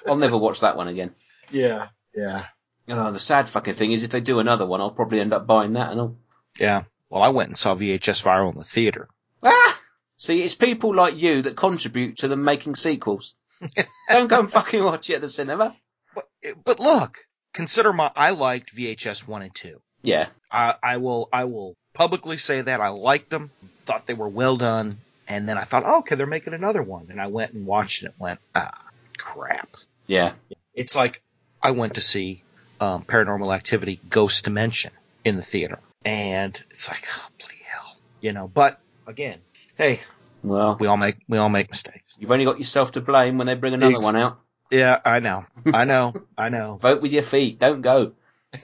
[0.07, 1.13] I'll never watch that one again.
[1.51, 1.89] Yeah.
[2.15, 2.45] Yeah.
[2.89, 5.47] Oh, the sad fucking thing is, if they do another one, I'll probably end up
[5.47, 6.17] buying that and all.
[6.59, 6.83] Yeah.
[7.09, 9.09] Well, I went and saw VHS Viral in the theater.
[9.43, 9.81] Ah!
[10.19, 13.35] See, it's people like you that contribute to them making sequels.
[14.11, 15.75] Don't go and fucking watch it at the cinema.
[16.15, 16.29] But,
[16.65, 17.19] but look,
[17.53, 19.81] consider my, I liked VHS 1 and 2.
[20.03, 23.51] Yeah, I, I will, I will publicly say that I liked them,
[23.87, 24.99] thought they were well done,
[25.29, 27.07] and then I thought, oh, okay, they're making another one.
[27.11, 29.69] And I went and watched it and went, ah, crap.
[30.07, 30.33] yeah.
[30.75, 31.23] It's like
[31.63, 32.43] I went to see
[32.81, 34.91] um, Paranormal Activity Ghost Dimension
[35.25, 35.79] in the theater.
[36.05, 37.95] And it's like, oh, bloody hell.
[38.21, 39.39] You know, but again,
[39.77, 40.01] hey,
[40.43, 42.17] Well, we all make, we all make mistakes.
[42.19, 44.41] you've only got yourself to blame when they bring another Ex- one out.
[44.73, 45.45] Yeah, I know.
[45.73, 46.15] I know.
[46.37, 46.77] I know.
[46.81, 47.61] Vote with your feet.
[47.61, 48.13] Don't go.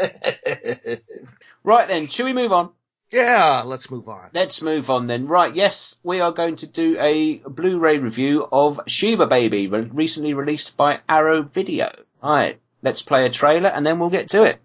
[1.65, 2.71] Right then, should we move on?
[3.11, 4.31] yeah, let's move on.
[4.33, 5.27] Let's move on then.
[5.27, 10.79] Right, yes, we are going to do a Blu-ray review of Sheba Baby, recently released
[10.79, 11.91] by Arrow Video.
[12.23, 14.61] Alright, let's play a trailer and then we'll get to it.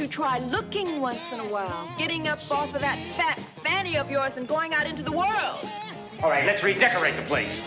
[0.00, 1.86] You try looking once in a while?
[1.98, 5.68] Getting up off of that fat fanny of yours and going out into the world.
[6.22, 7.60] All right, let's redecorate the place.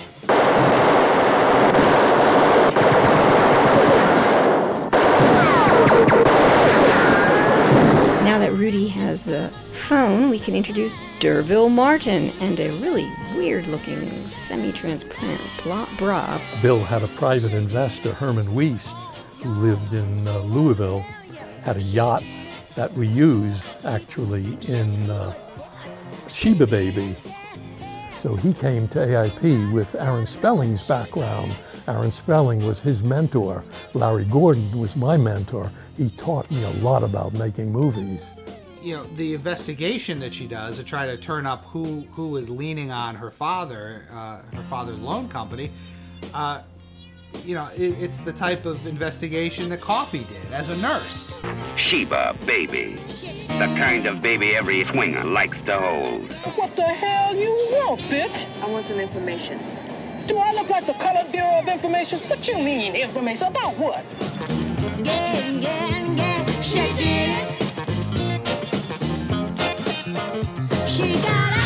[8.23, 13.67] Now that Rudy has the phone, we can introduce D'Urville Martin and a really weird
[13.67, 15.39] looking semi transparent
[15.99, 16.41] bra.
[16.63, 18.99] Bill had a private investor, Herman Wiest,
[19.43, 21.05] who lived in uh, Louisville,
[21.63, 22.23] had a yacht
[22.75, 25.33] that we used actually in uh,
[26.27, 27.15] Sheba Baby.
[28.19, 31.53] So he came to AIP with Aaron Spelling's background.
[31.87, 33.63] Aaron Spelling was his mentor.
[33.93, 35.71] Larry Gordon was my mentor.
[35.97, 38.21] He taught me a lot about making movies.
[38.81, 42.49] you know the investigation that she does to try to turn up who who is
[42.49, 45.71] leaning on her father, uh, her father's loan company.
[46.33, 46.61] Uh,
[47.45, 51.41] you know, it, it's the type of investigation that Coffy did as a nurse.
[51.75, 52.95] Sheba baby.
[53.47, 56.31] The kind of baby every swinger likes to hold.
[56.55, 58.47] What the hell you want, bitch?
[58.61, 59.59] I want some information.
[60.27, 62.19] Do I look like the Colored Bureau of Information?
[62.29, 63.47] What you mean, information?
[63.47, 64.05] About what?
[65.03, 67.63] Yeah, yeah, yeah, shake it.
[70.87, 71.62] She got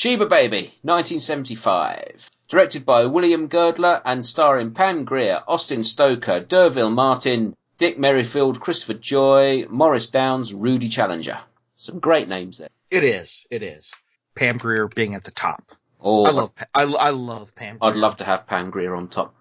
[0.00, 2.30] Sheba Baby, 1975.
[2.48, 8.94] Directed by William Girdler and starring Pam Grier, Austin Stoker, D'Urville Martin, Dick Merrifield, Christopher
[8.94, 11.38] Joy, Morris Downs, Rudy Challenger.
[11.74, 12.70] Some great names there.
[12.90, 13.46] It is.
[13.50, 13.94] It is.
[14.34, 15.64] Pam Grier being at the top.
[16.00, 16.52] Oh, I love.
[16.74, 17.76] I, I love Pam.
[17.82, 19.34] I'd love to have Pam Grier on top.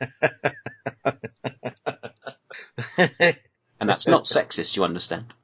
[3.78, 5.34] And that's not sexist, you understand.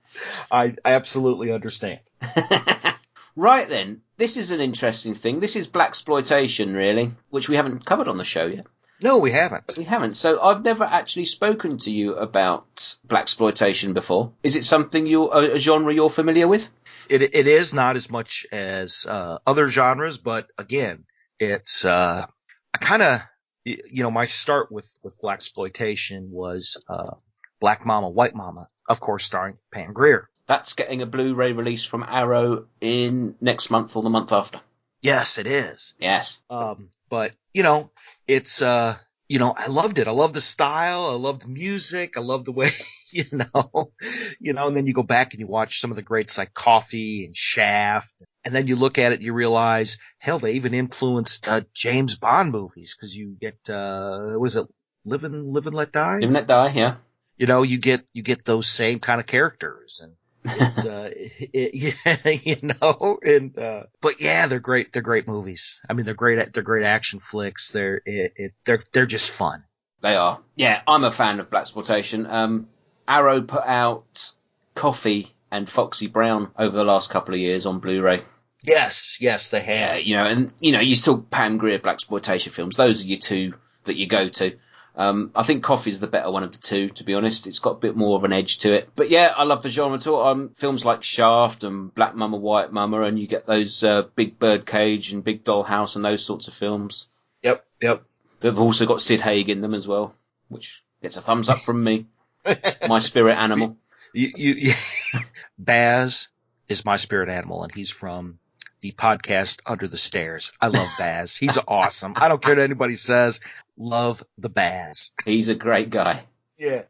[0.50, 2.00] I, I absolutely understand.
[3.34, 5.40] Right then, this is an interesting thing.
[5.40, 8.66] This is blaxploitation, really, which we haven't covered on the show yet.
[9.02, 9.64] No, we haven't.
[9.76, 10.16] We haven't.
[10.16, 14.32] So I've never actually spoken to you about blaxploitation before.
[14.42, 16.68] Is it something you a, genre you're familiar with?
[17.09, 21.04] It it is not as much as uh, other genres, but again,
[21.40, 22.26] it's uh,
[22.72, 23.20] I kind of
[23.64, 27.16] you know my start with with blaxploitation was uh,
[27.60, 30.28] Black Mama, White Mama, of course, starring Pam Grier.
[30.47, 34.60] That's getting a Blu-ray release from Arrow in next month or the month after.
[35.01, 35.94] Yes, it is.
[35.98, 36.40] Yes.
[36.51, 37.90] Um, but you know,
[38.27, 38.97] it's uh,
[39.32, 40.09] you know, I loved it.
[40.09, 41.06] I love the style.
[41.06, 42.19] I love the music.
[42.19, 42.70] I love the way,
[43.10, 43.93] you know,
[44.39, 46.52] you know, and then you go back and you watch some of the greats like
[46.52, 48.12] Coffy and Shaft.
[48.44, 52.19] And then you look at it and you realize, hell, they even influenced, uh, James
[52.19, 54.66] Bond movies because you get, uh, was it
[55.06, 56.14] Live and, Live and Let Die?
[56.16, 56.97] Live and Let Die, yeah.
[57.39, 60.12] You know, you get, you get those same kind of characters and,
[60.44, 64.93] it's, uh, it, yeah, you know, and, uh, but yeah, they're great.
[64.93, 65.81] They're great movies.
[65.89, 67.73] I mean, they're great, they're great action flicks.
[67.73, 69.64] They're, it, it, they're, they're just fun.
[70.01, 70.40] They are.
[70.56, 72.28] Yeah, I'm a fan of Blaxploitation.
[72.28, 72.69] Um,
[73.06, 74.32] Arrow put out
[74.74, 78.23] Coffy and Foxy Brown over the last couple of years on Blu-ray.
[78.64, 79.69] Yes, yes, they have.
[79.69, 82.77] Yeah, you know, and, you know, you still Pam Grier Blaxploitation films.
[82.77, 83.55] Those are your two
[83.85, 84.56] that you go to.
[84.94, 87.47] Um, I think Coffy's the better one of the two, to be honest.
[87.47, 88.90] It's got a bit more of an edge to it.
[88.94, 90.16] But yeah, I love the genre too.
[90.16, 94.39] Um, films like Shaft and Black Mama, White Mama, and you get those uh, Big
[94.39, 97.09] Bird Cage and Big Doll House and those sorts of films.
[97.43, 98.02] Yep, yep.
[98.40, 100.14] They've also got Sid Haig in them as well,
[100.48, 102.06] which gets a thumbs up from me.
[102.89, 103.77] my spirit animal.
[104.12, 104.73] You, you, you
[105.59, 106.28] Baz
[106.69, 108.39] is my spirit animal, and he's from
[108.82, 110.52] the podcast Under the Stairs.
[110.60, 111.36] I love Baz.
[111.36, 112.14] He's awesome.
[112.16, 113.40] I don't care what anybody says.
[113.78, 115.12] Love the Baz.
[115.24, 116.24] He's a great guy.
[116.59, 116.82] Yeah.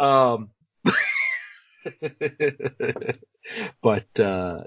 [0.00, 0.50] Um,
[3.82, 4.64] but, uh,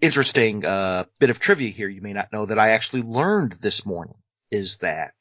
[0.00, 3.86] interesting, uh, bit of trivia here you may not know that I actually learned this
[3.86, 4.16] morning
[4.50, 5.14] is that,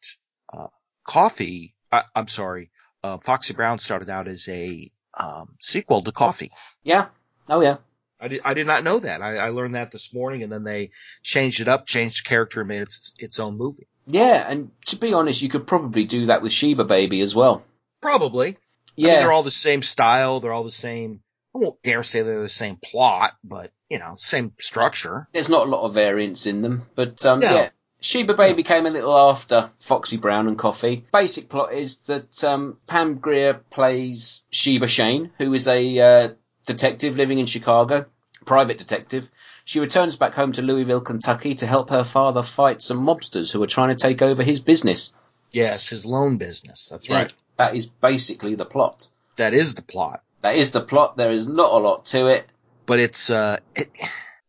[0.51, 0.67] uh,
[1.07, 2.71] Coffy, I, am sorry,
[3.03, 6.51] uh, Foxy Brown started out as a, um, sequel to Coffy.
[6.84, 7.07] Yeah.
[7.47, 7.77] Oh yeah.
[8.24, 9.22] I did, I did not know that.
[9.22, 10.91] I, I learned that this morning and then they
[11.22, 13.88] changed it up, changed the character and made it its, its own movie.
[14.08, 17.64] Yeah, and to be honest, you could probably do that with Sheba Baby as well.
[18.02, 18.58] Probably.
[18.95, 19.08] Yeah.
[19.08, 20.40] I mean, they're all the same style.
[20.40, 21.22] They're all the same.
[21.56, 25.28] I won't dare say they're the same plot, but you know, same structure.
[25.34, 27.54] There's not a lot of variance in them, but um, No.
[27.54, 27.70] yeah.
[28.02, 31.06] Sheba Baby came a little after Foxy Brown and Coffy.
[31.14, 36.30] Basic plot is that um, Pam Grier plays Sheba Shane, who is a uh,
[36.66, 38.06] detective living in Chicago,
[38.45, 39.30] private detective.
[39.65, 43.61] She returns back home to Louisville, Kentucky to help her father fight some mobsters who
[43.64, 45.14] are trying to take over his business.
[45.52, 46.90] Yes, his loan business.
[46.91, 47.34] That's Yeah, right.
[47.57, 49.07] That is basically the plot.
[49.38, 50.22] That is the plot.
[50.41, 51.18] That is the plot.
[51.18, 52.45] There is not a lot to it.
[52.86, 53.90] But it's, uh, it,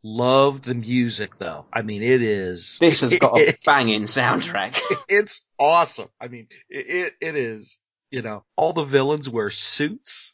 [0.03, 1.66] love the music though.
[1.73, 2.79] I mean, it is.
[2.81, 4.81] This has got a banging soundtrack.
[5.09, 6.09] it's awesome.
[6.21, 7.79] I mean, it, it, it is,
[8.11, 10.33] you know, all the villains wear suits.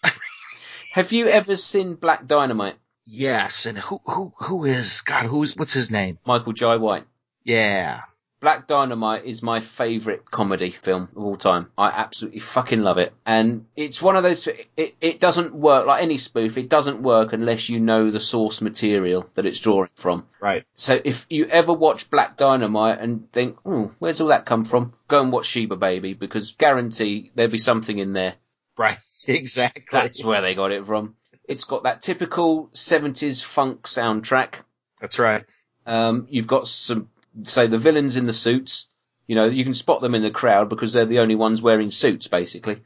[0.93, 2.77] Have you ever seen Black Dynamite?
[3.11, 3.66] Yes.
[3.66, 6.19] And who, who, who is, God, who's, what's his name?
[6.24, 7.05] Michael Jai White.
[7.45, 8.03] Yeah.
[8.41, 11.70] Black Dynamite is my favourite comedy film of all time.
[11.77, 13.12] I absolutely fucking love it.
[13.27, 17.35] And it's one of those, it, it doesn't work, like any spoof, it doesn't work
[17.35, 20.27] unless you know the source material that it's drawing from.
[20.41, 20.65] Right.
[20.74, 24.95] So if you ever watch Black Dynamite and think, oh, where's all that come from?
[25.07, 28.37] Go and watch Sheba Baby because guarantee there'll be something in there.
[28.77, 28.99] Right.
[29.27, 29.85] Exactly.
[29.93, 31.15] That's where they got it from.
[31.51, 34.55] It's got that typical 70s funk soundtrack.
[35.01, 35.44] That's right.
[35.85, 37.10] Um, you've got some,
[37.43, 38.86] say, the villains in the suits.
[39.27, 41.90] You know, you can spot them in the crowd because they're the only ones wearing
[41.90, 42.82] suits, basically.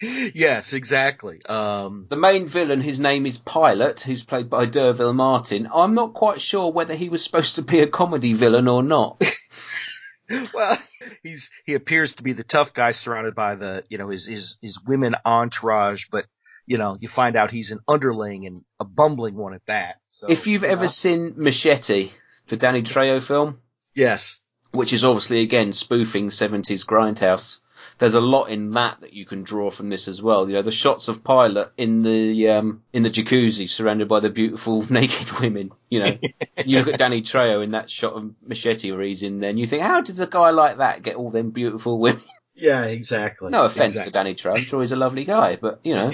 [0.00, 1.40] yes, exactly.
[1.46, 5.68] Um, The main villain, his name is Pilot, who's played by D'Urville Martin.
[5.74, 9.20] I'm not quite sure whether he was supposed to be a comedy villain or not.
[10.54, 10.78] well,
[11.22, 14.56] he's he appears to be the tough guy surrounded by the you know his his
[14.60, 16.26] his women entourage, but
[16.66, 19.96] you know you find out he's an underling and a bumbling one at that.
[20.08, 20.88] So if you've you ever know.
[20.88, 22.12] seen Machete,
[22.48, 23.58] the Danny Trejo film,
[23.94, 24.40] yes,
[24.72, 27.60] which is obviously again spoofing 70s grindhouse.
[28.00, 30.48] There's a lot in that that you can draw from this as well.
[30.48, 34.30] You know, the shots of Pilot in the um, in the jacuzzi, surrounded by the
[34.30, 35.70] beautiful naked women.
[35.90, 36.18] You know,
[36.64, 39.60] you look at Danny Trejo in that shot of Machete where he's in there, and
[39.60, 42.22] you think, how does a guy like that get all them beautiful women?
[42.54, 43.50] yeah, exactly.
[43.50, 44.10] No offense Exactly.
[44.10, 46.10] to Danny Trejo, I'm sure he's a lovely guy, but you know.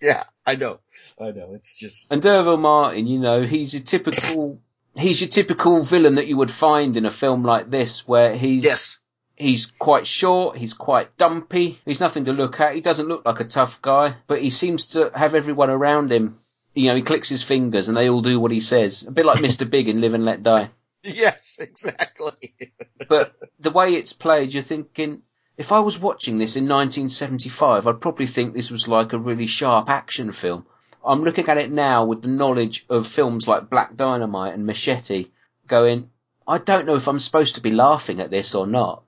[0.00, 0.80] Yeah, I know,
[1.20, 1.54] I know.
[1.54, 4.58] It's just And D'Urville Martin, you know, he's a typical
[4.96, 8.64] he's your typical villain that you would find in a film like this, where he's
[8.64, 9.00] Yes.
[9.36, 12.74] He's quite short, he's quite dumpy, he's nothing to look at.
[12.74, 16.38] He doesn't look like a tough guy, but he seems to have everyone around him.
[16.74, 19.06] You know, he clicks his fingers and they all do what he says.
[19.06, 19.68] A bit like Mr.
[19.70, 20.70] Big in Live and Let Die.
[21.02, 22.54] yes, exactly.
[23.08, 25.22] But the way it's played, you're thinking,
[25.58, 29.46] if I was watching this in 1975, I'd probably think this was like a really
[29.46, 30.66] sharp action film.
[31.04, 35.26] I'm looking at it now with the knowledge of films like Black Dynamite and Machete,
[35.68, 36.08] going,
[36.46, 39.02] I don't know if I'm supposed to be laughing at this or not.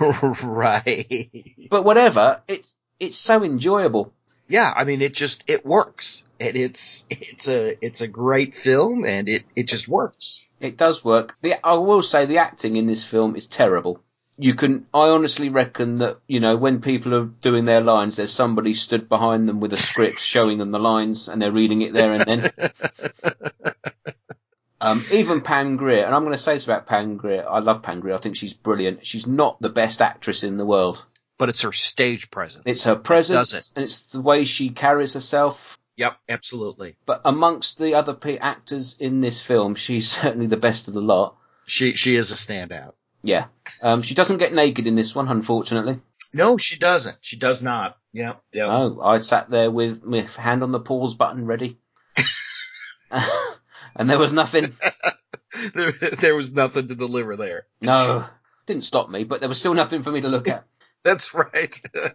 [0.42, 1.30] right.
[1.70, 4.12] But whatever, it's it's so enjoyable.
[4.48, 9.04] yeah, I mean, it just it works, and it's it's a it's a great film,
[9.04, 10.44] and it it just works.
[10.60, 11.36] It does work.
[11.42, 14.00] The, I will say the acting in this film is terrible.
[14.38, 18.32] You can, I honestly reckon that, you know, when people are doing their lines, there's
[18.32, 21.94] somebody stood behind them with a script showing them the lines and they're reading it
[21.94, 22.50] there and then.
[24.86, 27.44] um, even Pam Grier, and I'm going to say this about Pam Grier.
[27.48, 28.14] I love Pam Grier.
[28.14, 29.04] I think she's brilliant.
[29.04, 31.04] She's not the best actress in the world.
[31.38, 32.62] But it's her stage presence.
[32.66, 33.72] It's her presence Does it?
[33.76, 35.76] and it's the way she carries herself.
[35.96, 36.96] Yep, absolutely.
[37.04, 41.02] But amongst the other p- actors in this film, she's certainly the best of the
[41.02, 41.36] lot.
[41.66, 42.92] She she is a standout.
[43.22, 43.46] Yeah.
[43.82, 46.00] Um, she doesn't get naked in this one, unfortunately.
[46.32, 47.16] No, she doesn't.
[47.22, 47.96] She does not.
[48.12, 48.66] Yeah, yeah.
[48.68, 51.78] Oh, I sat there with my hand on the pause button ready.
[53.96, 54.76] and there was nothing.
[55.74, 57.66] there, there was nothing to deliver there.
[57.80, 58.24] No.
[58.66, 60.64] Didn't stop me, but there was still nothing for me to look at.
[61.04, 61.80] That's right.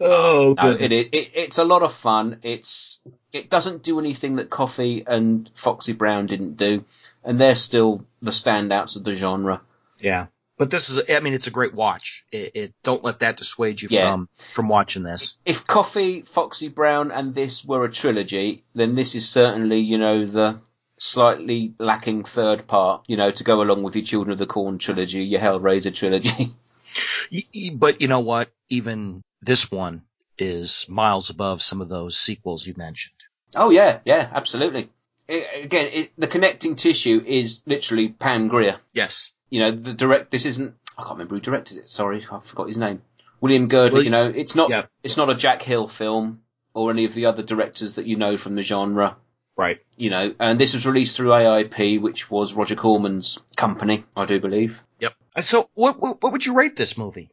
[0.00, 2.38] oh, No, it, it, it, it's a lot of fun.
[2.42, 3.00] It's
[3.32, 6.84] it doesn't do anything that Coffy and Foxy Brown didn't do,
[7.24, 9.60] and they're still the standouts of the genre.
[10.00, 10.26] Yeah.
[10.58, 12.24] But this is, I mean, it's a great watch.
[12.32, 14.10] It, it don't let that dissuade you Yeah.
[14.12, 15.36] from from watching this.
[15.44, 20.24] If Coffy, Foxy Brown, and this were a trilogy, then this is certainly, you know,
[20.26, 20.60] the
[20.98, 24.78] slightly lacking third part, you know, to go along with your Children of the Corn
[24.78, 26.54] trilogy, your Hellraiser trilogy.
[27.74, 28.48] But you know what?
[28.70, 30.02] Even this one
[30.38, 33.16] is miles above some of those sequels you mentioned.
[33.54, 34.88] Oh yeah, yeah, absolutely.
[35.28, 35.32] I
[35.64, 38.78] again, it, the connecting tissue is literally Pam Grier.
[38.92, 39.32] Yes.
[39.50, 40.30] You know, the direct.
[40.30, 40.74] This isn't.
[40.98, 41.90] I can't remember who directed it.
[41.90, 43.02] Sorry, I forgot his name.
[43.40, 43.98] William Girdler.
[43.98, 44.70] Well, you know, it's not.
[44.70, 44.86] yeah.
[45.02, 46.40] It's not a Jack Hill film
[46.74, 49.16] or any of the other directors that you know from the genre.
[49.56, 49.80] Right.
[49.96, 54.38] You know, and this was released through AIP, which was Roger Corman's company, I do
[54.38, 54.82] believe.
[55.00, 55.14] Yep.
[55.40, 57.30] So, what, what what would you rate this movie?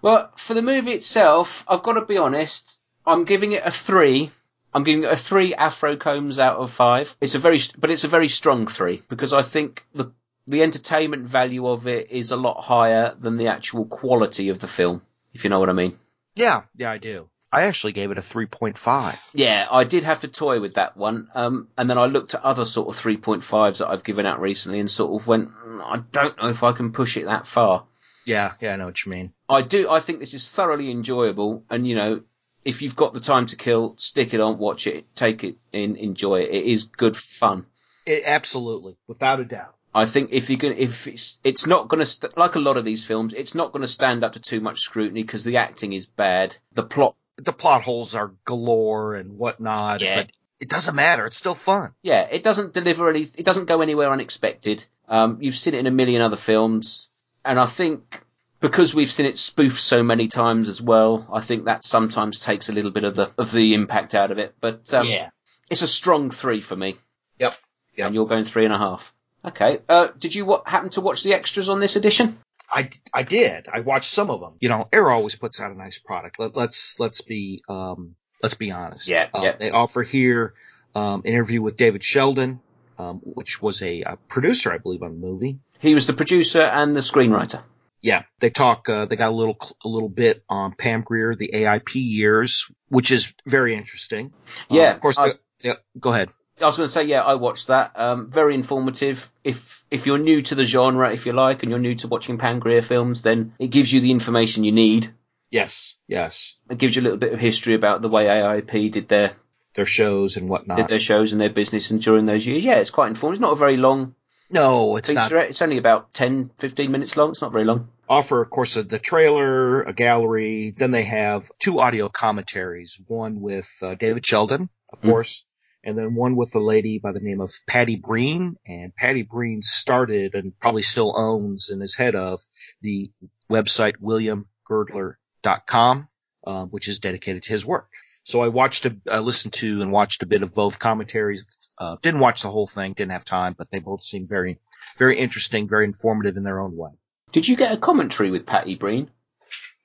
[0.00, 2.80] Well, for the movie itself, I've got to be honest.
[3.06, 4.30] I'm giving it a three.
[4.72, 7.14] I'm giving it a three Afro combs out of five.
[7.20, 10.12] It's a very, but it's a very strong three because I think the
[10.50, 14.66] the entertainment value of it is a lot higher than the actual quality of the
[14.66, 15.02] film.
[15.32, 15.98] If you know what I mean.
[16.34, 17.28] Yeah, yeah, I do.
[17.52, 19.18] I actually gave it a three point five.
[19.32, 21.28] Yeah, I did have to toy with that one.
[21.34, 24.78] Um, and then I looked at other sort of 3.5s that I've given out recently
[24.78, 27.86] and sort of went, "Mm, I don't know if I can push it that far.
[28.24, 29.32] Yeah, yeah, I know what you mean.
[29.48, 29.90] I do.
[29.90, 32.22] I think this is thoroughly enjoyable, and you know,
[32.64, 35.96] if you've got the time to kill, stick it on, watch it, take it in,
[35.96, 36.50] enjoy it.
[36.50, 37.66] It is good fun.
[38.06, 39.74] It, absolutely, without a doubt.
[39.94, 42.76] I think if you can, if it's, it's not going to st- like a lot
[42.76, 45.56] of these films, it's not going to stand up to too much scrutiny because the
[45.56, 50.22] acting is bad, the plot, The plot holes are galore and whatnot, Yeah.
[50.22, 51.26] but it doesn't matter.
[51.26, 51.92] It's still fun.
[52.02, 54.86] yeah, it doesn't deliver any, it doesn't go anywhere unexpected.
[55.08, 57.08] Um, you've seen it in a million other films,
[57.44, 58.22] and I think
[58.60, 62.68] because we've seen it spoofed so many times as well, I think that sometimes takes
[62.68, 64.54] a little bit of the of the impact out of it.
[64.60, 65.30] But um, Yeah.
[65.70, 66.98] it's a strong three for me.
[67.40, 67.56] Yep.
[67.96, 68.06] Yep.
[68.06, 69.12] And you're going three and a half.
[69.44, 69.80] Okay.
[69.88, 72.38] Uh, did you what happen to watch the extras on this edition?
[72.72, 73.66] I, I did.
[73.72, 74.52] I watched some of them.
[74.60, 76.38] You know, Arrow always puts out a nice product.
[76.38, 79.08] Let, let's let's be um let's be honest.
[79.08, 79.56] Yeah, Uh, yeah.
[79.58, 80.54] They offer here
[80.94, 82.60] um interview with David Sheldon,
[82.98, 85.58] um, which was a, a producer, I believe, on the movie.
[85.80, 87.62] He was the producer and the screenwriter.
[88.02, 88.88] Yeah, they talk.
[88.88, 93.10] Uh, they got a little a little bit on Pam Grier, the AIP years, which
[93.10, 94.32] is very interesting.
[94.70, 95.16] Uh, Yeah, of course.
[95.16, 96.30] The, yeah, go ahead.
[96.60, 97.92] I was going to say, yeah, I watched that.
[97.96, 99.30] Um, very informative.
[99.44, 102.38] If if you're new to the genre, if you like, and you're new to watching
[102.38, 105.12] Pam Grier films, then it gives you the information you need.
[105.50, 106.56] Yes, yes.
[106.68, 109.32] It gives you a little bit of history about the way AIP did their
[109.74, 110.76] Their shows and whatnot.
[110.76, 113.40] did their shows and their business, and during those years, yeah, it's quite informative.
[113.40, 114.14] It's not a very long
[114.52, 115.30] no, it's not.
[115.30, 117.30] It's only about 10, 15 minutes long.
[117.30, 117.86] It's not very long.
[118.08, 120.74] offer, of course, the trailer, a gallery.
[120.76, 123.00] Then they have two audio commentaries.
[123.06, 125.10] One with uh, David Sheldon, of Mm.
[125.10, 125.44] course,
[125.82, 128.56] and then one with a lady by the name of Patty Breen.
[128.66, 132.40] And Patty Breen started and probably still owns and is head of
[132.82, 133.08] the
[133.50, 136.08] website williamgirdler.com,
[136.46, 137.88] uh, which is dedicated to his work.
[138.24, 141.46] So I watched, a, I listened to and watched a bit of both commentaries.
[141.78, 144.58] Uh, didn't watch the whole thing, didn't have time, but they both seem very,
[144.98, 146.90] very interesting, very informative in their own way.
[147.32, 149.10] Did you get a commentary with Patty Breen?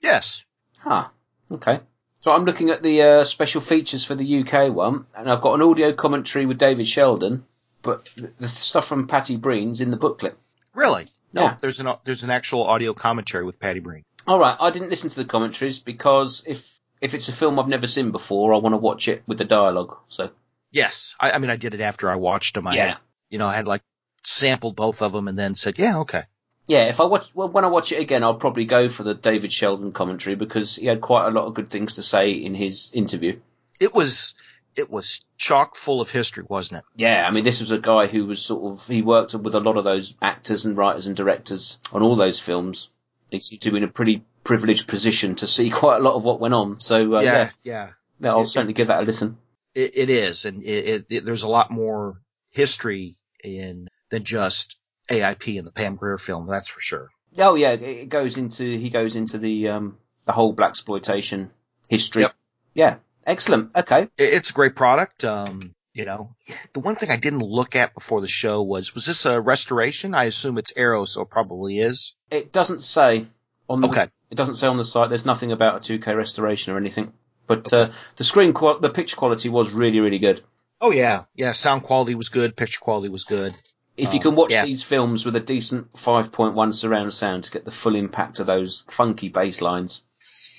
[0.02, 0.44] Yes.
[0.78, 1.08] Huh.
[1.50, 1.80] Okay.
[2.26, 5.54] So I'm looking at the uh, special features for the UK one, and I've got
[5.54, 7.46] an audio commentary with David Sheldon,
[7.84, 10.36] but the, stuff from Patty Breen's in the booklet.
[10.74, 11.12] Really?
[11.34, 11.58] No, Yeah.
[11.62, 14.02] there's an there's an actual audio commentary with Patty Breen.
[14.26, 17.68] All right, I didn't listen to the commentaries because if if it's a film I've
[17.68, 19.96] never seen before, I want to watch it with the dialogue.
[20.08, 20.32] So
[20.72, 22.66] Yes, I, I mean I did it after I watched them.
[22.66, 22.88] I Yeah.
[22.88, 22.98] had,
[23.30, 23.84] you know, I had like
[24.24, 26.24] sampled both of them and then said, yeah, okay.
[26.68, 29.14] Yeah, if I watch well, when I watch it again, I'll probably go for the
[29.14, 32.56] David Sheldon commentary because he had quite a lot of good things to say in
[32.56, 33.40] his interview.
[33.80, 34.34] It was
[34.76, 36.86] it was chock full of history, wasn't it?
[36.96, 39.60] Yeah, I mean, this was a guy who was sort of he worked with a
[39.60, 42.90] lot of those actors and writers and directors on all those films.
[43.30, 46.24] He seemed to be in a pretty privileged position to see quite a lot of
[46.24, 46.80] what went on.
[46.80, 47.90] So uh, yeah, yeah, yeah.
[48.22, 49.38] yeah, I'll It- certainly give that a listen.
[49.76, 54.78] It, it is, and it, there's a lot more history in than just
[55.10, 56.48] AIP in the Pam Grier film.
[56.48, 57.10] That's for sure.
[57.38, 61.50] Oh yeah, it goes into he goes into the um the whole blaxploitation
[61.90, 62.24] history.
[62.24, 62.34] Yep.
[62.74, 62.96] Yeah,
[63.26, 63.76] excellent.
[63.76, 64.08] Okay.
[64.18, 65.24] It's a great product.
[65.24, 66.36] Um, you know,
[66.74, 70.14] the one thing I didn't look at before the show was was this a restoration?
[70.14, 72.16] I assume it's Arrow, so it probably is.
[72.32, 73.28] It doesn't say
[73.70, 74.08] on the, Okay.
[74.30, 75.10] It doesn't say on the site.
[75.10, 77.14] There's nothing about a 2K restoration or anything.
[77.48, 80.44] But uh, the screen qual- the picture quality was really really good.
[80.82, 81.52] Oh yeah, yeah.
[81.54, 82.58] Sound quality was good.
[82.58, 83.54] Picture quality was good.
[83.98, 84.66] If you Um, can watch yeah.
[84.66, 88.84] these films with a decent 5.1 surround sound to get the full impact of those
[88.90, 90.04] funky bass lines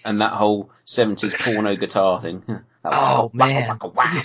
[0.04, 2.42] and that whole 70s porno guitar thing.
[2.88, 4.22] Oh wacka, man.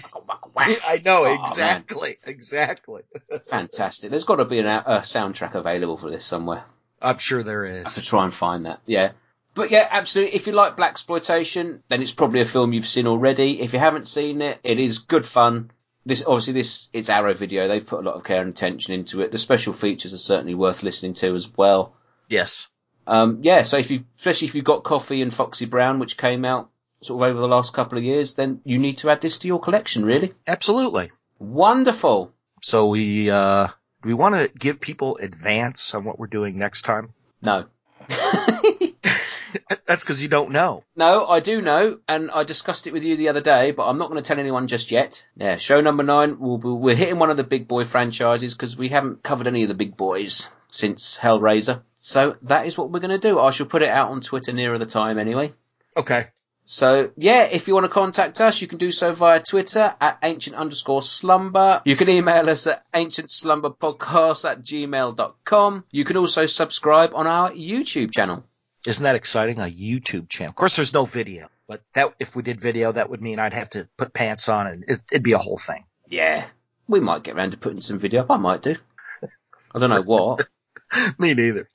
[0.85, 1.39] I know Oh, man.
[1.41, 3.01] exactly, exactly.
[3.49, 4.11] Fantastic.
[4.11, 6.63] There's got to be an, a soundtrack available for this somewhere.
[7.01, 7.85] I'm sure there is.
[7.85, 8.79] I have to try and find that.
[8.85, 9.13] Yeah.
[9.55, 10.35] But yeah, absolutely.
[10.35, 13.59] If you like blaxploitation, then it's probably a film you've seen already.
[13.61, 15.71] If you haven't seen it, it is good fun.
[16.05, 17.67] This obviously this it's Arrow Video.
[17.67, 19.31] They've put a lot of care and attention into it.
[19.31, 21.93] The special features are certainly worth listening to as well.
[22.27, 22.67] Yes.
[23.07, 26.45] Um, yeah, so if you, especially if you've got Coffy and Foxy Brown, which came
[26.45, 26.69] out
[27.01, 29.47] sort of over the last couple of years, then you need to add this to
[29.47, 30.05] your collection.
[30.05, 31.09] Really Absolutely.
[31.39, 32.31] wonderful.
[32.61, 36.83] So we uh do we want to give people advance on what we're doing next
[36.83, 37.09] time?
[37.41, 37.65] No,
[39.85, 40.83] That's because you don't know.
[40.95, 43.97] No, I do know, and I discussed it with you the other day, but I'm
[43.97, 45.25] not going to tell anyone just yet.
[45.35, 48.77] Yeah, show number nine, we'll be, we're hitting one of the big boy franchises because
[48.77, 51.81] we haven't covered any of the big boys since Hellraiser.
[51.95, 53.39] So that is what we're going to do.
[53.39, 55.53] I shall put it out on Twitter nearer the time anyway.
[55.97, 56.27] Okay.
[56.63, 60.19] So yeah, if you want to contact us, you can do so via Twitter at
[60.23, 61.81] ancient underscore slumber.
[61.85, 65.83] You can email us at ancientslumberpodcast at gmail.com.
[65.91, 68.45] You can also subscribe on our YouTube channel.
[68.85, 69.59] Isn't that exciting?
[69.59, 70.49] A YouTube channel.
[70.49, 73.53] Of course, there's no video, but that if we did video, that would mean I'd
[73.53, 75.85] have to put pants on, and it, it'd be a whole thing.
[76.07, 76.47] Yeah.
[76.87, 78.31] We might get around to putting some video up.
[78.31, 78.75] I might do.
[79.73, 80.47] I don't know what.
[81.19, 81.67] Me neither.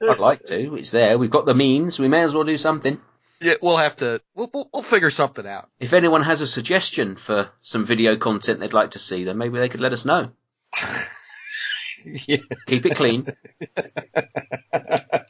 [0.00, 0.76] I'd like to.
[0.76, 1.18] It's there.
[1.18, 1.98] We've got the means.
[1.98, 3.00] We may as well do something.
[3.40, 4.20] Yeah, we'll have to.
[4.34, 5.68] We'll we'll, we'll figure something out.
[5.80, 9.58] If anyone has a suggestion for some video content they'd like to see, then maybe
[9.58, 10.30] they could let us know.
[12.04, 12.38] yeah.
[12.66, 13.26] Keep it clean.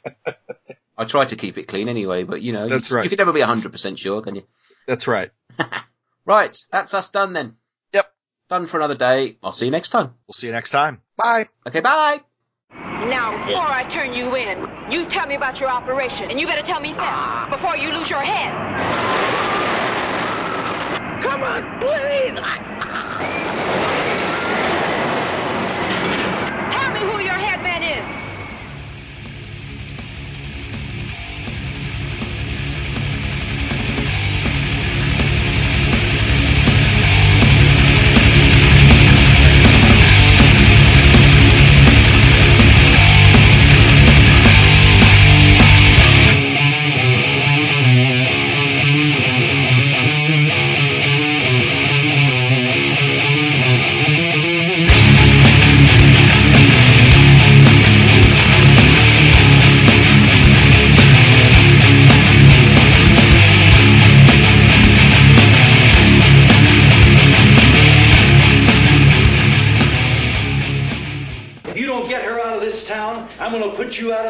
[1.05, 3.03] I try to keep it clean anyway, but you know, That's you, right.
[3.03, 4.43] you could never be 100% sure, can you?
[4.87, 5.31] That's right.
[6.27, 7.55] Right, that's us done then.
[7.93, 8.11] Yep.
[8.49, 9.37] Done for another day.
[9.43, 10.15] I'll see you next time.
[10.27, 11.03] We'll see you next time.
[11.17, 11.47] Bye.
[11.67, 12.21] Okay, bye.
[12.71, 16.63] Now, before I turn you in, you tell me about your operation, and you better
[16.63, 18.51] tell me fast before you lose your head.
[21.21, 23.64] Come on, please.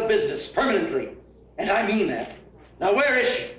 [0.08, 1.10] Business permanently.
[1.58, 2.36] And I mean that.
[2.80, 3.50] Now, where is she?